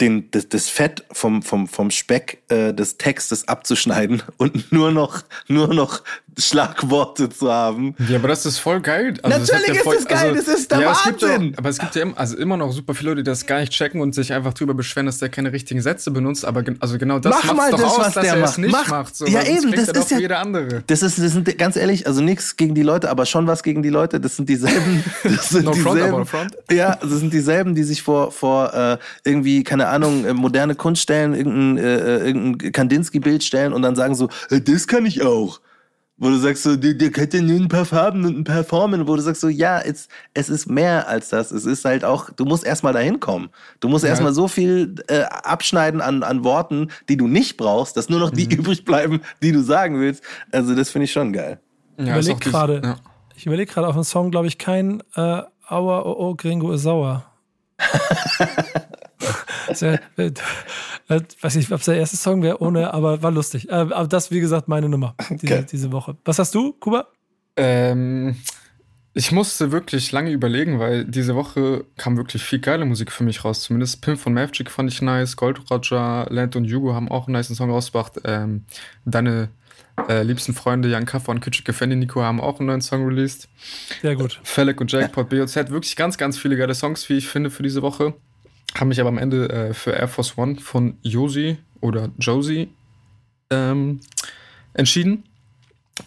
[0.00, 5.22] den, das, das Fett vom, vom, vom Speck äh, des Textes abzuschneiden und nur noch,
[5.48, 6.02] nur noch
[6.38, 7.94] Schlagworte zu haben.
[8.08, 9.14] Ja, aber das ist voll geil.
[9.22, 11.54] Also Natürlich das ja voll, ist das geil, also, das ist der ja, Wahnsinn.
[11.54, 13.60] Auch, aber es gibt ja immer, also immer noch super viele Leute, die das gar
[13.60, 16.44] nicht checken und sich einfach drüber beschweren, dass der keine richtigen Sätze benutzt.
[16.44, 18.58] Aber also genau das macht mal doch das, aus, was dass der er macht.
[18.58, 19.16] nicht Mach, macht.
[19.16, 20.82] So, ja, eben, das ist ja jeder andere.
[20.86, 23.82] Das ist, das sind ganz ehrlich, also nichts gegen die Leute, aber schon was gegen
[23.82, 24.20] die Leute.
[24.20, 25.04] Das sind dieselben.
[25.36, 26.56] Das sind no dieselben, front, front.
[26.70, 31.02] Ja, das sind dieselben, die sich vor, vor äh, irgendwie, keine Ahnung, äh, moderne Kunst
[31.02, 35.22] stellen, irgendein, äh, äh, irgendein Kandinsky-Bild stellen und dann sagen so, äh, das kann ich
[35.22, 35.60] auch.
[36.18, 39.06] Wo du sagst so, der, der hätte nur ein paar Farben und ein paar Formen,
[39.06, 41.50] wo du sagst so, ja, es, es ist mehr als das.
[41.50, 43.50] Es ist halt auch, du musst erstmal dahin kommen.
[43.80, 44.10] Du musst ja.
[44.10, 48.30] erstmal so viel äh, abschneiden an, an Worten, die du nicht brauchst, dass nur noch
[48.30, 48.52] die mhm.
[48.52, 50.24] übrig bleiben, die du sagen willst.
[50.52, 51.60] Also das finde ich schon geil.
[51.98, 52.96] Ja, ich überlege gerade, ja.
[53.34, 56.82] ich überlege gerade auf einen Song, glaube ich, kein äh, Aua, oh, oh, Gringo ist
[56.82, 57.26] sauer.
[59.72, 60.00] Sehr,
[61.08, 63.68] äh, weiß nicht, ob es der erste Song wäre ohne, aber war lustig.
[63.68, 65.66] Äh, aber das, wie gesagt, meine Nummer diese, okay.
[65.70, 66.16] diese Woche.
[66.24, 67.08] Was hast du, Kuba?
[67.56, 68.36] Ähm,
[69.14, 73.44] ich musste wirklich lange überlegen, weil diese Woche kam wirklich viel geile Musik für mich
[73.44, 73.62] raus.
[73.62, 77.32] Zumindest Pimp von Mavchick fand ich nice, Gold Roger, Land und Hugo haben auch einen
[77.32, 78.20] nice Song rausgebracht.
[78.24, 78.64] Ähm,
[79.04, 79.48] deine
[80.08, 83.48] äh, liebsten Freunde Jan Kaffer und Küçük Gefendi Nico haben auch einen neuen Song released.
[84.02, 84.38] Sehr gut.
[84.42, 87.82] Felek und Jackpot, BOZ, wirklich ganz, ganz viele geile Songs, wie ich finde, für diese
[87.82, 88.14] Woche.
[88.74, 92.68] Haben mich aber am Ende äh, für Air Force One von Josie oder Josie
[93.50, 94.00] ähm,
[94.74, 95.24] entschieden.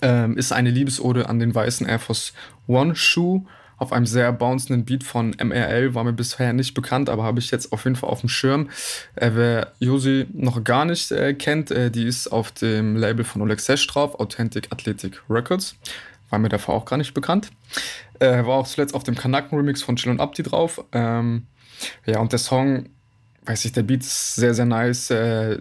[0.01, 2.33] Ähm, ist eine Liebesode an den weißen Air Force
[2.67, 3.45] One Schuh
[3.79, 7.49] auf einem sehr bouncenden Beat von MRL, war mir bisher nicht bekannt, aber habe ich
[7.49, 8.69] jetzt auf jeden Fall auf dem Schirm.
[9.15, 13.41] Äh, wer Josi noch gar nicht äh, kennt, äh, die ist auf dem Label von
[13.41, 15.75] Oleg Sesh drauf, Authentic Athletic Records.
[16.29, 17.49] War mir davor auch gar nicht bekannt.
[18.19, 20.83] Äh, war auch zuletzt auf dem Kanaken-Remix von Chill und Abdi drauf.
[20.91, 21.47] Ähm,
[22.05, 22.89] ja, und der Song,
[23.45, 25.09] weiß ich, der Beat ist sehr, sehr nice.
[25.11, 25.59] Äh,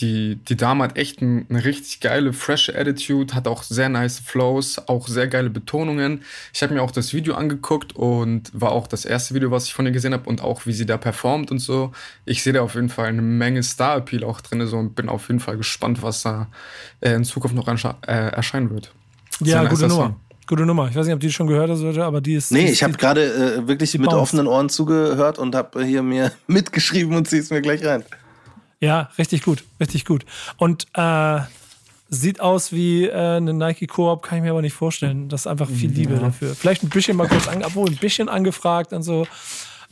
[0.00, 4.18] die, die Dame hat echt ein, eine richtig geile, fresh Attitude, hat auch sehr nice
[4.18, 6.22] Flows, auch sehr geile Betonungen.
[6.52, 9.74] Ich habe mir auch das Video angeguckt und war auch das erste Video, was ich
[9.74, 11.92] von ihr gesehen habe und auch wie sie da performt und so.
[12.26, 15.28] Ich sehe da auf jeden Fall eine Menge Star-Appeal auch drin so und bin auf
[15.28, 16.48] jeden Fall gespannt, was da
[17.00, 18.92] äh, in Zukunft noch äh, erscheinen wird.
[19.40, 20.16] Ja, gute Nummer.
[20.46, 20.88] Gute Nummer.
[20.88, 22.52] Ich weiß nicht, ob die schon gehört hast, aber die ist.
[22.52, 24.22] Nee, ich habe gerade äh, wirklich mit bounced.
[24.22, 28.04] offenen Ohren zugehört und habe hier mir mitgeschrieben und zieh's mir gleich rein.
[28.80, 30.24] Ja, richtig gut, richtig gut.
[30.56, 31.40] Und äh,
[32.08, 35.28] sieht aus wie äh, eine Nike Koop, kann ich mir aber nicht vorstellen.
[35.28, 36.20] Das ist einfach viel Liebe ja.
[36.20, 36.54] dafür.
[36.54, 39.26] Vielleicht ein bisschen mal kurz, an, obwohl ein bisschen angefragt und so,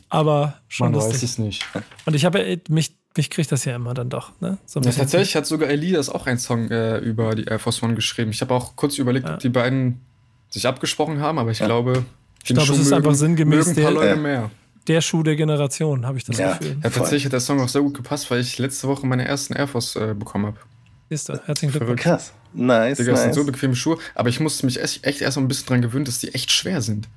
[0.09, 1.15] aber schon Man lustig.
[1.15, 1.65] weiß es nicht.
[2.05, 4.31] Und ich habe ja, mich, mich kriegt das ja immer dann doch.
[4.39, 4.57] Ne?
[4.65, 7.95] So ja, tatsächlich hat sogar Elias auch einen Song äh, über die Air Force One
[7.95, 8.31] geschrieben.
[8.31, 9.33] Ich habe auch kurz überlegt, ja.
[9.33, 9.99] ob die beiden
[10.55, 11.67] sich abgesprochen haben, aber ich ja.
[11.67, 12.05] glaube,
[12.43, 14.51] ich glaube, es ist mögen, einfach sinngemäß ein paar Leute mehr
[14.87, 16.77] der Schuh der Generation, habe ich das ja, Gefühl.
[16.83, 19.53] Ja, tatsächlich hat der Song auch sehr gut gepasst, weil ich letzte Woche meine ersten
[19.53, 20.57] Air Force äh, bekommen habe.
[21.09, 21.39] Ist da.
[21.45, 22.01] Herzlichen Glückwunsch.
[22.01, 22.33] Krass.
[22.53, 22.97] Nice.
[22.97, 23.19] Digga, nice.
[23.19, 25.67] das sind so bequeme Schuhe, aber ich musste mich echt, echt erst mal ein bisschen
[25.67, 27.07] dran gewöhnen, dass die echt schwer sind.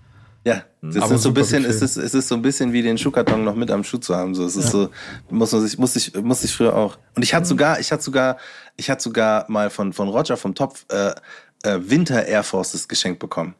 [0.44, 2.80] Ja, das aber ist so ein bisschen, es ist, es ist so ein bisschen wie
[2.80, 4.34] den Schuhkarton noch mit am Schuh zu haben.
[4.34, 4.70] So, es ist ja.
[4.70, 4.90] so,
[5.30, 6.96] muss man sich, muss ich, muss ich früher auch.
[7.16, 7.48] Und ich hatte mhm.
[7.48, 8.38] sogar, ich hatte sogar,
[8.76, 11.12] ich hatte sogar mal von, von Roger vom Topf äh,
[11.68, 13.54] äh, Winter Air Forces geschenkt bekommen.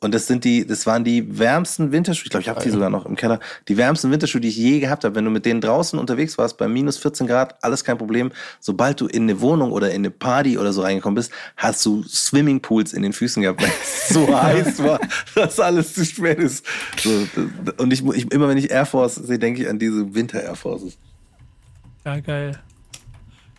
[0.00, 2.26] Und das sind die, das waren die wärmsten Winterschuhe.
[2.26, 3.40] Ich glaube, ich habe die sogar noch im Keller.
[3.66, 5.16] Die wärmsten Winterschuhe, die ich je gehabt habe.
[5.16, 8.30] Wenn du mit denen draußen unterwegs warst, bei minus 14 Grad, alles kein Problem.
[8.60, 12.04] Sobald du in eine Wohnung oder in eine Party oder so reingekommen bist, hast du
[12.04, 15.00] Swimmingpools in den Füßen gehabt, weil es so heiß war,
[15.34, 16.64] dass alles zu spät ist.
[17.02, 17.10] So,
[17.78, 20.54] und ich, ich, immer wenn ich Air Force sehe, denke ich an diese Winter Air
[20.54, 20.96] Forces.
[22.04, 22.52] Ja, geil.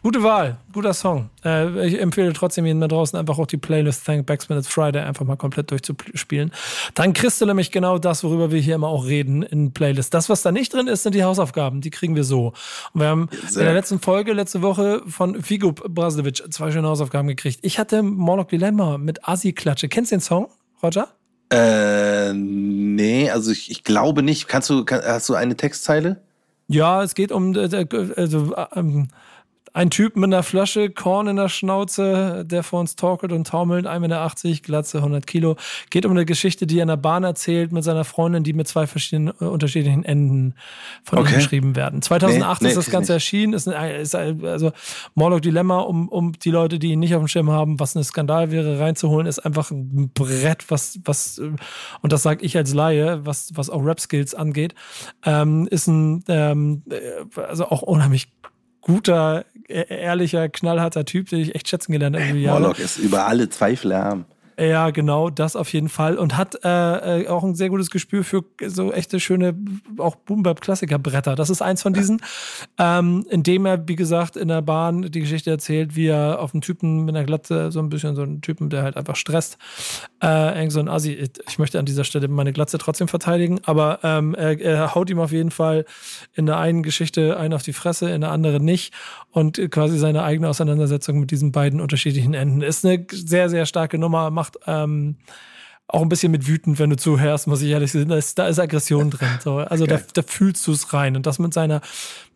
[0.02, 1.30] Gute Wahl, guter Song.
[1.44, 5.02] Äh, ich empfehle trotzdem jedem da draußen einfach auch die Playlist Thank Backsman It's Friday
[5.02, 6.54] einfach mal komplett durchzuspielen.
[6.94, 10.14] Dann kriegst du nämlich genau das, worüber wir hier immer auch reden in Playlist.
[10.14, 11.82] Das, was da nicht drin ist, sind die Hausaufgaben.
[11.82, 12.54] Die kriegen wir so.
[12.94, 13.62] Und wir haben Sehr.
[13.62, 17.60] in der letzten Folge, letzte Woche von Figo Brazovic zwei schöne Hausaufgaben gekriegt.
[17.64, 19.90] Ich hatte Morlock Dilemma mit Asi-Klatsche.
[19.90, 20.48] Kennst du den Song,
[20.82, 21.10] Roger?
[21.52, 24.48] Äh, nee, also ich, ich glaube nicht.
[24.48, 26.22] Kannst du, kann, hast du eine Textzeile?
[26.70, 27.86] Ja, es geht um, äh,
[28.16, 29.10] also, ähm,
[29.74, 33.86] ein Typ mit einer Flasche Korn in der Schnauze, der vor uns torkelt und taumelt,
[33.86, 35.56] 1,80 Meter, Glatze, 100 Kilo.
[35.90, 38.68] Geht um eine Geschichte, die er in der Bahn erzählt mit seiner Freundin, die mit
[38.68, 40.56] zwei verschiedenen äh, unterschiedlichen Enden
[41.04, 41.32] von okay.
[41.32, 42.02] ihm geschrieben werden.
[42.02, 43.18] 2008 nee, nee, ist das Ganze nicht.
[43.18, 43.54] erschienen.
[43.54, 44.72] Ist, ein, ist ein, also
[45.16, 48.04] Morlock Dilemma, um, um die Leute, die ihn nicht auf dem Schirm haben, was ein
[48.04, 51.52] Skandal wäre, reinzuholen, ist einfach ein Brett, was, was äh,
[52.02, 54.76] und das sage ich als Laie, was, was auch Rap-Skills angeht,
[55.26, 58.30] ähm, ist ein, ähm, äh, also auch unheimlich
[58.82, 62.34] guter, e-, ehrlicher, knallharter Typ, den ich echt schätzen gelernt habe.
[62.34, 64.26] Morlock ist über alle Zweifel erhaben.
[64.60, 66.18] Ja, genau, das auf jeden Fall.
[66.18, 69.56] Und hat äh, äh, auch ein sehr gutes Gespür für so echte, schöne,
[69.98, 71.36] auch Boom-Bap-Klassiker-Bretter.
[71.36, 72.22] Das ist eins von diesen,
[72.78, 76.54] ähm, in dem er, wie gesagt, in der Bahn die Geschichte erzählt, wie er auf
[76.54, 79.58] einen Typen mit einer Glatze, so ein bisschen so einen Typen, der halt einfach stresst,
[80.22, 81.30] äh, irgend so ein Assi.
[81.48, 85.20] Ich möchte an dieser Stelle meine Glatze trotzdem verteidigen, aber ähm, er, er haut ihm
[85.20, 85.86] auf jeden Fall
[86.34, 88.94] in der einen Geschichte einen auf die Fresse, in der anderen nicht.
[89.32, 93.98] Und quasi seine eigene Auseinandersetzung mit diesen beiden unterschiedlichen Enden ist eine sehr, sehr starke
[93.98, 94.58] Nummer, macht macht.
[94.68, 95.18] Ähm,
[95.92, 98.10] auch ein bisschen mit wütend, wenn du zuhörst, muss ich ehrlich sagen.
[98.10, 99.28] Da ist, da ist Aggression drin.
[99.44, 99.58] So.
[99.58, 99.98] Also okay.
[100.14, 101.16] da, da, fühlst du es rein.
[101.16, 101.82] Und das mit seiner,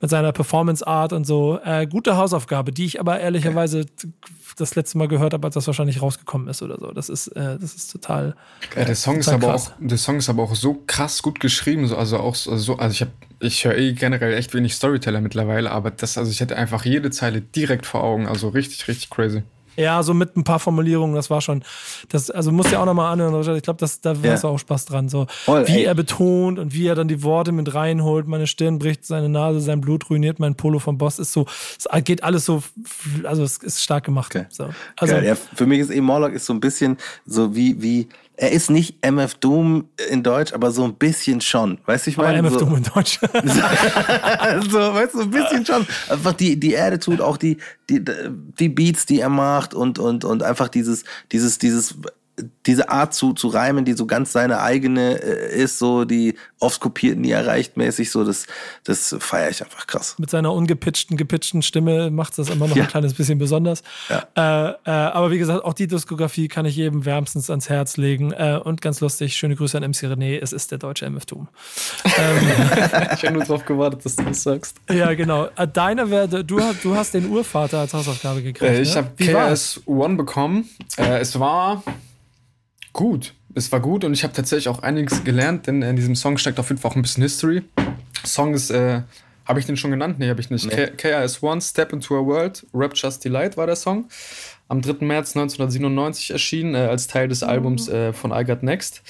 [0.02, 1.60] mit seiner Performance-Art und so.
[1.64, 4.12] Äh, gute Hausaufgabe, die ich aber ehrlicherweise okay.
[4.58, 6.92] das letzte Mal gehört habe, als das wahrscheinlich rausgekommen ist oder so.
[6.94, 8.36] Das ist, äh, das ist total.
[8.76, 9.68] Ja, der, Song ist aber krass.
[9.70, 11.88] auch, der Song ist aber auch so krass gut geschrieben.
[11.88, 15.70] So, also auch so, also ich habe, ich höre eh generell echt wenig Storyteller mittlerweile,
[15.70, 18.26] aber das, also ich hätte einfach jede Zeile direkt vor Augen.
[18.26, 19.44] Also richtig, richtig crazy.
[19.76, 21.64] Ja, so mit ein paar Formulierungen, das war schon.
[22.10, 23.34] Das, also musst du ja auch nochmal anhören.
[23.56, 24.32] Ich glaube, da Ja.
[24.34, 25.10] hast du auch Spaß dran.
[25.10, 25.84] So, Voll, wie ey.
[25.84, 28.28] er betont und wie er dann die Worte mit reinholt.
[28.28, 31.20] Meine Stirn bricht, seine Nase, sein Blut ruiniert mein Polo vom Boss.
[31.20, 31.46] Ist so,
[31.78, 32.62] es geht alles so,
[33.24, 34.36] also es ist stark gemacht.
[34.36, 34.46] Okay.
[34.50, 34.70] So.
[34.98, 35.16] Also.
[35.16, 38.70] Ja, für mich ist eben Morlock ist so ein bisschen so wie, wie, er ist
[38.70, 41.80] nicht MF Doom in Deutsch, aber so ein bisschen schon.
[41.86, 42.42] Weißt du, ich aber meine?
[42.42, 43.20] MF so, Doom in Deutsch.
[43.22, 45.86] so, weißt du, so ein bisschen schon.
[46.10, 47.58] Einfach die, die Attitude, auch die,
[47.90, 48.04] die,
[48.60, 51.96] die Beats, die er macht und, und, und einfach dieses, dieses, dieses,
[52.66, 56.80] diese Art zu, zu reimen, die so ganz seine eigene äh, ist, so die oft
[56.82, 58.48] kopiert, nie erreicht mäßig, so das,
[58.86, 60.16] das feiere ich einfach krass.
[60.18, 62.84] mit seiner ungepitchten, gepitchten Stimme macht das immer noch Ja.
[62.84, 63.84] ein kleines bisschen besonders.
[64.10, 64.24] Ja.
[64.36, 68.32] Äh, äh, aber wie gesagt, auch die Diskografie kann ich jedem wärmstens ans Herz legen.
[68.32, 71.48] Äh, und ganz lustig, schöne Grüße an MC René, es ist der deutsche MF Doom.
[72.06, 72.38] ähm,
[73.14, 74.78] Ich habe nur darauf gewartet, dass du das sagst.
[74.92, 75.50] ja, genau.
[75.56, 78.72] Äh, deine werde, du, hast- du hast den Urvater als Hausaufgabe gekriegt.
[78.74, 79.04] Äh, ich ne?
[79.04, 79.82] habe war's?
[79.86, 80.70] KS1 bekommen.
[80.98, 81.84] Äh, es war
[82.94, 83.34] gut.
[83.56, 86.60] Es war gut und ich habe tatsächlich auch einiges gelernt, denn in diesem Song steckt
[86.60, 87.62] auf jeden Fall auch ein bisschen History.
[88.26, 89.02] Song ist, äh,
[89.46, 90.18] habe ich den schon genannt?
[90.20, 90.66] Nee, habe ich nicht.
[90.66, 90.88] Nee.
[90.88, 94.08] K- KRS-One, Step into a World, Rapture's Delight war der Song.
[94.70, 95.06] Am 3.
[95.06, 99.02] März 1997 erschienen, äh, als Teil des Albums äh, von I Got Next.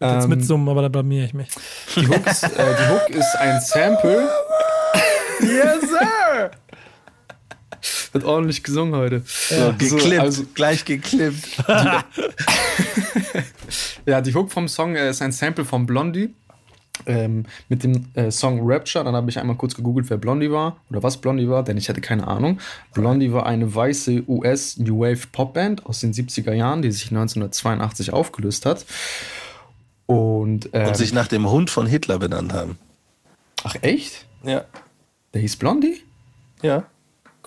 [0.00, 1.48] Jetzt Ähm, mitsummen, aber da blamier ich mich.
[1.96, 4.28] die, Hook ist, äh, die Hook ist ein Sample.
[5.40, 5.77] Yes!
[8.12, 9.22] Wird ordentlich gesungen heute.
[9.26, 11.48] So, geklippt, So, also- gleich geklippt.
[14.06, 16.34] Ja, die Hook vom Song äh, ist ein Sample von Blondie.
[17.06, 19.04] Ähm, mit dem äh, Song Rapture.
[19.04, 21.88] Dann habe ich einmal kurz gegoogelt, wer Blondie war oder was Blondie war, denn ich
[21.88, 22.58] hatte keine Ahnung.
[22.94, 28.12] Blondie war eine weiße US New Wave Popband aus den 70er Jahren, die sich 1982
[28.12, 28.84] aufgelöst hat.
[30.06, 32.78] Und, ähm, Und sich nach dem Hund von Hitler benannt haben.
[33.62, 34.26] ach echt?
[34.42, 34.64] Ja.
[35.34, 36.02] Der hieß Blondie?
[36.62, 36.84] Ja.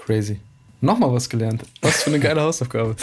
[0.06, 0.40] Crazy.
[0.84, 1.64] Nochmal was gelernt.
[1.82, 2.96] Was für eine geile Hausaufgabe.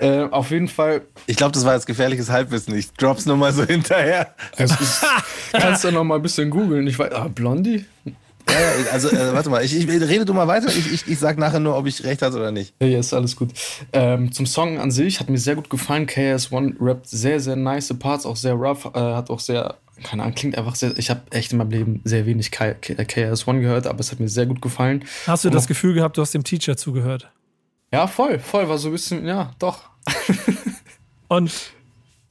[0.00, 2.76] Äh, auf jeden Fall Ich glaube, das war jetzt gefährliches Halbwissen.
[2.76, 4.34] Ich drop's nur mal so hinterher.
[4.56, 5.04] ist,
[5.52, 6.86] kannst du noch mal ein bisschen googeln.
[6.86, 7.84] Ich weiß, ah, Blondie?
[8.48, 10.68] Ja, ja, also, äh, warte mal, ich, ich rede du mal weiter.
[10.68, 12.74] Ich, ich, ich sag nachher nur, ob ich recht hatte oder nicht.
[12.80, 13.50] Ja, ja, ist alles gut.
[13.92, 16.06] Ähm, zum Song an sich hat mir sehr gut gefallen.
[16.06, 20.34] KS1 rappt sehr, sehr nice Parts, auch sehr rough, äh, hat auch sehr, keine Ahnung,
[20.34, 20.96] klingt einfach sehr.
[20.98, 24.20] Ich habe echt in meinem Leben sehr wenig K K KS1 gehört, aber es hat
[24.20, 25.04] mir sehr gut gefallen.
[25.26, 27.30] Hast du Und das Gefühl gehabt, du hast dem Teacher zugehört?
[27.92, 29.84] Ja, voll, voll, war so ein bisschen, ja, doch.
[31.28, 31.52] Und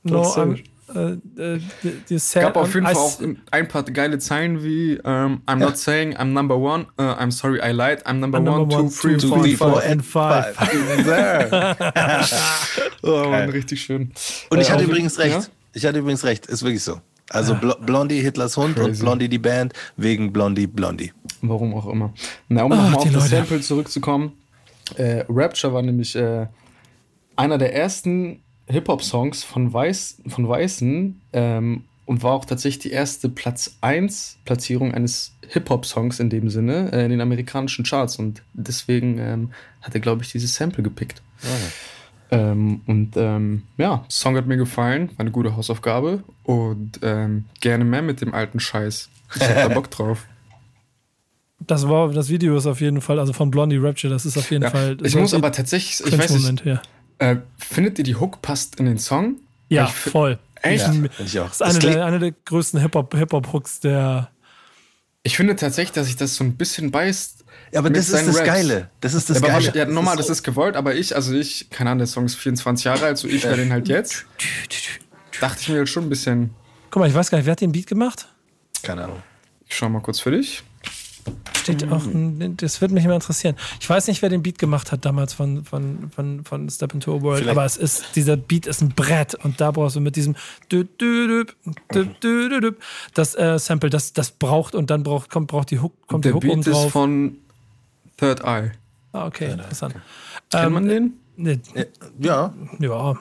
[0.03, 3.19] no, Das, äh, I'm, äh, äh, Es gab auf jeden Fall auch
[3.51, 7.59] ein paar geile Zeilen wie ähm, I'm not saying I'm number one, uh, I'm sorry
[7.63, 10.29] I lied, I'm number, I'm one, number two, one, three, two, four, three, and four,
[10.29, 10.59] five.
[10.59, 12.73] and five.
[13.05, 14.11] Oh, Mann, richtig schön.
[14.49, 15.33] Und ich Äh, hatte auch- übrigens recht.
[15.35, 15.43] Ja?
[15.73, 16.45] Ich hatte übrigens recht.
[16.45, 17.01] Ist wirklich so.
[17.29, 19.01] Also Bl Blondie, Hitlers Hund und Crazy.
[19.01, 21.13] Blondie die Band wegen Blondie, Blondie.
[21.41, 22.13] Warum auch immer.
[22.49, 23.27] Na, um nochmal auf das Leute.
[23.27, 24.33] Sample zurückzukommen.
[24.95, 26.47] Äh, Rapture war nämlich äh,
[27.35, 33.29] einer der ersten Hip-Hop-Songs von, Weiß, von Weißen ähm, und war auch tatsächlich die erste
[33.29, 39.17] Platz 1 Platzierung eines Hip-Hop-Songs in dem Sinne äh, in den amerikanischen Charts und deswegen
[39.19, 39.51] ähm,
[39.81, 41.21] hat er, glaube ich, dieses Sample gepickt.
[42.33, 47.85] Ähm, und ähm, ja, Song hat mir gefallen, war eine gute Hausaufgabe und ähm, gerne
[47.85, 49.09] mehr mit dem alten Scheiß.
[49.35, 50.25] Ich hab da Bock drauf.
[51.59, 54.51] Das war das Video ist auf jeden Fall, also von Blondie Rapture, das ist auf
[54.51, 54.97] jeden Ja, Fall.
[55.03, 56.81] ich muss aber tatsächlich, ich weiß nicht, ja.
[57.19, 59.35] äh, findet ihr die Hook passt in den Song?
[59.69, 60.39] Ja, Ich voll.
[60.61, 60.81] Echt?
[60.81, 61.51] Ja, Das finde ich auch.
[61.51, 64.29] ist eine, Das der, eine der größten Hip-Hop- Hip-Hop-Hooks der.
[65.23, 67.42] Ich finde tatsächlich, dass sich das so ein bisschen beißt.
[67.71, 68.45] Ja, aber das ist das Raps.
[68.47, 68.89] Geile.
[69.01, 69.71] Das ist das aber Geile.
[69.75, 72.85] Ja, normal, das ist gewollt, aber ich, also ich, keine Ahnung, der Song ist 24
[72.85, 74.25] Jahre alt, so ich höre den halt jetzt.
[75.41, 76.51] Dachte ich mir halt schon ein bisschen,
[76.91, 78.27] Guck mal, ich weiß gar nicht, wer hat den Beat gemacht?
[78.83, 79.23] Keine Ahnung.
[79.67, 80.61] ich schau mal kurz für dich.
[81.57, 83.55] Steht auch, ein- das wird mich immer interessieren.
[83.79, 87.15] Ich weiß nicht, wer den Beat gemacht hat damals von, von, von, von Step into
[87.15, 90.01] a World, Vielleicht- aber es ist, dieser Beat ist ein Brett und da brauchst du
[90.01, 90.35] mit diesem
[93.13, 96.31] das äh, Sample, das, das braucht und dann braucht, kommt, braucht die Hook, kommt der
[96.31, 96.91] die Hook Beat ist drauf.
[96.91, 97.37] von
[98.17, 98.71] Third Eye.
[99.11, 99.93] Ah, okay, interessant.
[100.49, 101.13] Kennt Ähm, man den?
[101.35, 101.59] Nee,
[102.19, 103.17] Ja, ja.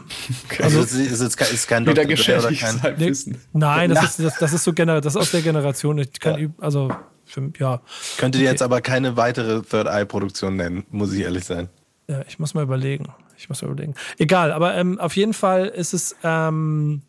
[0.60, 1.85] also es ist, ist, kein- ist kein.
[1.86, 2.05] Dre oder
[2.52, 2.82] kein.
[2.82, 3.39] Halbwissen.
[3.55, 5.97] Nein, das ist, das, das ist so generell, das ist aus der Generation.
[5.98, 6.90] Ich kann, üb- also,
[7.24, 7.81] für, ja.
[8.19, 8.52] Könnte dir Okay.
[8.52, 11.70] jetzt aber keine weitere Third Eye Produktion nennen, muss ich ehrlich sein.
[12.06, 13.06] Ja, ich muss mal überlegen.
[13.39, 13.94] Ich muss mal überlegen.
[14.19, 17.01] Egal, aber ähm, auf jeden Fall ist es, ähm,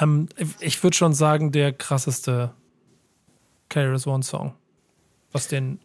[0.00, 0.28] ähm,
[0.60, 2.52] ich würde schon sagen, der krasseste
[3.68, 4.54] Carriers One Song,
[5.32, 5.80] was den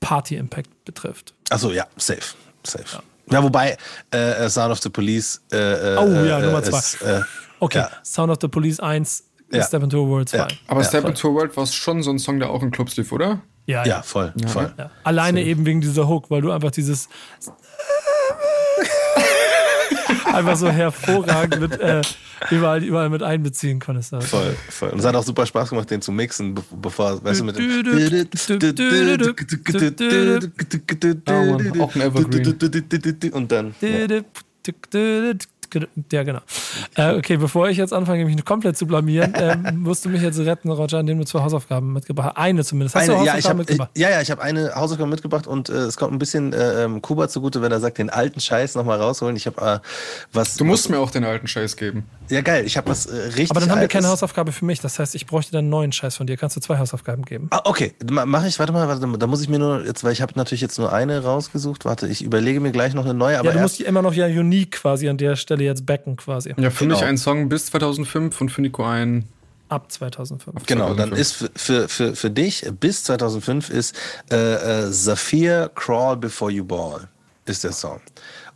[0.00, 1.34] Party-Impact betrifft.
[1.50, 2.34] Achso, ja, safe.
[2.64, 3.02] Safe.
[3.30, 3.76] Ja, wobei
[4.12, 5.40] äh, äh, Sound of the Police.
[5.52, 7.06] Äh, äh, Oh, ja, äh, Nummer ist, zwei.
[7.18, 7.22] Äh,
[7.60, 7.90] Okay, Ja.
[8.04, 9.62] Sound of the Police 1, Ja.
[9.64, 10.36] Step into a World 2.
[10.38, 10.46] Ja.
[10.68, 11.10] Aber Ja, Step voll.
[11.10, 13.40] into a World war schon so ein Song, der auch in Clubs lief, oder?
[13.66, 14.72] ja, voll, voll.
[14.78, 14.90] Ja.
[15.04, 17.08] Alleine eben wegen dieser Hook, weil du einfach dieses
[20.38, 22.02] einfach so hervorragend mit, äh,
[22.50, 24.10] überall, überall mit einbeziehen konntest.
[24.10, 24.90] Voll, voll.
[24.90, 27.68] Und es hat auch super Spaß gemacht, den zu mixen, bevor, weißt du, mit dem.
[31.80, 33.32] auch ein Evergreen.
[33.32, 33.74] Und dann.
[33.80, 34.20] Ja.
[36.12, 36.40] Ja, genau.
[36.96, 40.38] Äh, okay, bevor ich jetzt anfange, mich komplett zu blamieren, äh, musst du mich jetzt
[40.38, 42.42] retten, Roger, indem du zwei Hausaufgaben mitgebracht hast.
[42.42, 42.94] Eine zumindest.
[42.94, 43.90] Hast eine, du Hausaufgaben ja, ich hab, mitgebracht?
[43.94, 46.84] Ich, ja, ja, ich habe eine Hausaufgabe mitgebracht und äh, es kommt ein bisschen äh,
[46.84, 49.36] ähm, Kuba zugute, wenn er sagt, den alten Scheiß nochmal rausholen.
[49.36, 49.78] Ich habe äh,
[50.32, 50.56] was.
[50.56, 52.04] Du musst was, mir auch den alten Scheiß geben.
[52.30, 52.64] Ja, geil.
[52.66, 53.50] Ich habe was äh, richtig.
[53.50, 54.80] Aber dann haben wir keine Hausaufgabe für mich.
[54.80, 56.36] Das heißt, ich bräuchte dann einen neuen Scheiß von dir.
[56.36, 57.48] Kannst du zwei Hausaufgaben geben?
[57.50, 57.94] Ah, okay.
[58.10, 58.58] Mache ich.
[58.58, 60.92] Warte mal, warte, da muss ich mir nur jetzt, weil ich habe natürlich jetzt nur
[60.92, 61.84] eine rausgesucht.
[61.84, 63.38] Warte, ich überlege mir gleich noch eine neue.
[63.38, 66.16] Aber ja, du musst die immer noch ja unique quasi an der Stelle jetzt backen
[66.16, 66.54] quasi.
[66.56, 66.96] Ja, für genau.
[66.96, 69.24] mich ein Song bis 2005 und für Nico ein
[69.68, 70.66] ab 2005.
[70.66, 70.96] Genau, 2005.
[70.96, 73.96] dann ist für, für, für, für dich bis 2005 ist
[74.30, 77.08] äh, äh, Saphir Crawl Before You Ball
[77.46, 78.00] ist der Song.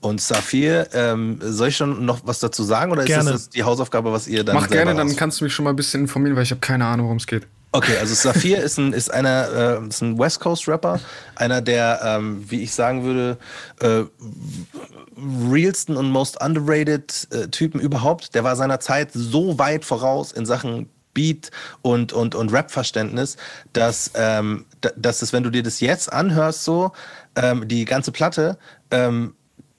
[0.00, 3.30] Und Saphir, ähm, soll ich schon noch was dazu sagen oder gerne.
[3.30, 5.70] ist das die Hausaufgabe, was ihr dann Mach gerne, dann kannst du mich schon mal
[5.70, 7.46] ein bisschen informieren, weil ich habe keine Ahnung, worum es geht.
[7.74, 11.00] Okay, also Saphir ist ein, ist einer, äh, ist ein West Coast Rapper,
[11.36, 13.38] einer der, ähm, wie ich sagen würde,
[13.80, 14.04] äh,
[15.50, 18.34] realsten und most underrated äh, Typen überhaupt.
[18.34, 21.50] Der war seiner Zeit so weit voraus in Sachen Beat
[21.80, 23.36] und, und, und Rap-Verständnis,
[23.72, 24.66] dass, ähm,
[24.96, 26.92] dass es, wenn du dir das jetzt anhörst, so,
[27.36, 28.58] ähm, die ganze Platte,
[28.90, 29.34] ähm,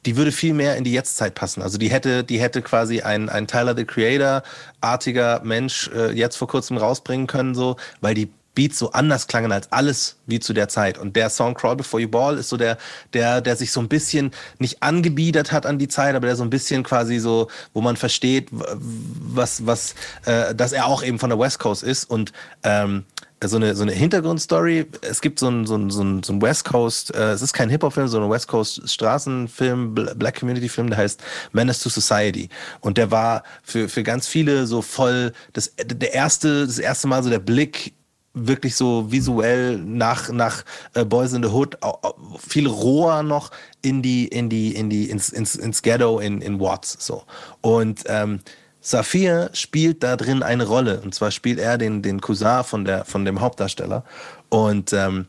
[0.05, 1.61] die würde viel mehr in die Jetztzeit passen.
[1.61, 6.47] Also die hätte, die hätte quasi ein, ein Tyler the Creator-artiger Mensch äh, jetzt vor
[6.47, 10.67] kurzem rausbringen können, so, weil die Beats so anders klangen als alles wie zu der
[10.67, 10.97] Zeit.
[10.97, 12.77] Und der Song Crawl Before You Ball ist so der,
[13.13, 16.43] der, der sich so ein bisschen nicht angebiedert hat an die Zeit, aber der so
[16.43, 21.29] ein bisschen quasi so, wo man versteht, was, was, äh, dass er auch eben von
[21.29, 22.31] der West Coast ist und
[22.63, 23.05] ähm,
[23.47, 24.85] so eine, so eine Hintergrundstory.
[25.01, 27.69] Es gibt so ein, so so ein, so ein West Coast, äh, es ist kein
[27.69, 31.21] Hip-Hop-Film, sondern West Coast Straßenfilm, Black Community-Film, der heißt
[31.51, 32.49] Menace to Society.
[32.81, 37.23] Und der war für, für ganz viele so voll das, der erste, das erste Mal
[37.23, 37.93] so der Blick
[38.33, 40.63] wirklich so visuell nach nach
[40.95, 41.77] äh, Boys in the Hood
[42.47, 43.51] viel roher noch
[43.83, 47.23] in die in die in die ins ins, ins Ghetto in in Watts so
[47.61, 48.39] und ähm,
[48.85, 50.99] Saphir spielt da drin eine Rolle.
[51.01, 54.03] Und zwar spielt er den, den Cousin von, der, von dem Hauptdarsteller.
[54.49, 55.25] Und ähm,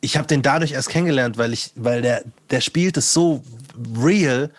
[0.00, 3.44] ich habe den dadurch erst kennengelernt, weil, ich, weil der, der spielt es so
[3.96, 4.50] real,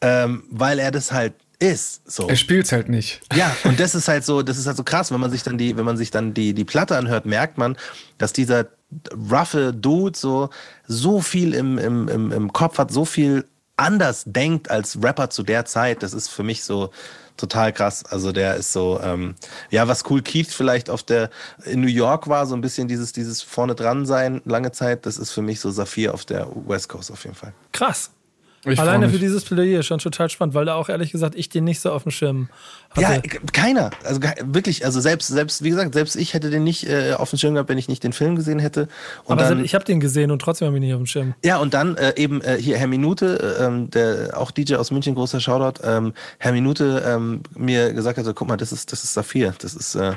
[0.00, 2.10] ähm, weil er das halt ist.
[2.10, 2.28] So.
[2.28, 3.20] Er spielt es halt nicht.
[3.34, 5.58] Ja, und das ist halt so, das ist halt so krass, wenn man sich dann
[5.58, 7.76] die, wenn man sich dann die, die Platte anhört, merkt man,
[8.16, 8.68] dass dieser
[9.12, 10.48] roughe Dude so,
[10.86, 13.44] so viel im, im, im, im Kopf hat, so viel
[13.76, 16.02] anders denkt als Rapper zu der Zeit.
[16.02, 16.90] Das ist für mich so,
[17.36, 18.04] total krass.
[18.04, 19.34] Also der ist so, ähm,
[19.70, 21.30] ja, was cool Keith vielleicht auf der
[21.64, 25.18] in New York war, so ein bisschen dieses, dieses vorne dran sein, lange Zeit, das
[25.18, 27.52] ist für mich so Saphir auf der West Coast auf jeden Fall.
[27.72, 28.10] Krass.
[28.66, 31.64] Ich Alleine für dieses Plädoyer schon total spannend, weil da auch ehrlich gesagt ich den
[31.64, 32.48] nicht so auf dem Schirm
[32.90, 33.02] hatte.
[33.02, 33.90] Ja, keiner.
[34.04, 37.38] Also wirklich, also selbst, selbst, wie gesagt, selbst ich hätte den nicht äh, auf dem
[37.38, 38.88] Schirm gehabt, wenn ich nicht den Film gesehen hätte.
[39.24, 41.06] Und Aber dann, ich habe den gesehen und trotzdem habe ich ihn nicht auf dem
[41.06, 41.34] Schirm.
[41.44, 44.90] Ja, und dann äh, eben äh, hier Herr Minute, äh, ähm, der auch DJ aus
[44.90, 49.04] München, großer Shoutout, ähm, Herr Minute ähm, mir gesagt hat, guck mal, das ist, das
[49.04, 50.12] ist Saphir, das ist äh,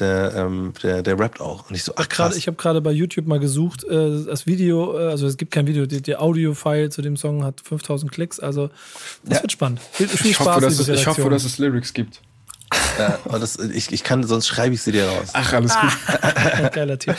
[0.00, 1.68] der, ähm, der, der rappt auch.
[1.68, 2.36] Und ich so, ach krass.
[2.36, 5.66] Ich habe gerade bei YouTube mal gesucht, äh, das Video, äh, also es gibt kein
[5.66, 8.70] Video, der Audio-File zu dem Song hat 5000 Klicks, also
[9.24, 9.42] das ja.
[9.42, 9.80] wird spannend.
[9.92, 12.22] Viel, viel ich, Spaß, hoffe, dass es, ich hoffe, dass es Lyrics gibt.
[12.98, 15.30] Ja, das, ich, ich kann, sonst schreibe ich sie dir raus.
[15.32, 15.90] Ach, alles gut.
[16.06, 16.68] Ah.
[16.72, 17.16] Geiler Typ.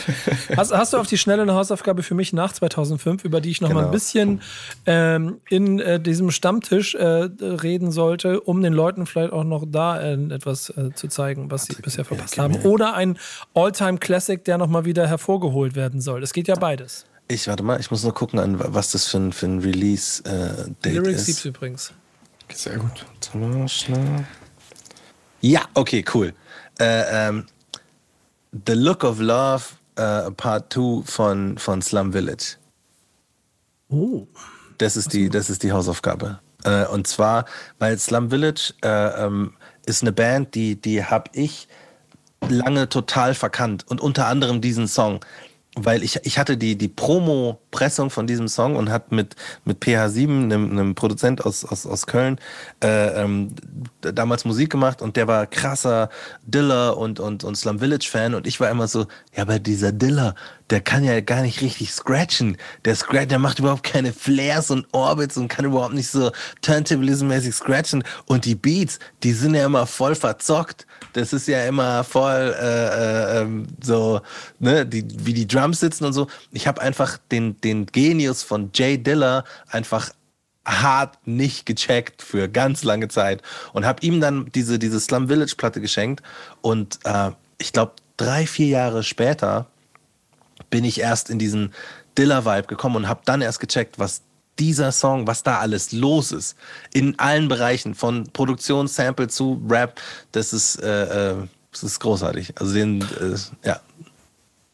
[0.56, 3.60] Hast, hast, du auf die schnelle eine Hausaufgabe für mich nach 2005, über die ich
[3.60, 3.80] noch genau.
[3.80, 3.92] mal ein genau.
[3.92, 4.40] bisschen
[4.86, 10.00] ähm, in äh, diesem Stammtisch äh, reden sollte, um den Leuten vielleicht auch noch da
[10.00, 12.56] äh, etwas äh, zu zeigen, was sie bisher verpasst ja, haben.
[12.62, 13.18] Oder ein
[13.54, 16.22] All-Time-Classic, der noch mal wieder hervorgeholt werden soll.
[16.22, 17.04] Es geht ja beides.
[17.28, 20.84] Ich warte mal, ich muss nur gucken, an was das für ein, für ein Release-Date
[20.84, 20.94] äh, ist.
[20.94, 21.92] Lyrics gibt's übrigens.
[22.52, 23.06] Sehr gut.
[23.70, 24.26] Schnell.
[25.42, 26.32] Ja, okay, cool.
[26.78, 27.46] Äh, ähm,
[28.66, 29.64] The Look of Love
[29.96, 32.56] äh, Part 2 von, von Slum Village.
[33.88, 34.26] Oh.
[34.78, 36.38] Das ist, die, das ist die Hausaufgabe.
[36.64, 37.44] Äh, und zwar,
[37.78, 39.54] weil Slum Village äh, ähm,
[39.84, 41.68] ist eine Band, die, die habe ich
[42.48, 43.84] lange total verkannt.
[43.88, 45.20] Und unter anderem diesen Song
[45.74, 50.44] weil ich, ich hatte die, die Promo-Pressung von diesem Song und hat mit, mit PH7,
[50.44, 52.38] einem, einem Produzent aus, aus, aus Köln,
[52.82, 53.54] äh, ähm,
[54.02, 56.10] damals Musik gemacht und der war krasser
[56.42, 60.34] Diller und, und, und Slum Village-Fan und ich war immer so, ja, aber dieser Diller,
[60.68, 62.58] der kann ja gar nicht richtig scratchen.
[62.84, 67.52] Der Scratch, der macht überhaupt keine Flares und Orbits und kann überhaupt nicht so Turntablism-mäßig
[67.54, 70.86] scratchen und die Beats, die sind ja immer voll verzockt.
[71.12, 74.20] Das ist ja immer voll äh, äh, ähm, so,
[74.58, 76.28] ne, die, wie die Drums sitzen und so.
[76.52, 80.10] Ich habe einfach den, den Genius von Jay Diller einfach
[80.64, 83.42] hart nicht gecheckt für ganz lange Zeit
[83.72, 86.22] und habe ihm dann diese, diese Slum Village Platte geschenkt
[86.60, 89.66] und äh, ich glaube drei, vier Jahre später
[90.70, 91.72] bin ich erst in diesen
[92.16, 94.22] Dilla-Vibe gekommen und habe dann erst gecheckt, was
[94.58, 96.56] dieser Song, was da alles los ist.
[96.92, 100.00] In allen Bereichen, von Produktion, Sample zu Rap,
[100.32, 101.36] das ist, äh, äh
[101.70, 102.52] das ist großartig.
[102.60, 103.80] Also den, äh, ja,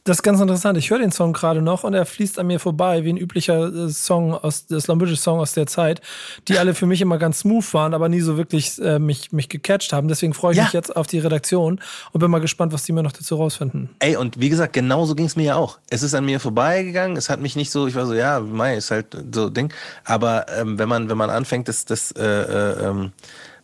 [0.08, 0.78] das ist ganz interessant.
[0.78, 3.72] Ich höre den Song gerade noch und er fließt an mir vorbei, wie ein üblicher
[3.72, 6.00] äh, Song aus, der Slumberge Song aus der Zeit,
[6.48, 9.48] die alle für mich immer ganz smooth waren, aber nie so wirklich äh, mich, mich
[9.48, 10.08] gecatcht haben.
[10.08, 10.64] Deswegen freue ich ja.
[10.64, 11.80] mich jetzt auf die Redaktion
[12.12, 13.90] und bin mal gespannt, was die mir noch dazu rausfinden.
[13.98, 15.78] Ey, und wie gesagt, genauso ging es mir ja auch.
[15.90, 18.76] Es ist an mir vorbeigegangen, es hat mich nicht so, ich war so, ja, mei,
[18.76, 19.72] ist halt so Ding.
[20.04, 23.12] Aber ähm, wenn man, wenn man anfängt, das, das, äh, äh, ähm,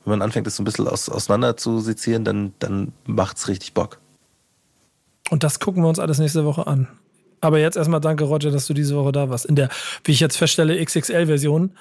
[0.05, 3.73] wenn man anfängt, das so ein bisschen aus, auseinander zu sezieren, dann, dann macht's richtig
[3.73, 3.99] Bock.
[5.31, 6.89] Und das gucken wir uns alles nächste Woche an.
[7.41, 9.45] Aber jetzt erstmal danke, Roger, dass du diese Woche da warst.
[9.45, 9.69] In der,
[10.05, 11.73] wie ich jetzt feststelle, XXL-Version.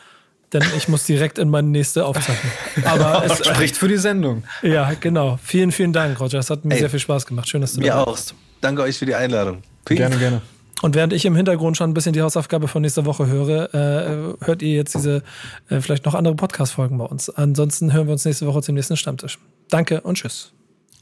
[0.51, 2.51] Denn ich muss direkt in meine nächste aufzeichnen.
[2.85, 4.43] Aber es spricht für die Sendung.
[4.61, 5.39] Ja, genau.
[5.43, 6.39] Vielen, vielen Dank, Roger.
[6.39, 7.49] Es hat mir Ey, sehr viel Spaß gemacht.
[7.49, 8.35] Schön, dass du da bist.
[8.61, 9.63] Danke euch für die Einladung.
[9.83, 9.97] Peace.
[9.97, 10.41] Gerne, gerne.
[10.81, 14.45] Und während ich im Hintergrund schon ein bisschen die Hausaufgabe von nächster Woche höre, äh,
[14.45, 15.23] hört ihr jetzt diese
[15.69, 17.29] äh, vielleicht noch andere Podcast-Folgen bei uns.
[17.29, 19.39] Ansonsten hören wir uns nächste Woche zum nächsten Stammtisch.
[19.69, 20.51] Danke und tschüss.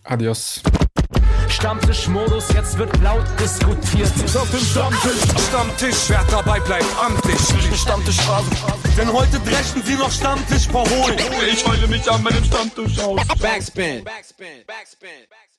[0.03, 0.61] Adios.
[1.51, 4.11] Stammtischmodus, jetzt wird laut diskutiert.
[4.35, 7.39] Auf dem Stammtisch, Stammtisch, wer dabei bleibt, amtlich.
[7.77, 8.17] Stammtisch
[8.97, 11.17] Denn heute dreschen sie noch Stammtisch verholen.
[11.51, 13.21] Ich heule mich an meinem Stammtisch aus.
[13.39, 14.03] Backspin.
[14.03, 14.65] Backspin.
[14.65, 14.65] Backspin.
[14.65, 15.50] Backspin.